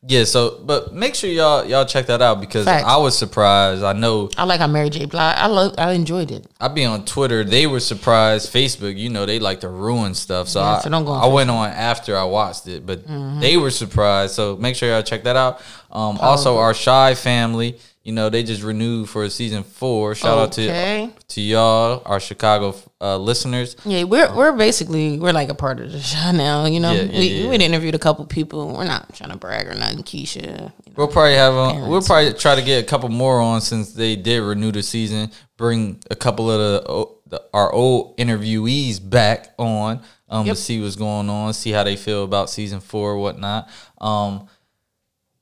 Yeah. 0.05 0.25
So, 0.25 0.59
but 0.63 0.93
make 0.93 1.15
sure 1.15 1.29
y'all 1.29 1.65
y'all 1.65 1.85
check 1.85 2.05
that 2.07 2.21
out 2.21 2.39
because 2.39 2.65
Facts. 2.65 2.85
I 2.85 2.97
was 2.97 3.17
surprised. 3.17 3.83
I 3.83 3.93
know 3.93 4.29
I 4.37 4.43
like 4.43 4.59
how 4.59 4.67
Mary 4.67 4.89
J. 4.89 5.05
Blige. 5.05 5.35
I 5.37 5.47
love. 5.47 5.75
I 5.77 5.93
enjoyed 5.93 6.31
it. 6.31 6.45
I 6.59 6.67
be 6.67 6.85
on 6.85 7.05
Twitter. 7.05 7.43
They 7.43 7.67
were 7.67 7.79
surprised. 7.79 8.53
Facebook, 8.53 8.97
you 8.97 9.09
know, 9.09 9.25
they 9.25 9.39
like 9.39 9.61
to 9.61 9.69
ruin 9.69 10.13
stuff. 10.13 10.47
So, 10.47 10.59
Yeah, 10.59 10.77
I, 10.77 10.79
so 10.81 10.89
don't 10.89 11.05
go 11.05 11.13
I 11.13 11.27
went 11.27 11.49
on 11.49 11.69
after 11.69 12.17
I 12.17 12.23
watched 12.25 12.67
it, 12.67 12.85
but 12.85 13.05
they 13.41 13.57
were 13.57 13.71
surprised. 13.71 14.35
So 14.35 14.55
make 14.55 14.75
sure 14.75 14.89
y'all 14.89 15.03
check 15.03 15.23
that 15.23 15.35
out. 15.35 15.61
Um, 15.91 16.17
also, 16.19 16.57
our 16.57 16.73
shy 16.73 17.15
family, 17.15 17.79
You 18.07 18.13
know, 18.13 18.29
they 18.29 18.41
just 18.41 18.63
renewed 18.63 19.09
for 19.09 19.29
season 19.29 19.63
four. 19.63 20.15
Shout 20.15 20.37
out 20.37 20.51
to 20.53 21.11
to 21.11 21.41
y'all, 21.41 22.01
our 22.05 22.21
Chicago 22.21 22.73
uh, 23.01 23.17
listeners. 23.17 23.75
Yeah, 23.83 24.05
we're 24.05 24.33
we're 24.33 24.53
basically 24.55 25.19
we're 25.19 25.33
like 25.33 25.49
a 25.49 25.53
part 25.53 25.81
of 25.81 25.91
the 25.91 25.99
show 25.99 26.31
now. 26.33 26.63
You 26.67 26.79
know, 26.79 26.93
Yeah, 26.93 27.01
yeah, 27.01 27.19
we 27.19 27.27
yeah. 27.27 27.49
we 27.49 27.55
interviewed 27.57 27.95
a 27.95 27.99
couple 27.99 28.25
people. 28.25 28.73
We're 28.77 28.85
not 28.85 29.13
trying 29.13 29.31
to 29.31 29.37
brag 29.37 29.67
or 29.67 29.75
nothing, 29.75 30.03
Keisha. 30.03 30.41
you 30.41 30.51
know. 30.53 30.71
We'll 30.95 31.09
probably 31.09 31.33
have 31.33 31.53
Parents. 31.53 31.89
we'll 31.89 32.01
probably 32.01 32.31
try 32.35 32.55
to 32.55 32.61
get 32.61 32.81
a 32.81 32.87
couple 32.87 33.09
more 33.09 33.41
on 33.41 33.59
since 33.59 33.91
they 33.91 34.15
did 34.15 34.39
renew 34.41 34.71
the 34.71 34.83
season. 34.83 35.29
Bring 35.57 35.99
a 36.09 36.15
couple 36.15 36.49
of 36.49 36.59
the, 36.59 37.09
the 37.29 37.43
our 37.53 37.73
old 37.73 38.15
interviewees 38.17 39.01
back 39.01 39.53
on 39.59 40.01
um, 40.29 40.45
Yep. 40.45 40.55
to 40.55 40.61
see 40.61 40.81
what's 40.81 40.95
going 40.95 41.29
on, 41.29 41.53
see 41.53 41.71
how 41.71 41.83
they 41.83 41.97
feel 41.97 42.23
about 42.23 42.49
season 42.49 42.79
four 42.79 43.17
whatnot. 43.17 43.67
Um, 43.99 44.47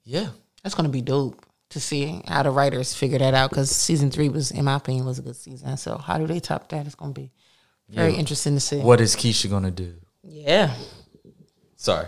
yeah, 0.04 0.30
That's 0.64 0.74
gonna 0.74 0.90
be 0.90 1.02
dope 1.02 1.45
to 1.76 1.82
see 1.82 2.22
how 2.26 2.42
the 2.42 2.52
writers 2.52 2.94
figure 2.96 3.20
that 3.20 3.34
out 3.34 3.50
because 3.50 3.70
season 3.70 4.10
three 4.10 4.30
was, 4.30 4.50
in 4.52 4.64
my 4.64 4.76
opinion, 4.78 5.06
was 5.06 5.20
a 5.20 5.22
good 5.22 5.36
season. 5.36 5.76
So 5.76 5.98
how 5.98 6.18
do 6.18 6.26
they 6.26 6.40
top 6.40 6.70
that? 6.70 6.86
It's 6.86 6.96
gonna 6.96 7.12
be 7.12 7.32
very 7.90 8.16
interesting 8.16 8.56
to 8.56 8.62
see. 8.62 8.80
what 8.80 9.02
is 9.02 9.16
Keisha 9.16 9.50
gonna 9.50 9.72
do? 9.72 9.94
Yeah, 10.24 10.74
Sorry, 11.76 12.08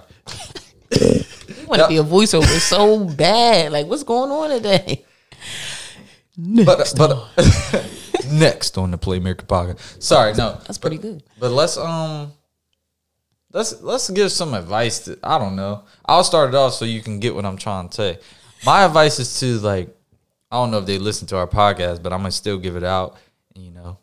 we 0.89 1.65
want 1.67 1.81
to 1.81 1.87
be 1.87 1.97
a 1.97 2.03
voiceover 2.03 2.45
so 2.59 3.03
bad. 3.05 3.71
Like, 3.73 3.85
what's 3.85 4.03
going 4.03 4.31
on 4.31 4.49
today? 4.49 5.05
but 6.65 6.93
but 6.97 7.11
next 8.31 8.77
on 8.79 8.91
the 8.91 8.97
Playmaker 8.97 9.45
podcast. 9.45 10.01
Sorry, 10.01 10.33
no, 10.33 10.57
That's 10.65 10.77
pretty 10.77 10.97
good. 10.97 11.23
But 11.39 11.51
let's 11.51 11.77
um 11.77 12.31
let's 13.51 13.81
let's 13.81 14.09
give 14.09 14.31
some 14.31 14.53
advice 14.53 14.99
to 15.05 15.19
I 15.21 15.37
don't 15.37 15.55
know. 15.55 15.83
I'll 16.05 16.23
start 16.23 16.49
it 16.49 16.55
off 16.55 16.73
so 16.73 16.85
you 16.85 17.01
can 17.01 17.19
get 17.19 17.35
what 17.35 17.45
I'm 17.45 17.57
trying 17.57 17.89
to 17.89 17.95
say. 17.95 18.19
My 18.65 18.83
advice 18.83 19.19
is 19.19 19.39
to 19.39 19.59
like 19.59 19.93
I 20.51 20.55
don't 20.55 20.71
know 20.71 20.77
if 20.79 20.85
they 20.85 20.97
listen 20.97 21.27
to 21.27 21.37
our 21.37 21.47
podcast, 21.47 22.01
but 22.01 22.13
I'm 22.13 22.19
gonna 22.19 22.31
still 22.31 22.57
give 22.57 22.75
it 22.75 22.83
out. 22.83 23.17
And, 23.55 23.63
you 23.65 23.71
know, 23.71 23.97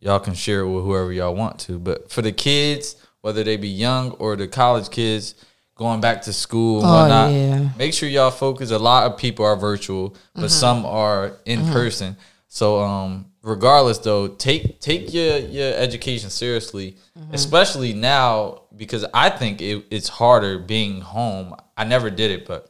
y'all 0.00 0.20
can 0.20 0.34
share 0.34 0.60
it 0.60 0.70
with 0.70 0.84
whoever 0.84 1.12
y'all 1.12 1.34
want 1.34 1.58
to. 1.60 1.78
But 1.78 2.10
for 2.10 2.22
the 2.22 2.32
kids, 2.32 2.96
whether 3.20 3.44
they 3.44 3.56
be 3.56 3.68
young 3.68 4.12
or 4.12 4.36
the 4.36 4.48
college 4.48 4.90
kids 4.90 5.34
going 5.74 6.00
back 6.00 6.22
to 6.22 6.32
school 6.32 6.80
and 6.80 6.88
Oh, 6.88 6.92
whatnot, 6.94 7.32
yeah. 7.32 7.68
make 7.78 7.92
sure 7.94 8.08
y'all 8.08 8.30
focus. 8.30 8.70
A 8.70 8.78
lot 8.78 9.10
of 9.10 9.18
people 9.18 9.44
are 9.44 9.56
virtual, 9.56 10.10
but 10.34 10.44
Mm-hmm. 10.44 10.46
some 10.48 10.86
are 10.86 11.36
in 11.44 11.64
person. 11.66 12.16
So 12.48 12.80
um 12.80 13.26
regardless 13.42 13.98
though, 13.98 14.28
take 14.28 14.80
take 14.80 15.12
your 15.12 15.36
your 15.38 15.74
education 15.74 16.30
seriously, 16.30 16.96
Mm-hmm. 17.18 17.34
especially 17.34 17.92
now 17.92 18.62
because 18.74 19.04
I 19.12 19.28
think 19.28 19.60
it, 19.60 19.84
it's 19.90 20.08
harder 20.08 20.58
being 20.58 21.02
home. 21.02 21.54
I 21.76 21.84
never 21.84 22.08
did 22.08 22.30
it, 22.30 22.46
but 22.46 22.69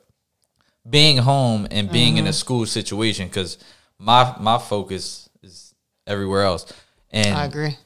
being 0.88 1.19
home 1.19 1.66
and 1.71 1.90
being 1.90 2.16
in 2.16 2.27
a 2.27 2.29
Mm-hmm. 2.31 2.35
school 2.35 2.66
situation 2.66 3.29
because 3.29 3.59
my 3.99 4.35
my 4.40 4.59
focus 4.59 5.29
is 5.43 5.75
everywhere 6.07 6.43
else. 6.43 6.64
And 7.11 7.35
I 7.37 7.45
agree. 7.45 7.77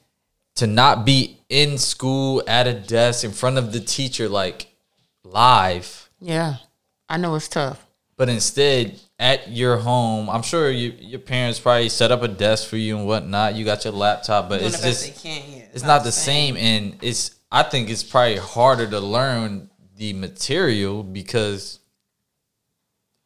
to 0.56 0.66
not 0.66 1.04
be 1.04 1.38
in 1.48 1.78
school 1.78 2.42
at 2.46 2.66
a 2.66 2.74
desk 2.74 3.24
in 3.24 3.32
front 3.32 3.58
of 3.58 3.72
the 3.72 3.80
teacher 3.80 4.28
like 4.28 4.68
live 5.24 6.10
Yeah, 6.20 6.56
I 7.08 7.16
know 7.16 7.34
it's 7.34 7.48
tough. 7.48 7.84
but 8.16 8.28
instead 8.28 9.00
at 9.18 9.48
your 9.50 9.76
home 9.76 10.28
i'm 10.28 10.42
sure 10.42 10.70
you, 10.70 10.92
your 10.98 11.20
parents 11.20 11.58
probably 11.60 11.88
set 11.88 12.10
up 12.12 12.22
a 12.22 12.28
desk 12.28 12.68
for 12.68 12.76
you 12.76 12.96
and 12.98 13.06
whatnot 13.06 13.54
you 13.54 13.64
got 13.64 13.84
your 13.84 13.92
laptop 13.92 14.48
but 14.48 14.60
it's 14.60 14.82
just 14.82 15.24
it's 15.24 15.84
not 15.84 16.02
the 16.02 16.10
same 16.12 16.56
and 16.56 16.96
it's 17.00 17.30
i 17.52 17.62
think 17.62 17.88
it's 17.88 18.02
probably 18.02 18.36
harder 18.36 18.86
to 18.90 18.98
learn 19.00 19.70
the 19.96 20.12
material 20.12 21.02
because 21.04 21.78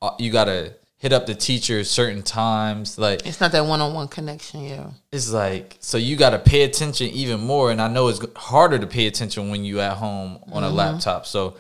Uh, 0.01 0.11
you 0.19 0.31
gotta 0.31 0.75
hit 0.99 1.13
up 1.13 1.27
the 1.27 1.35
teacher 1.35 1.83
certain 1.85 2.23
times 2.23 2.99
like 2.99 3.25
It's 3.25 3.41
not 3.41 3.53
that 3.53 3.65
one-on-one 3.65 4.09
connection. 4.09 4.65
Yeah. 4.65 4.91
it's 5.13 5.31
like 5.33 5.77
so 5.81 5.97
you 5.97 6.17
got 6.17 6.31
to 6.31 6.39
pay 6.39 6.63
attention 6.63 7.09
even 7.09 7.41
more 7.41 7.71
and 7.71 7.81
i 7.81 7.89
know 7.89 8.09
it's 8.09 8.21
harder 8.37 8.79
to 8.79 8.87
pay 8.87 9.07
attention 9.07 9.49
when 9.49 9.65
you 9.65 9.81
at 9.81 9.97
home 9.97 10.39
on 10.53 10.65
a 10.65 10.67
mm-hmm. 10.67 10.77
laptop 10.77 11.27
so 11.27 11.57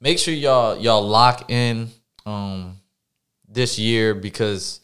make 0.00 0.18
sure 0.18 0.34
y'all 0.34 0.78
y'all 0.78 1.06
lock 1.06 1.50
in 1.50 1.88
um 2.26 2.76
this 3.48 3.78
year 3.78 4.14
because 4.14 4.80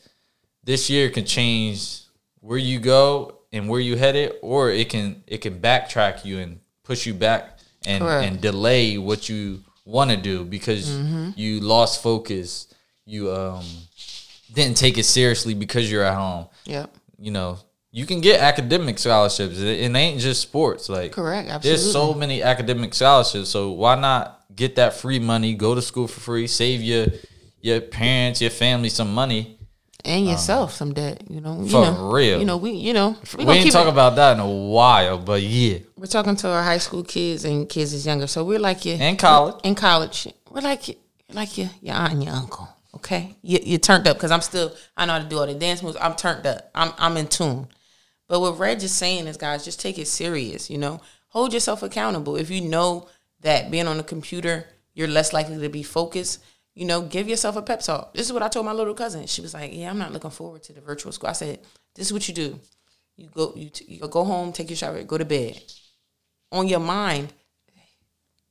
this 0.65 0.91
year 0.91 1.11
can 1.11 1.25
change 1.25 2.03
where 2.41 2.59
you 2.59 2.79
go 2.79 3.39
and 3.53 3.69
where 3.69 3.81
you 3.81 3.97
headed 3.97 4.33
or 4.43 4.71
it 4.71 4.89
can 4.89 5.23
it 5.27 5.39
can 5.39 5.61
backtrack 5.61 6.25
you 6.25 6.39
and 6.39 6.61
push 6.83 7.07
you 7.07 7.15
back 7.15 7.59
and 7.87 8.03
Correct. 8.03 8.27
and 8.27 8.41
delay 8.41 8.99
what 8.99 9.29
you 9.29 9.63
want 9.85 10.11
to 10.11 10.17
do 10.17 10.45
because 10.45 10.89
mm-hmm. 10.89 11.31
you 11.37 11.61
lost 11.61 12.03
focus 12.03 12.69
you 13.09 13.33
um 13.33 13.65
didn't 14.53 14.77
take 14.77 14.99
it 14.99 15.05
seriously 15.05 15.55
because 15.55 15.91
you're 15.91 16.05
at 16.05 16.15
home 16.15 16.47
Yep. 16.67 16.95
you 17.19 17.31
know, 17.31 17.59
you 17.91 18.05
can 18.07 18.21
get 18.21 18.41
academic 18.41 18.99
scholarships. 18.99 19.59
It, 19.59 19.81
it 19.81 19.95
ain't 19.97 20.21
just 20.21 20.41
sports. 20.43 20.89
Like 20.89 21.13
Correct, 21.13 21.63
There's 21.63 21.93
so 21.93 22.13
many 22.15 22.43
academic 22.43 22.95
scholarships. 22.95 23.49
So 23.49 23.71
why 23.73 23.95
not 23.99 24.45
get 24.55 24.77
that 24.77 24.93
free 24.95 25.19
money? 25.19 25.55
Go 25.55 25.75
to 25.75 25.83
school 25.83 26.07
for 26.07 26.21
free. 26.21 26.47
Save 26.47 26.83
your 26.83 27.07
your 27.61 27.81
parents, 27.81 28.41
your 28.41 28.51
family 28.51 28.89
some 28.91 29.13
money. 29.15 29.57
And 30.05 30.27
yourself 30.27 30.75
some 30.75 30.93
debt. 30.95 31.23
You 31.29 31.41
know. 31.41 31.55
You 31.63 31.77
Um, 31.79 31.95
For 31.95 32.01
know, 32.01 32.11
real. 32.13 32.39
You 32.41 32.45
know 32.45 32.57
we. 32.57 32.71
You 32.73 32.93
know 32.93 33.17
We, 33.37 33.45
gonna 33.45 33.59
ain't 33.59 33.73
talk 33.73 33.87
it- 33.87 33.97
about 33.97 34.17
that 34.17 34.35
in 34.35 34.41
a 34.41 34.49
while, 34.49 35.19
but 35.19 35.43
yeah, 35.43 35.79
We're 35.97 36.07
talking 36.07 36.37
to 36.37 36.49
our 36.49 36.63
high 36.63 36.79
school 36.79 37.03
kids 37.03 37.45
and 37.45 37.69
kids 37.69 37.93
is 37.93 38.07
younger, 38.07 38.27
so 38.29 38.45
we're 38.45 38.61
like 38.61 38.85
you 38.85 38.95
in 38.95 39.17
college. 39.17 39.57
In 39.65 39.75
college, 39.75 40.29
we're 40.51 40.61
like 40.63 40.89
you, 40.89 40.95
like 41.33 41.59
your 41.59 41.71
your 41.83 41.97
aunt 41.97 42.13
and 42.15 42.25
your 42.25 42.35
uncle. 42.35 42.69
Okay, 42.99 43.37
you 43.43 43.61
you 43.63 43.79
turned 43.79 44.09
up 44.09 44.17
because 44.17 44.33
I'm 44.33 44.41
still 44.41 44.75
I 44.97 45.07
know 45.07 45.13
how 45.15 45.19
to 45.21 45.29
do 45.29 45.39
all 45.39 45.47
the 45.47 45.55
dance 45.55 45.83
moves. 45.83 45.97
I'm 46.01 46.17
turned 46.17 46.47
up. 46.47 46.69
I'm 46.75 46.93
I'm 46.99 47.17
in 47.17 47.29
tune. 47.29 47.69
But 48.27 48.41
what 48.41 48.59
Reg 48.59 48.83
is 48.83 48.93
saying 48.93 49.29
is, 49.29 49.37
guys, 49.37 49.65
just 49.65 49.81
take 49.81 49.99
it 49.99 50.09
serious. 50.09 50.69
You 50.69 50.79
know, 50.79 51.01
hold 51.29 51.53
yourself 51.53 51.83
accountable. 51.83 52.37
If 52.37 52.51
you 52.51 52.61
know 52.61 53.09
that 53.41 53.71
being 53.71 53.87
on 53.87 53.99
the 53.99 54.03
computer, 54.03 54.67
you're 54.95 55.07
less 55.07 55.33
likely 55.33 55.59
to 55.61 55.69
be 55.69 55.85
focused. 55.85 56.43
You 56.75 56.87
know, 56.87 57.03
give 57.03 57.29
yourself 57.29 57.55
a 57.57 57.63
pep 57.63 57.81
talk. 57.81 58.15
This 58.15 58.27
is 58.27 58.33
what 58.33 58.43
I 58.43 58.49
told 58.49 58.67
my 58.67 58.73
little 58.73 58.95
cousin. 58.95 59.27
She 59.27 59.43
was 59.43 59.55
like, 59.55 59.73
"Yeah, 59.73 59.91
I'm 59.91 59.99
not 59.99 60.13
looking 60.13 60.31
forward 60.31 60.65
to 60.65 60.73
the 60.73 60.81
virtual 60.81 61.13
school." 61.13 61.31
I 61.31 61.35
said, 61.35 61.61
"This 61.95 62.09
is 62.09 62.13
what 62.13 62.27
you 62.27 62.35
do. 62.35 62.59
You 63.17 63.29
go 63.33 63.53
you, 63.55 63.71
t- 63.71 63.85
you 63.87 64.01
go 64.01 64.25
home, 64.25 64.53
take 64.53 64.71
your 64.71 64.77
shower, 64.77 65.03
go 65.05 65.19
to 65.19 65.25
bed. 65.25 65.61
On 66.51 66.67
your 66.67 66.81
mind, 66.81 67.33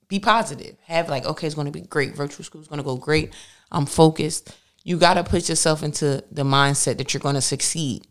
be 0.07 0.19
positive. 0.19 0.77
Have 0.85 1.09
like, 1.09 1.25
okay, 1.25 1.47
it's 1.47 1.55
going 1.55 1.65
to 1.65 1.71
be 1.71 1.81
great. 1.81 2.15
Virtual 2.15 2.45
school 2.45 2.61
is 2.61 2.67
going 2.67 2.77
to 2.77 2.83
go 2.83 2.95
great. 2.95 3.33
I'm 3.71 3.85
focused. 3.85 4.55
You 4.83 4.97
got 4.97 5.15
to 5.15 5.23
put 5.23 5.49
yourself 5.49 5.83
into 5.83 6.23
the 6.31 6.43
mindset 6.43 6.97
that 6.97 7.13
you're 7.13 7.21
going 7.21 7.35
to 7.35 7.41
succeed. 7.41 8.07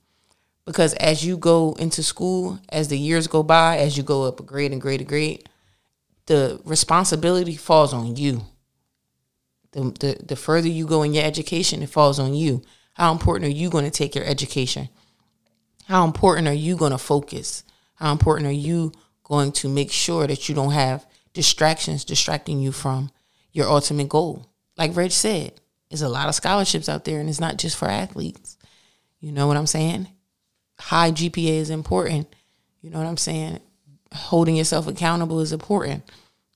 Because 0.64 0.94
as 0.94 1.24
you 1.24 1.36
go 1.36 1.74
into 1.78 2.02
school, 2.02 2.58
as 2.68 2.88
the 2.88 2.98
years 2.98 3.28
go 3.28 3.42
by, 3.42 3.78
as 3.78 3.96
you 3.96 4.02
go 4.02 4.24
up 4.24 4.40
a 4.40 4.42
grade 4.42 4.72
and 4.72 4.80
grade 4.80 5.00
and 5.00 5.08
grade, 5.08 5.48
the 6.26 6.60
responsibility 6.64 7.56
falls 7.56 7.94
on 7.94 8.16
you. 8.16 8.42
The, 9.72 9.80
the, 10.00 10.24
the 10.24 10.36
further 10.36 10.68
you 10.68 10.86
go 10.86 11.02
in 11.02 11.14
your 11.14 11.24
education, 11.24 11.82
it 11.82 11.88
falls 11.90 12.18
on 12.18 12.34
you. 12.34 12.62
How 12.94 13.12
important 13.12 13.46
are 13.50 13.56
you 13.56 13.70
going 13.70 13.84
to 13.84 13.90
take 13.90 14.14
your 14.14 14.24
education? 14.24 14.88
How 15.84 16.04
important 16.04 16.48
are 16.48 16.52
you 16.52 16.76
going 16.76 16.92
to 16.92 16.98
focus? 16.98 17.62
How 17.94 18.10
important 18.10 18.48
are 18.48 18.52
you 18.52 18.92
going 19.22 19.52
to 19.52 19.68
make 19.68 19.92
sure 19.92 20.26
that 20.26 20.48
you 20.48 20.54
don't 20.54 20.72
have 20.72 21.06
distractions 21.32 22.04
distracting 22.04 22.60
you 22.60 22.72
from 22.72 23.10
your 23.52 23.68
ultimate 23.68 24.08
goal? 24.08 24.50
Like 24.76 24.96
Reg 24.96 25.10
said, 25.10 25.60
there's 25.90 26.02
a 26.02 26.08
lot 26.08 26.28
of 26.28 26.34
scholarships 26.34 26.88
out 26.88 27.04
there, 27.04 27.20
and 27.20 27.28
it's 27.28 27.40
not 27.40 27.56
just 27.56 27.76
for 27.76 27.88
athletes. 27.88 28.56
You 29.20 29.32
know 29.32 29.46
what 29.46 29.56
I'm 29.56 29.66
saying? 29.66 30.08
High 30.78 31.10
GPA 31.10 31.58
is 31.58 31.70
important. 31.70 32.28
You 32.82 32.90
know 32.90 32.98
what 32.98 33.06
I'm 33.06 33.16
saying? 33.16 33.60
Holding 34.12 34.56
yourself 34.56 34.86
accountable 34.86 35.40
is 35.40 35.52
important. 35.52 36.04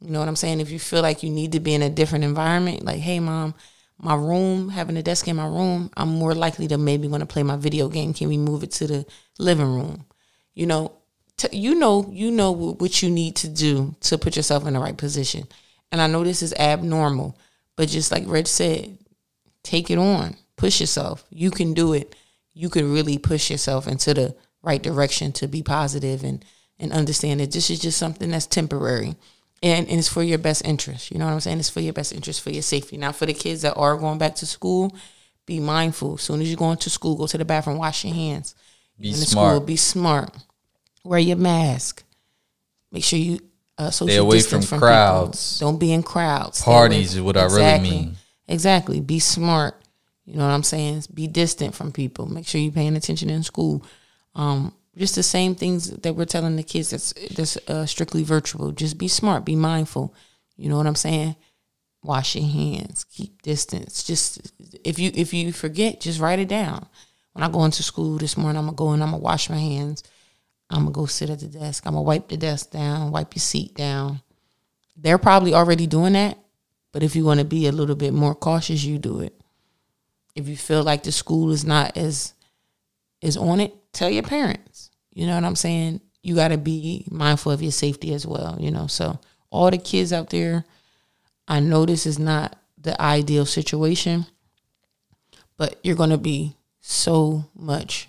You 0.01 0.11
know 0.11 0.19
what 0.19 0.29
I'm 0.29 0.37
saying? 0.37 0.61
If 0.61 0.71
you 0.71 0.79
feel 0.79 1.03
like 1.03 1.23
you 1.23 1.31
need 1.31 1.53
to 1.53 1.61
be 1.61 1.75
in 1.75 1.83
a 1.83 1.91
different 1.91 2.25
environment, 2.25 2.85
like, 2.85 3.01
hey, 3.01 3.21
mom, 3.21 3.55
my 3.99 4.15
room, 4.15 4.71
having 4.71 4.97
a 4.97 5.03
desk 5.03 5.29
in 5.29 5.37
my 5.37 5.47
room, 5.47 5.91
I'm 5.97 6.09
more 6.09 6.35
likely 6.35 6.67
to 6.69 6.79
maybe 6.79 7.07
want 7.07 7.21
to 7.21 7.27
play 7.27 7.43
my 7.43 7.57
video 7.57 7.89
game. 7.89 8.15
Can 8.15 8.29
we 8.29 8.39
move 8.39 8.63
it 8.63 8.71
to 8.73 8.87
the 8.87 9.07
living 9.39 9.75
room? 9.75 10.07
You 10.55 10.67
know, 10.67 10.93
t- 11.37 11.57
you 11.57 11.75
know, 11.75 12.09
you 12.11 12.31
know 12.31 12.53
what 12.53 13.03
you 13.03 13.11
need 13.11 13.37
to 13.37 13.49
do 13.49 13.95
to 14.03 14.17
put 14.17 14.37
yourself 14.37 14.67
in 14.67 14.75
the 14.75 14.81
right 14.81 14.97
position. 14.97 15.47
And 15.93 16.01
I 16.01 16.07
know 16.07 16.25
this 16.25 16.43
is 16.43 16.55
abnormal, 16.55 17.37
but 17.81 17.89
just 17.89 18.13
like 18.13 18.25
Reg 18.27 18.47
said, 18.47 18.99
take 19.63 19.91
it 19.91 19.97
on, 19.97 20.37
push 20.57 20.81
yourself. 20.83 21.25
You 21.31 21.51
can 21.51 21.73
do 21.73 21.95
it. 21.95 22.15
You 22.53 22.69
can 22.69 22.93
really 22.93 23.17
push 23.17 23.51
yourself 23.51 23.89
into 23.89 24.13
the 24.13 24.37
right 24.61 24.83
direction 24.83 25.33
to 25.33 25.49
be 25.49 25.63
positive 25.63 26.23
and 26.23 26.45
and 26.79 26.93
understand 26.93 27.41
that 27.41 27.53
this 27.53 27.71
is 27.71 27.79
just 27.79 27.97
something 27.97 28.31
that's 28.33 28.45
temporary. 28.45 29.17
And, 29.63 29.89
and 29.89 29.99
it's 29.99 30.09
for 30.11 30.23
your 30.23 30.37
best 30.37 30.63
interest. 30.67 31.11
You 31.11 31.17
know 31.17 31.25
what 31.25 31.33
I'm 31.33 31.41
saying? 31.41 31.59
It's 31.59 31.71
for 31.71 31.81
your 31.81 31.95
best 31.95 32.13
interest, 32.13 32.43
for 32.43 32.51
your 32.51 32.61
safety. 32.61 32.99
Now, 32.99 33.13
for 33.13 33.25
the 33.25 33.33
kids 33.33 33.63
that 33.63 33.79
are 33.79 33.97
going 33.97 34.19
back 34.19 34.35
to 34.37 34.47
school, 34.47 34.95
be 35.47 35.59
mindful. 35.59 36.17
As 36.17 36.21
soon 36.21 36.43
as 36.43 36.49
you're 36.51 36.59
going 36.59 36.77
to 36.77 36.91
school, 36.91 37.17
go 37.17 37.27
to 37.29 37.39
the 37.39 37.47
bathroom, 37.47 37.79
wash 37.79 38.05
your 38.05 38.13
hands. 38.13 38.55
Be 38.99 39.09
in 39.09 39.15
the 39.15 39.21
smart. 39.21 39.57
school, 39.57 39.67
be 39.67 39.77
smart. 39.77 40.37
Wear 41.03 41.19
your 41.19 41.39
mask. 41.39 42.05
Make 42.93 43.05
sure 43.05 43.19
you 43.19 43.41
uh, 43.81 43.91
social 43.91 44.09
Stay 44.09 44.17
away 44.17 44.37
distance 44.37 44.69
from 44.69 44.77
people. 44.77 44.89
crowds. 44.89 45.59
Don't 45.59 45.79
be 45.79 45.93
in 45.93 46.03
crowds. 46.03 46.63
Parties 46.63 47.15
is 47.15 47.23
what 47.23 47.37
I 47.37 47.45
really 47.45 47.81
mean. 47.81 48.17
Exactly. 48.47 49.01
Be 49.01 49.19
smart. 49.19 49.75
You 50.27 50.37
know 50.37 50.47
what 50.47 50.53
I'm 50.53 50.63
saying? 50.63 51.05
Be 51.15 51.27
distant 51.27 51.75
from 51.75 51.91
people. 51.91 52.27
Make 52.27 52.47
sure 52.47 52.61
you're 52.61 52.73
paying 52.73 52.97
attention 52.97 53.31
in 53.31 53.43
school. 53.43 53.85
Um, 54.35 54.75
just 54.97 55.15
the 55.15 55.23
same 55.23 55.55
things 55.55 55.91
that 55.91 56.15
we're 56.15 56.27
telling 56.27 56.57
the 56.57 56.63
kids 56.63 56.91
that's 56.91 57.15
that's 57.35 57.57
uh, 57.69 57.87
strictly 57.87 58.23
virtual. 58.23 58.71
Just 58.73 58.99
be 58.99 59.09
smart, 59.09 59.45
be 59.45 59.57
mindful. 59.57 60.15
You 60.57 60.69
know 60.69 60.77
what 60.77 60.87
I'm 60.87 60.95
saying? 60.95 61.37
Wash 62.03 62.35
your 62.35 62.49
hands, 62.49 63.05
keep 63.05 63.41
distance. 63.43 64.05
Just 64.05 64.53
if 64.85 64.99
you 64.99 65.11
if 65.15 65.33
you 65.33 65.53
forget, 65.53 66.01
just 66.01 66.21
write 66.21 66.39
it 66.39 66.49
down. 66.49 66.87
When 67.33 67.43
I 67.43 67.49
go 67.49 67.65
into 67.65 67.83
school 67.83 68.19
this 68.19 68.37
morning, 68.37 68.59
I'm 68.59 68.67
gonna 68.67 68.77
go 68.77 68.91
and 68.91 69.03
I'm 69.03 69.13
gonna 69.13 69.23
wash 69.23 69.49
my 69.49 69.59
hands. 69.59 70.03
I'm 70.71 70.85
gonna 70.85 70.93
go 70.93 71.07
sit 71.07 71.31
at 71.31 71.41
the 71.41 71.47
desk. 71.47 71.85
I'm 71.87 71.95
gonna 71.95 72.03
wipe 72.03 72.29
the 72.29 72.37
desk 72.37 72.71
down, 72.71 73.11
wipe 73.11 73.35
your 73.35 73.41
seat 73.41 73.75
down. 73.75 74.23
They're 74.97 75.19
probably 75.19 75.55
already 75.55 75.87
doing 75.87 76.13
that, 76.13 76.39
but 76.93 77.03
if 77.03 77.17
you 77.17 77.25
want 77.25 77.41
to 77.41 77.47
be 77.47 77.67
a 77.67 77.73
little 77.73 77.97
bit 77.97 78.13
more 78.13 78.35
cautious, 78.35 78.85
you 78.85 78.99
do 78.99 79.21
it. 79.21 79.35
If 80.35 80.49
you 80.49 80.57
feel 80.57 80.83
like 80.83 81.03
the 81.03 81.13
school 81.13 81.51
is 81.51 81.65
not 81.65 81.97
as 81.97 82.35
is 83.21 83.37
on 83.37 83.61
it, 83.61 83.75
tell 83.93 84.11
your 84.11 84.23
parents. 84.23 84.91
You 85.13 85.27
know 85.27 85.35
what 85.35 85.45
I'm 85.45 85.57
saying? 85.57 86.01
You 86.23 86.35
got 86.35 86.49
to 86.49 86.59
be 86.59 87.07
mindful 87.11 87.53
of 87.53 87.63
your 87.63 87.73
safety 87.73 88.15
as 88.15 88.27
well, 88.27 88.57
you 88.61 88.71
know. 88.71 88.87
So, 88.87 89.19
all 89.51 89.71
the 89.71 89.79
kids 89.79 90.13
out 90.13 90.31
there, 90.31 90.65
I 91.49 91.61
know 91.61 91.85
this 91.85 92.07
is 92.07 92.19
not 92.19 92.57
the 92.79 93.01
ideal 93.01 93.47
situation, 93.47 94.27
but 95.57 95.79
you're 95.83 95.97
going 95.97 96.11
to 96.11 96.19
be 96.19 96.57
so 96.81 97.45
much 97.55 98.09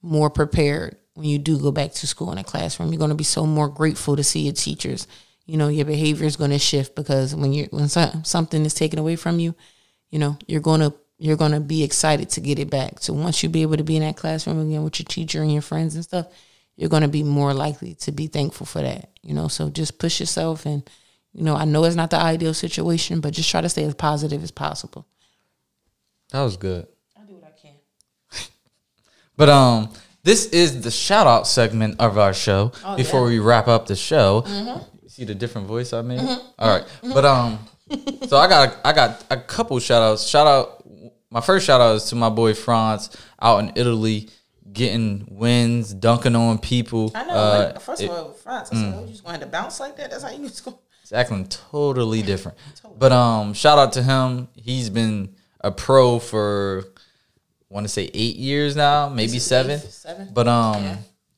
more 0.00 0.30
prepared 0.30 0.96
when 1.14 1.26
you 1.26 1.38
do 1.38 1.58
go 1.58 1.70
back 1.70 1.92
to 1.92 2.06
school 2.06 2.32
in 2.32 2.38
a 2.38 2.44
classroom. 2.44 2.92
You're 2.92 2.98
going 2.98 3.10
to 3.10 3.16
be 3.16 3.24
so 3.24 3.46
more 3.46 3.68
grateful 3.68 4.16
to 4.16 4.24
see 4.24 4.40
your 4.40 4.54
teachers. 4.54 5.06
You 5.46 5.56
know, 5.56 5.68
your 5.68 5.84
behavior 5.84 6.26
is 6.26 6.36
going 6.36 6.50
to 6.50 6.58
shift 6.58 6.94
because 6.94 7.34
when 7.34 7.52
you 7.52 7.68
when 7.70 7.88
something 7.88 8.64
is 8.64 8.74
taken 8.74 8.98
away 8.98 9.16
from 9.16 9.38
you, 9.38 9.54
you 10.10 10.18
know, 10.18 10.38
you're 10.46 10.60
going 10.60 10.80
to 10.80 10.94
you're 11.18 11.36
going 11.36 11.52
to 11.52 11.60
be 11.60 11.84
excited 11.84 12.30
to 12.30 12.40
get 12.40 12.58
it 12.58 12.70
back. 12.70 12.98
So 13.00 13.12
once 13.12 13.42
you 13.42 13.48
be 13.48 13.62
able 13.62 13.76
to 13.76 13.84
be 13.84 13.96
in 13.96 14.02
that 14.02 14.16
classroom 14.16 14.60
again 14.60 14.82
with 14.82 14.98
your 14.98 15.06
teacher 15.06 15.42
and 15.42 15.52
your 15.52 15.62
friends 15.62 15.94
and 15.94 16.02
stuff, 16.02 16.26
you're 16.76 16.88
going 16.88 17.02
to 17.02 17.08
be 17.08 17.22
more 17.22 17.54
likely 17.54 17.94
to 17.96 18.12
be 18.12 18.26
thankful 18.26 18.66
for 18.66 18.82
that. 18.82 19.10
You 19.22 19.34
know, 19.34 19.48
so 19.48 19.68
just 19.68 19.98
push 19.98 20.20
yourself 20.20 20.66
and 20.66 20.88
you 21.32 21.44
know, 21.44 21.56
I 21.56 21.64
know 21.64 21.84
it's 21.84 21.96
not 21.96 22.10
the 22.10 22.18
ideal 22.18 22.52
situation, 22.52 23.20
but 23.20 23.32
just 23.32 23.50
try 23.50 23.62
to 23.62 23.68
stay 23.68 23.84
as 23.84 23.94
positive 23.94 24.42
as 24.42 24.50
possible. 24.50 25.06
That 26.30 26.42
was 26.42 26.56
good. 26.56 26.86
I 27.16 27.24
do 27.24 27.34
what 27.34 27.44
I 27.44 27.60
can. 27.60 27.76
But 29.36 29.48
um 29.48 29.92
this 30.24 30.46
is 30.46 30.82
the 30.82 30.90
shout 30.90 31.26
out 31.26 31.46
segment 31.46 32.00
of 32.00 32.18
our 32.18 32.32
show 32.34 32.72
Oh, 32.84 32.96
before 32.96 33.22
yeah. 33.22 33.26
we 33.34 33.38
wrap 33.38 33.68
up 33.68 33.86
the 33.86 33.96
show. 33.96 34.42
Mm-hmm. 34.42 34.80
You 35.02 35.08
see 35.08 35.24
the 35.24 35.34
different 35.34 35.66
voice 35.66 35.92
I 35.92 36.02
made? 36.02 36.20
All 36.58 36.78
right. 36.78 36.84
But 37.02 37.24
um 37.24 37.58
so 38.28 38.36
I 38.36 38.48
got 38.48 38.76
I 38.84 38.92
got 38.92 39.24
a 39.30 39.36
couple 39.36 39.78
shout 39.78 40.02
outs. 40.02 40.26
Shout 40.28 40.46
out 40.46 40.84
my 41.30 41.40
first 41.40 41.66
shout 41.66 41.80
out 41.80 41.96
is 41.96 42.04
to 42.06 42.14
my 42.14 42.28
boy 42.28 42.54
Franz 42.54 43.14
out 43.40 43.58
in 43.58 43.72
Italy 43.74 44.28
getting 44.72 45.26
wins, 45.30 45.92
dunking 45.92 46.34
on 46.36 46.56
people. 46.58 47.10
I 47.14 47.24
know. 47.24 47.34
Uh, 47.34 47.70
like, 47.74 47.80
first 47.82 48.00
it- 48.02 48.10
of 48.10 48.16
all, 48.16 48.32
France, 48.32 48.70
I 48.72 48.76
said, 48.76 48.94
oh, 48.96 49.00
you 49.04 49.10
just 49.10 49.22
going 49.24 49.40
to 49.40 49.46
bounce 49.46 49.80
like 49.80 49.96
that? 49.98 50.10
That's 50.10 50.22
how 50.22 50.30
you 50.30 50.48
just 50.48 50.64
go. 50.64 50.78
It's 51.02 51.12
acting 51.12 51.46
totally 51.48 52.22
different. 52.22 52.56
But 52.98 53.12
um, 53.12 53.52
shout 53.54 53.78
out 53.78 53.92
to 53.94 54.02
him. 54.02 54.48
He's 54.54 54.88
been 54.88 55.34
a 55.60 55.70
pro 55.72 56.18
for 56.20 56.84
want 57.72 57.84
to 57.84 57.88
say 57.88 58.10
eight 58.14 58.36
years 58.36 58.76
now, 58.76 59.08
maybe 59.08 59.38
seven. 59.38 59.80
seven. 59.80 60.28
But 60.32 60.46
um, 60.48 60.82
Yeah. 60.84 60.96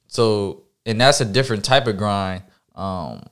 so 0.09 0.63
and 0.87 1.01
that's 1.01 1.21
a 1.21 1.25
different 1.25 1.65
type 1.65 1.87
of 1.87 1.97
grind, 1.97 2.43
um, 2.75 3.23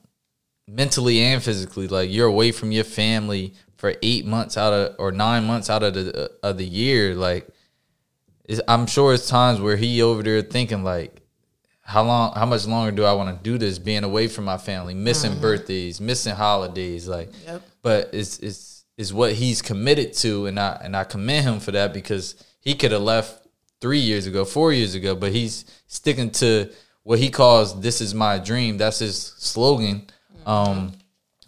mentally 0.67 1.19
and 1.21 1.43
physically. 1.43 1.87
Like 1.87 2.09
you're 2.11 2.27
away 2.27 2.51
from 2.51 2.71
your 2.71 2.83
family 2.85 3.53
for 3.77 3.93
eight 4.01 4.25
months 4.25 4.57
out 4.57 4.73
of 4.73 4.95
or 4.97 5.11
nine 5.11 5.45
months 5.45 5.69
out 5.69 5.83
of 5.83 5.93
the 5.93 6.31
of 6.41 6.57
the 6.57 6.65
year. 6.65 7.13
Like 7.13 7.47
it's, 8.45 8.61
I'm 8.67 8.87
sure 8.87 9.13
it's 9.13 9.27
times 9.27 9.59
where 9.59 9.75
he 9.75 10.01
over 10.01 10.23
there 10.23 10.41
thinking 10.41 10.83
like, 10.83 11.21
how 11.81 12.03
long, 12.03 12.33
how 12.33 12.45
much 12.45 12.65
longer 12.65 12.91
do 12.91 13.03
I 13.03 13.13
want 13.13 13.37
to 13.37 13.43
do 13.43 13.57
this? 13.57 13.77
Being 13.79 14.03
away 14.03 14.27
from 14.27 14.45
my 14.45 14.57
family, 14.57 14.93
missing 14.93 15.39
birthdays, 15.39 15.99
missing 15.99 16.33
holidays, 16.35 17.07
like. 17.07 17.29
Yep. 17.45 17.61
But 17.81 18.09
it's 18.13 18.39
it's 18.39 18.85
is 18.97 19.11
what 19.13 19.33
he's 19.33 19.61
committed 19.61 20.13
to, 20.13 20.45
and 20.45 20.57
I 20.59 20.79
and 20.83 20.95
I 20.95 21.03
commend 21.03 21.45
him 21.45 21.59
for 21.59 21.71
that 21.71 21.93
because 21.93 22.35
he 22.63 22.75
could 22.75 22.91
have 22.91 23.01
left 23.01 23.47
three 23.81 23.99
years 23.99 24.25
ago, 24.25 24.45
four 24.45 24.71
years 24.71 24.95
ago, 24.95 25.15
but 25.15 25.31
he's 25.31 25.65
sticking 25.87 26.31
to 26.31 26.71
what 27.03 27.19
he 27.19 27.29
calls 27.29 27.79
"This 27.81 27.99
is 28.01 28.13
my 28.13 28.39
dream." 28.39 28.77
That's 28.77 28.99
his 28.99 29.17
slogan, 29.37 30.07
um, 30.45 30.93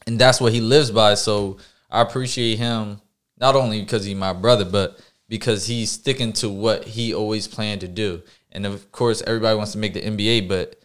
and 0.06 0.20
that's 0.20 0.42
what 0.42 0.54
he 0.54 0.62
lives 0.62 0.92
by. 0.92 1.14
So 1.16 1.58
I 1.90 2.02
appreciate 2.02 2.58
him 2.58 3.00
not 3.38 3.56
only 3.56 3.82
because 3.82 4.06
he's 4.06 4.16
my 4.16 4.34
brother, 4.34 4.66
but 4.66 5.00
because 5.28 5.66
he's 5.66 5.92
sticking 5.92 6.34
to 6.34 6.50
what 6.50 6.84
he 6.84 7.14
always 7.14 7.48
planned 7.48 7.82
to 7.82 7.88
do. 7.88 8.22
And 8.52 8.66
of 8.66 8.92
course, 8.92 9.24
everybody 9.26 9.58
wants 9.58 9.74
to 9.74 9.78
make 9.78 9.94
the 9.94 10.02
NBA, 10.02 10.48
but 10.48 10.80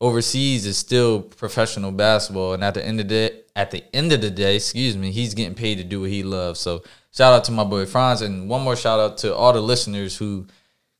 overseas 0.00 0.66
is 0.66 0.76
still 0.76 1.22
professional 1.22 1.90
basketball. 1.92 2.54
And 2.54 2.62
at 2.62 2.74
the 2.74 2.84
end 2.84 3.00
of 3.00 3.08
the 3.08 3.44
at 3.56 3.70
the 3.70 3.84
end 3.94 4.12
of 4.12 4.20
the 4.20 4.30
day, 4.30 4.56
excuse 4.56 4.96
me, 4.96 5.10
he's 5.10 5.34
getting 5.34 5.54
paid 5.54 5.78
to 5.78 5.84
do 5.84 6.02
what 6.02 6.10
he 6.10 6.22
loves. 6.22 6.60
So 6.60 6.82
shout 7.18 7.32
out 7.32 7.42
to 7.42 7.50
my 7.50 7.64
boy 7.64 7.84
Franz, 7.84 8.22
and 8.22 8.48
one 8.48 8.62
more 8.62 8.76
shout 8.76 9.00
out 9.00 9.18
to 9.18 9.34
all 9.34 9.52
the 9.52 9.60
listeners 9.60 10.16
who 10.16 10.46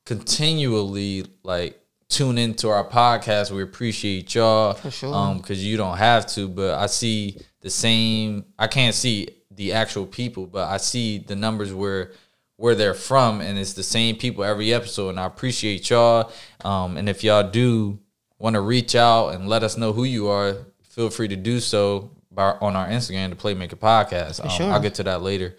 continually 0.05 1.25
like 1.45 1.81
tune 2.09 2.39
into 2.39 2.69
our 2.69 2.85
podcast. 2.85 3.53
We 3.53 3.63
appreciate 3.63 4.35
y'all 4.35 4.73
For 4.73 4.91
sure. 4.91 5.15
um 5.15 5.37
because 5.39 5.65
you 5.65 5.77
don't 5.77 5.97
have 5.97 6.27
to, 6.35 6.49
but 6.49 6.75
I 6.75 6.87
see 6.87 7.39
the 7.61 7.71
same. 7.71 8.47
I 8.59 8.67
can't 8.67 8.97
see 8.97 9.29
the 9.53 9.73
actual 9.75 10.07
people, 10.07 10.47
but 10.47 10.67
I 10.69 10.79
see 10.79 11.19
the 11.19 11.37
numbers 11.37 11.73
where 11.73 12.11
where 12.57 12.75
they're 12.75 12.95
from, 12.95 13.41
and 13.41 13.57
it's 13.57 13.75
the 13.75 13.85
same 13.85 14.17
people 14.17 14.43
every 14.43 14.75
episode. 14.75 15.11
And 15.11 15.21
I 15.21 15.27
appreciate 15.27 15.89
y'all. 15.89 16.33
Um, 16.65 16.97
and 16.97 17.09
if 17.09 17.23
y'all 17.23 17.49
do 17.49 18.01
want 18.41 18.55
to 18.55 18.61
reach 18.61 18.97
out 18.97 19.29
and 19.29 19.49
let 19.49 19.63
us 19.63 19.77
know 19.77 19.93
who 19.93 20.03
you 20.03 20.27
are, 20.27 20.57
feel 20.83 21.11
free 21.11 21.29
to 21.29 21.37
do 21.37 21.61
so 21.61 22.11
by, 22.33 22.57
on 22.61 22.75
our 22.75 22.89
Instagram, 22.89 23.31
the 23.31 23.37
Playmaker 23.37 23.77
Podcast. 23.77 24.43
Um, 24.43 24.51
sure. 24.51 24.73
I'll 24.73 24.81
get 24.81 24.95
to 24.97 25.05
that 25.05 25.23
later. 25.23 25.55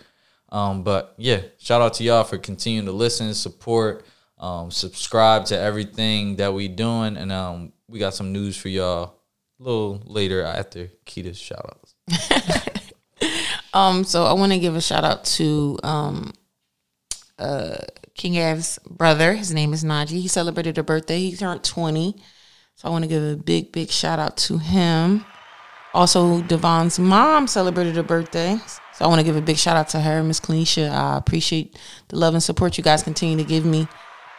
Um, 0.51 0.83
but 0.83 1.13
yeah, 1.17 1.41
shout 1.57 1.81
out 1.81 1.93
to 1.95 2.03
y'all 2.03 2.23
for 2.23 2.37
continuing 2.37 2.85
to 2.85 2.91
listen, 2.91 3.33
support, 3.33 4.05
um, 4.37 4.71
subscribe 4.71 5.45
to 5.45 5.57
everything 5.57 6.37
that 6.37 6.53
we 6.53 6.67
doing, 6.67 7.17
and 7.17 7.31
um, 7.31 7.73
we 7.87 7.99
got 7.99 8.15
some 8.15 8.31
news 8.31 8.57
for 8.57 8.69
y'all 8.69 9.15
a 9.59 9.63
little 9.63 10.01
later 10.05 10.43
after 10.43 10.89
Kida's 11.05 11.37
shout 11.37 11.65
outs. 12.09 12.79
Um, 13.73 14.03
so 14.03 14.25
I 14.25 14.33
want 14.33 14.51
to 14.51 14.59
give 14.59 14.75
a 14.75 14.81
shout 14.81 15.03
out 15.03 15.23
to 15.25 15.77
um, 15.83 16.33
uh, 17.37 17.77
King 18.15 18.37
Av's 18.37 18.79
brother. 18.89 19.33
His 19.33 19.53
name 19.53 19.73
is 19.73 19.83
Najee. 19.83 20.21
He 20.21 20.27
celebrated 20.27 20.77
a 20.77 20.83
birthday. 20.83 21.19
He 21.19 21.35
turned 21.35 21.63
twenty. 21.63 22.15
So 22.75 22.87
I 22.87 22.91
want 22.91 23.03
to 23.03 23.09
give 23.09 23.23
a 23.23 23.35
big, 23.35 23.71
big 23.71 23.89
shout 23.89 24.19
out 24.19 24.37
to 24.37 24.57
him. 24.57 25.25
Also, 25.93 26.41
Devon's 26.43 26.97
mom 26.97 27.47
celebrated 27.47 27.97
a 27.97 28.03
birthday. 28.03 28.57
So 28.99 29.05
I 29.05 29.07
want 29.07 29.19
to 29.19 29.23
give 29.23 29.37
a 29.37 29.41
big 29.41 29.55
shout 29.55 29.77
out 29.77 29.87
to 29.89 30.01
her, 30.01 30.21
Miss 30.21 30.41
Kanisha. 30.41 30.91
I 30.91 31.15
appreciate 31.15 31.79
the 32.09 32.17
love 32.17 32.33
and 32.33 32.43
support 32.43 32.77
you 32.77 32.83
guys 32.83 33.01
continue 33.01 33.37
to 33.37 33.45
give 33.45 33.63
me. 33.63 33.87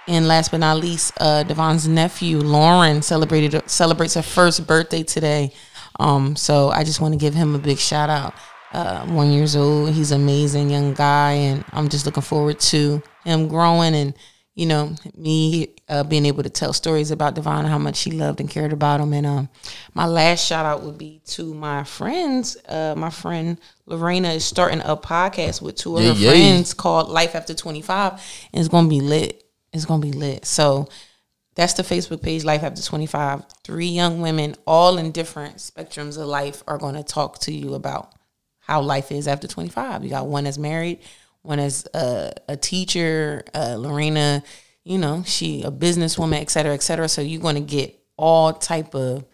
And 0.06 0.28
last 0.28 0.50
but 0.50 0.58
not 0.58 0.76
least, 0.76 1.14
uh, 1.18 1.44
Devon's 1.44 1.88
nephew, 1.88 2.40
Lauren, 2.40 3.00
celebrated 3.00 3.62
celebrates 3.70 4.12
her 4.14 4.22
first 4.22 4.66
birthday 4.66 5.02
today. 5.02 5.54
Um, 5.98 6.36
so 6.36 6.68
I 6.68 6.84
just 6.84 7.00
want 7.00 7.14
to 7.14 7.18
give 7.18 7.32
him 7.32 7.54
a 7.54 7.58
big 7.58 7.78
shout 7.78 8.10
out. 8.10 8.34
Uh, 8.74 9.06
one 9.06 9.32
years 9.32 9.56
old, 9.56 9.94
he's 9.94 10.12
an 10.12 10.20
amazing 10.20 10.68
young 10.68 10.92
guy, 10.92 11.32
and 11.32 11.64
I'm 11.72 11.88
just 11.88 12.04
looking 12.04 12.22
forward 12.22 12.60
to 12.60 13.02
him 13.24 13.48
growing 13.48 13.94
and 13.94 14.12
you 14.60 14.66
know 14.66 14.94
me 15.16 15.74
uh, 15.88 16.04
being 16.04 16.26
able 16.26 16.42
to 16.42 16.50
tell 16.50 16.74
stories 16.74 17.10
about 17.10 17.34
Devon 17.34 17.64
how 17.64 17.78
much 17.78 17.96
she 17.96 18.10
loved 18.10 18.40
and 18.40 18.50
cared 18.50 18.74
about 18.74 19.00
him. 19.00 19.14
And 19.14 19.26
um, 19.26 19.48
my 19.94 20.06
last 20.06 20.46
shout 20.46 20.66
out 20.66 20.82
would 20.82 20.98
be 20.98 21.22
to 21.28 21.54
my 21.54 21.82
friends. 21.84 22.58
Uh, 22.68 22.94
my 22.94 23.08
friend 23.08 23.58
Lorena 23.86 24.28
is 24.28 24.44
starting 24.44 24.80
a 24.84 24.96
podcast 24.96 25.62
with 25.62 25.76
two 25.76 25.96
of 25.96 26.02
Yeah, 26.02 26.12
her 26.12 26.18
yeah. 26.18 26.30
friends 26.30 26.74
called 26.74 27.08
Life 27.08 27.34
After 27.34 27.54
25, 27.54 28.12
and 28.52 28.60
it's 28.60 28.68
gonna 28.68 28.86
be 28.88 29.00
lit. 29.00 29.42
It's 29.72 29.86
gonna 29.86 30.02
be 30.02 30.12
lit. 30.12 30.44
So 30.44 30.88
that's 31.54 31.72
the 31.72 31.82
Facebook 31.82 32.22
page, 32.22 32.44
Life 32.44 32.62
After 32.62 32.82
25. 32.82 33.44
Three 33.64 33.86
young 33.88 34.20
women, 34.20 34.56
all 34.66 34.98
in 34.98 35.10
different 35.10 35.56
spectrums 35.56 36.18
of 36.20 36.26
life, 36.26 36.62
are 36.68 36.76
going 36.78 36.96
to 36.96 37.02
talk 37.02 37.38
to 37.40 37.52
you 37.52 37.74
about 37.74 38.12
how 38.60 38.82
life 38.82 39.10
is 39.10 39.26
after 39.26 39.48
25. 39.48 40.04
You 40.04 40.10
got 40.10 40.26
one 40.26 40.44
that's 40.44 40.58
married, 40.58 41.00
one 41.42 41.58
as 41.58 41.86
a, 41.94 42.32
a 42.48 42.56
teacher, 42.56 43.44
uh, 43.54 43.76
Lorena, 43.76 44.42
you 44.84 44.98
know, 44.98 45.22
she 45.24 45.62
a 45.62 45.70
businesswoman, 45.70 46.40
et 46.40 46.50
cetera, 46.50 46.74
et 46.74 46.82
cetera. 46.82 47.08
So 47.08 47.22
you're 47.22 47.40
going 47.40 47.54
to 47.54 47.60
get 47.60 47.98
all 48.16 48.52
type 48.52 48.94
of 48.94 49.24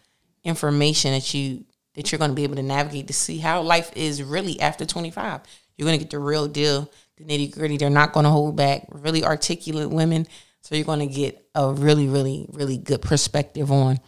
information 0.45 1.13
that 1.13 1.35
you 1.35 1.65
that 1.95 2.13
you're 2.13 2.19
going 2.19 2.31
to 2.31 2.35
be 2.35 2.45
able 2.45 2.57
to 2.57 2.63
navigate 2.63 3.07
to 3.07 3.15
see 3.15 3.39
how 3.39 3.63
life 3.63 3.91
is 3.97 4.23
really 4.23 4.61
after 4.61 4.85
25. 4.85 5.41
You're 5.77 5.87
going 5.87 5.99
to 5.99 6.05
get 6.05 6.11
the 6.11 6.19
real 6.19 6.47
deal, 6.47 6.91
the 7.17 7.25
nitty 7.25 7.53
gritty. 7.53 7.79
They're 7.79 7.91
not 7.91 8.13
going 8.13 8.25
to 8.25 8.31
hold 8.31 8.55
back. 8.55 8.87
Really 8.91 9.25
articulate 9.25 9.89
women. 9.89 10.27
So 10.61 10.75
you're 10.75 10.85
going 10.85 11.09
to 11.09 11.15
get 11.15 11.49
a 11.55 11.73
really, 11.73 12.07
really, 12.07 12.47
really 12.53 12.77
good 12.77 13.01
perspective 13.01 13.73
on 13.73 13.99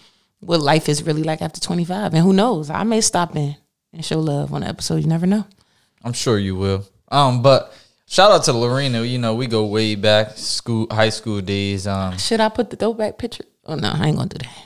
what 0.41 0.61
life 0.61 0.89
is 0.89 1.03
really 1.03 1.23
like 1.23 1.41
after 1.41 1.61
25. 1.61 2.15
And 2.15 2.23
who 2.23 2.33
knows? 2.33 2.69
I 2.69 2.83
may 2.83 3.01
stop 3.01 3.37
in 3.37 3.57
and 3.93 4.05
show 4.05 4.19
love 4.19 4.53
on 4.53 4.63
an 4.63 4.69
episode. 4.69 4.97
You 4.97 5.07
never 5.07 5.27
know. 5.27 5.47
I'm 6.05 6.13
sure 6.13 6.39
you 6.39 6.57
will. 6.57 6.85
Um, 7.11 7.43
but 7.43 7.73
shout 8.09 8.31
out 8.33 8.45
to 8.45 8.53
Lorena. 8.53 9.03
You 9.03 9.19
know, 9.19 9.35
we 9.35 9.47
go 9.47 9.67
way 9.67 9.95
back, 9.95 10.37
school, 10.37 10.87
high 10.91 11.11
school 11.11 11.41
days. 11.41 11.87
Um, 11.87 12.17
Should 12.19 12.41
I 12.41 12.49
put 12.49 12.71
the 12.71 12.77
throwback 12.77 13.19
picture? 13.19 13.45
Oh 13.67 13.75
no, 13.75 13.91
I 13.95 14.07
ain't 14.09 14.17
gonna 14.17 14.29
do 14.29 14.39
that. 14.39 14.65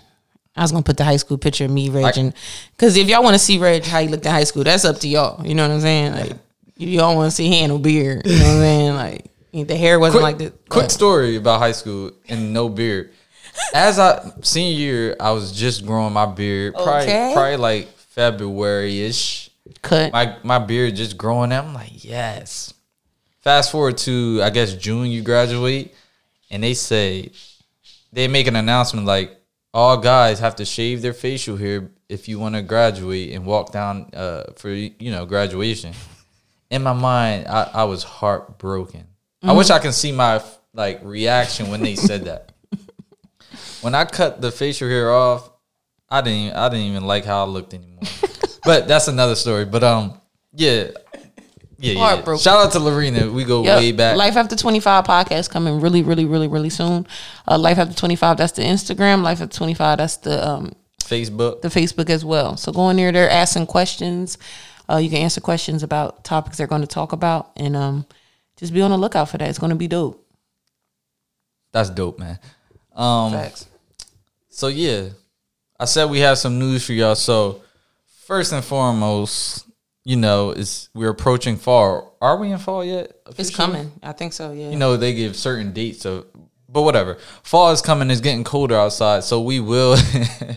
I 0.56 0.62
was 0.62 0.70
gonna 0.72 0.82
put 0.84 0.96
the 0.96 1.04
high 1.04 1.16
school 1.16 1.38
picture 1.38 1.64
of 1.64 1.70
me, 1.70 1.88
Reg, 1.90 2.34
because 2.76 2.96
if 2.96 3.08
y'all 3.08 3.22
want 3.22 3.34
to 3.34 3.38
see 3.38 3.58
Reg 3.58 3.84
how 3.84 4.00
he 4.00 4.08
looked 4.08 4.26
in 4.26 4.32
high 4.32 4.44
school, 4.44 4.64
that's 4.64 4.84
up 4.84 4.98
to 4.98 5.08
y'all. 5.08 5.44
You 5.46 5.54
know 5.54 5.66
what 5.66 5.74
I'm 5.74 5.80
saying? 5.80 6.12
Like 6.12 6.32
you 6.76 7.00
all 7.00 7.16
want 7.16 7.30
to 7.30 7.34
see 7.36 7.48
handle 7.48 7.78
beard. 7.78 8.26
You 8.26 8.38
know 8.38 8.44
what 8.44 8.50
I'm 8.54 8.60
saying? 8.60 8.94
Like 8.94 9.66
the 9.68 9.76
hair 9.76 9.98
wasn't 9.98 10.22
quick, 10.22 10.22
like 10.22 10.38
this. 10.38 10.50
quick 10.68 10.84
but- 10.84 10.92
story 10.92 11.36
about 11.36 11.58
high 11.58 11.72
school 11.72 12.12
and 12.28 12.52
no 12.52 12.68
beard. 12.68 13.10
As 13.74 13.98
I 13.98 14.30
senior 14.42 14.78
year, 14.78 15.16
I 15.20 15.30
was 15.32 15.52
just 15.52 15.84
growing 15.84 16.12
my 16.14 16.24
beard. 16.26 16.72
Probably, 16.74 17.02
Okay. 17.02 17.32
probably 17.34 17.56
like 17.56 17.88
February 17.96 19.02
ish. 19.02 19.50
cut. 19.82 20.12
My 20.12 20.36
my 20.42 20.58
beard 20.58 20.96
just 20.96 21.16
growing 21.18 21.52
out. 21.52 21.64
I'm 21.66 21.74
like, 21.74 22.04
yes. 22.04 22.72
Fast 23.42 23.72
forward 23.72 23.98
to 23.98 24.40
I 24.42 24.50
guess 24.50 24.74
June, 24.74 25.06
you 25.08 25.22
graduate, 25.22 25.94
and 26.50 26.62
they 26.62 26.74
say 26.74 27.30
they 28.12 28.28
make 28.28 28.46
an 28.46 28.56
announcement 28.56 29.06
like 29.06 29.36
all 29.74 29.96
guys 29.96 30.38
have 30.38 30.56
to 30.56 30.64
shave 30.64 31.02
their 31.02 31.12
facial 31.12 31.56
hair 31.56 31.90
if 32.08 32.28
you 32.28 32.38
want 32.38 32.54
to 32.54 32.62
graduate 32.62 33.32
and 33.32 33.46
walk 33.46 33.72
down 33.72 34.10
uh, 34.14 34.44
for 34.56 34.70
you 34.70 35.10
know 35.10 35.26
graduation. 35.26 35.92
In 36.70 36.82
my 36.82 36.92
mind, 36.92 37.48
I, 37.48 37.70
I 37.74 37.84
was 37.84 38.02
heartbroken. 38.02 39.06
I 39.42 39.52
wish 39.52 39.70
I 39.70 39.78
can 39.78 39.92
see 39.92 40.12
my 40.12 40.40
like 40.72 41.00
reaction 41.02 41.68
when 41.68 41.82
they 41.82 41.96
said 41.96 42.26
that. 42.26 42.52
when 43.80 43.94
I 43.94 44.04
cut 44.04 44.40
the 44.40 44.52
facial 44.52 44.88
hair 44.88 45.12
off, 45.12 45.50
I 46.08 46.20
didn't 46.20 46.54
I 46.54 46.68
didn't 46.68 46.86
even 46.86 47.04
like 47.04 47.24
how 47.24 47.44
I 47.44 47.48
looked 47.48 47.74
anymore. 47.74 48.02
but 48.64 48.86
that's 48.86 49.08
another 49.08 49.34
story. 49.34 49.64
But 49.64 49.82
um, 49.82 50.20
yeah, 50.54 50.92
yeah, 51.82 52.14
yeah. 52.24 52.36
Shout 52.36 52.64
out 52.66 52.72
to 52.72 52.78
Lorena. 52.78 53.30
We 53.30 53.44
go 53.44 53.64
Yep. 53.64 53.78
way 53.78 53.92
back. 53.92 54.16
Life 54.16 54.36
After 54.36 54.54
25 54.56 55.04
podcast 55.04 55.50
coming 55.50 55.80
really, 55.80 56.02
really, 56.02 56.24
really, 56.24 56.48
really 56.48 56.70
soon. 56.70 57.06
Uh, 57.46 57.58
Life 57.58 57.78
After 57.78 57.94
25, 57.94 58.36
that's 58.36 58.52
the 58.52 58.62
Instagram. 58.62 59.22
Life 59.22 59.40
After 59.40 59.56
25, 59.56 59.98
that's 59.98 60.16
the 60.18 60.48
um, 60.48 60.72
Facebook. 61.00 61.60
the 61.62 61.68
Facebook 61.68 62.08
as 62.08 62.24
well. 62.24 62.56
So 62.56 62.72
go 62.72 62.88
in 62.90 62.96
there, 62.96 63.10
they're 63.12 63.28
asking 63.30 63.66
questions. 63.66 64.38
Uh, 64.88 64.96
you 64.98 65.10
can 65.10 65.18
answer 65.18 65.40
questions 65.40 65.82
about 65.82 66.22
topics 66.24 66.56
they're 66.56 66.66
going 66.66 66.82
to 66.82 66.86
talk 66.86 67.12
about, 67.12 67.50
and 67.56 67.74
um, 67.76 68.06
just 68.56 68.72
be 68.72 68.80
on 68.82 68.90
the 68.90 68.96
lookout 68.96 69.28
for 69.28 69.38
that. 69.38 69.48
It's 69.48 69.58
going 69.58 69.70
to 69.70 69.76
be 69.76 69.88
dope. 69.88 70.24
That's 71.72 71.90
dope, 71.90 72.18
man. 72.18 72.38
Um, 72.94 73.32
Facts. 73.32 73.66
so 74.50 74.68
yeah, 74.68 75.08
I 75.80 75.86
said 75.86 76.10
we 76.10 76.20
have 76.20 76.38
some 76.38 76.58
news 76.58 76.84
for 76.84 76.92
y'all. 76.92 77.14
So 77.14 77.62
first 78.26 78.52
and 78.52 78.62
foremost, 78.64 79.66
you 80.04 80.16
know, 80.16 80.50
is 80.50 80.88
we're 80.94 81.10
approaching 81.10 81.56
fall. 81.56 82.16
Are 82.20 82.36
we 82.36 82.50
in 82.50 82.58
fall 82.58 82.84
yet? 82.84 83.16
It's 83.38 83.54
coming. 83.54 83.92
I 84.02 84.12
think 84.12 84.32
so. 84.32 84.52
Yeah. 84.52 84.70
you 84.70 84.76
know 84.76 84.96
they 84.96 85.14
give 85.14 85.36
certain 85.36 85.72
dates 85.72 86.04
of 86.04 86.26
but 86.68 86.82
whatever 86.82 87.18
fall 87.42 87.70
is 87.70 87.82
coming 87.82 88.10
it's 88.10 88.22
getting 88.22 88.44
colder 88.44 88.74
outside 88.74 89.22
so 89.22 89.42
we 89.42 89.60
will 89.60 89.94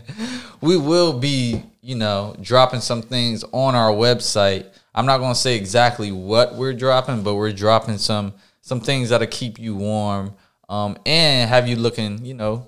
we 0.62 0.78
will 0.78 1.20
be 1.20 1.62
you 1.82 1.96
know 1.96 2.34
dropping 2.42 2.80
some 2.80 3.02
things 3.02 3.44
on 3.52 3.76
our 3.76 3.92
website 3.92 4.66
i'm 4.94 5.06
not 5.06 5.18
going 5.18 5.34
to 5.34 5.40
say 5.40 5.58
exactly 5.58 6.14
what 6.14 6.56
we're 6.56 6.74
dropping 6.74 7.22
but 7.22 7.36
we're 7.36 7.52
dropping 7.52 7.98
some 7.98 8.34
some 8.62 8.80
things 8.80 9.10
that'll 9.10 9.28
keep 9.28 9.60
you 9.60 9.76
warm 9.76 10.34
um 10.70 10.98
and 11.06 11.50
have 11.50 11.68
you 11.68 11.76
looking 11.76 12.24
you 12.24 12.34
know 12.34 12.66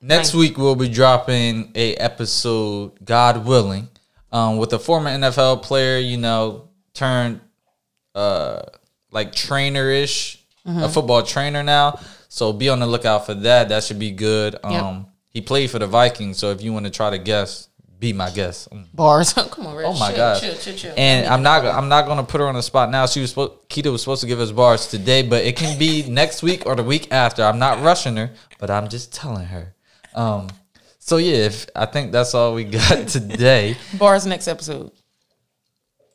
Next 0.00 0.32
week 0.32 0.56
we'll 0.56 0.76
be 0.76 0.88
dropping 0.88 1.72
a 1.74 1.96
episode, 1.96 3.04
God 3.04 3.44
willing, 3.44 3.88
um, 4.30 4.58
with 4.58 4.72
a 4.72 4.78
former 4.78 5.10
NFL 5.10 5.62
player. 5.64 5.98
You 5.98 6.18
know, 6.18 6.68
turned 6.94 7.40
uh 8.14 8.62
like 9.10 9.32
trainer 9.34 9.90
ish, 9.90 10.38
a 10.64 10.88
football 10.88 11.24
trainer 11.24 11.64
now. 11.64 11.98
So 12.28 12.52
be 12.52 12.68
on 12.68 12.78
the 12.78 12.86
lookout 12.86 13.26
for 13.26 13.34
that. 13.34 13.70
That 13.70 13.82
should 13.82 13.98
be 13.98 14.12
good. 14.12 14.54
Um, 14.62 15.06
he 15.30 15.40
played 15.40 15.68
for 15.68 15.80
the 15.80 15.88
Vikings, 15.88 16.38
so 16.38 16.52
if 16.52 16.62
you 16.62 16.72
want 16.72 16.86
to 16.86 16.92
try 16.92 17.10
to 17.10 17.18
guess, 17.18 17.66
be 18.00 18.12
my 18.12 18.30
guest. 18.30 18.70
Mm. 18.70 18.86
Bars. 18.94 19.32
Come 19.52 19.66
on, 19.66 19.76
Reg. 19.76 19.86
Oh 19.86 19.92
my 19.98 20.08
chill, 20.08 20.16
god! 20.16 20.40
Chill, 20.40 20.54
chill, 20.56 20.74
chill. 20.74 20.94
And 20.96 21.26
I'm 21.26 21.42
not 21.42 21.64
I'm 21.64 21.88
not 21.88 22.06
gonna 22.06 22.24
put 22.24 22.40
her 22.40 22.48
on 22.48 22.54
the 22.54 22.62
spot 22.62 22.90
now. 22.90 23.06
She 23.06 23.20
was 23.20 23.30
supposed 23.30 23.52
Kida 23.68 23.92
was 23.92 24.00
supposed 24.02 24.22
to 24.22 24.26
give 24.26 24.40
us 24.40 24.50
bars 24.50 24.86
today, 24.88 25.22
but 25.22 25.44
it 25.44 25.56
can 25.56 25.78
be 25.78 26.02
next 26.08 26.42
week 26.42 26.64
or 26.66 26.74
the 26.74 26.82
week 26.82 27.12
after. 27.12 27.42
I'm 27.44 27.58
not 27.58 27.82
rushing 27.82 28.16
her, 28.16 28.30
but 28.58 28.70
I'm 28.70 28.88
just 28.88 29.12
telling 29.12 29.44
her. 29.46 29.74
Um, 30.14 30.48
so 30.98 31.18
yeah, 31.18 31.36
if 31.46 31.66
I 31.76 31.86
think 31.86 32.10
that's 32.10 32.34
all 32.34 32.54
we 32.54 32.64
got 32.64 33.06
today, 33.16 33.76
Bars 33.98 34.26
next 34.26 34.48
episode. 34.48 34.90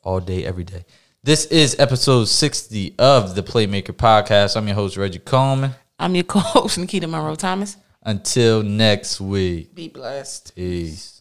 all 0.02 0.20
day, 0.20 0.44
every 0.44 0.64
day. 0.64 0.84
This 1.22 1.46
is 1.46 1.74
episode 1.80 2.26
60 2.26 2.94
of 2.98 3.34
the 3.34 3.42
Playmaker 3.42 3.90
Podcast. 3.92 4.56
I'm 4.56 4.66
your 4.68 4.76
host 4.76 4.96
Reggie 4.96 5.18
Coleman. 5.18 5.72
I'm 5.98 6.14
your 6.14 6.22
co-host 6.24 6.78
Nikita 6.78 7.06
Monroe 7.08 7.34
Thomas. 7.34 7.76
Until 8.02 8.62
next 8.62 9.20
week, 9.20 9.74
Be 9.74 9.88
blessed. 9.88 10.54
peace. 10.54 11.15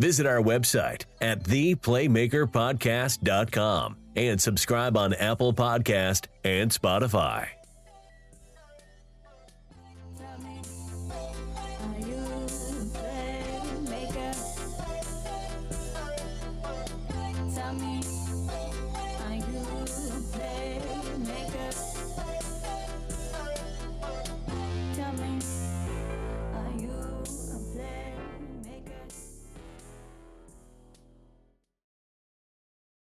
Visit 0.00 0.26
our 0.26 0.40
website 0.40 1.04
at 1.20 1.44
theplaymakerpodcast.com 1.44 3.96
and 4.16 4.40
subscribe 4.40 4.96
on 4.96 5.12
Apple 5.12 5.52
Podcast 5.52 6.26
and 6.42 6.70
Spotify. 6.70 7.59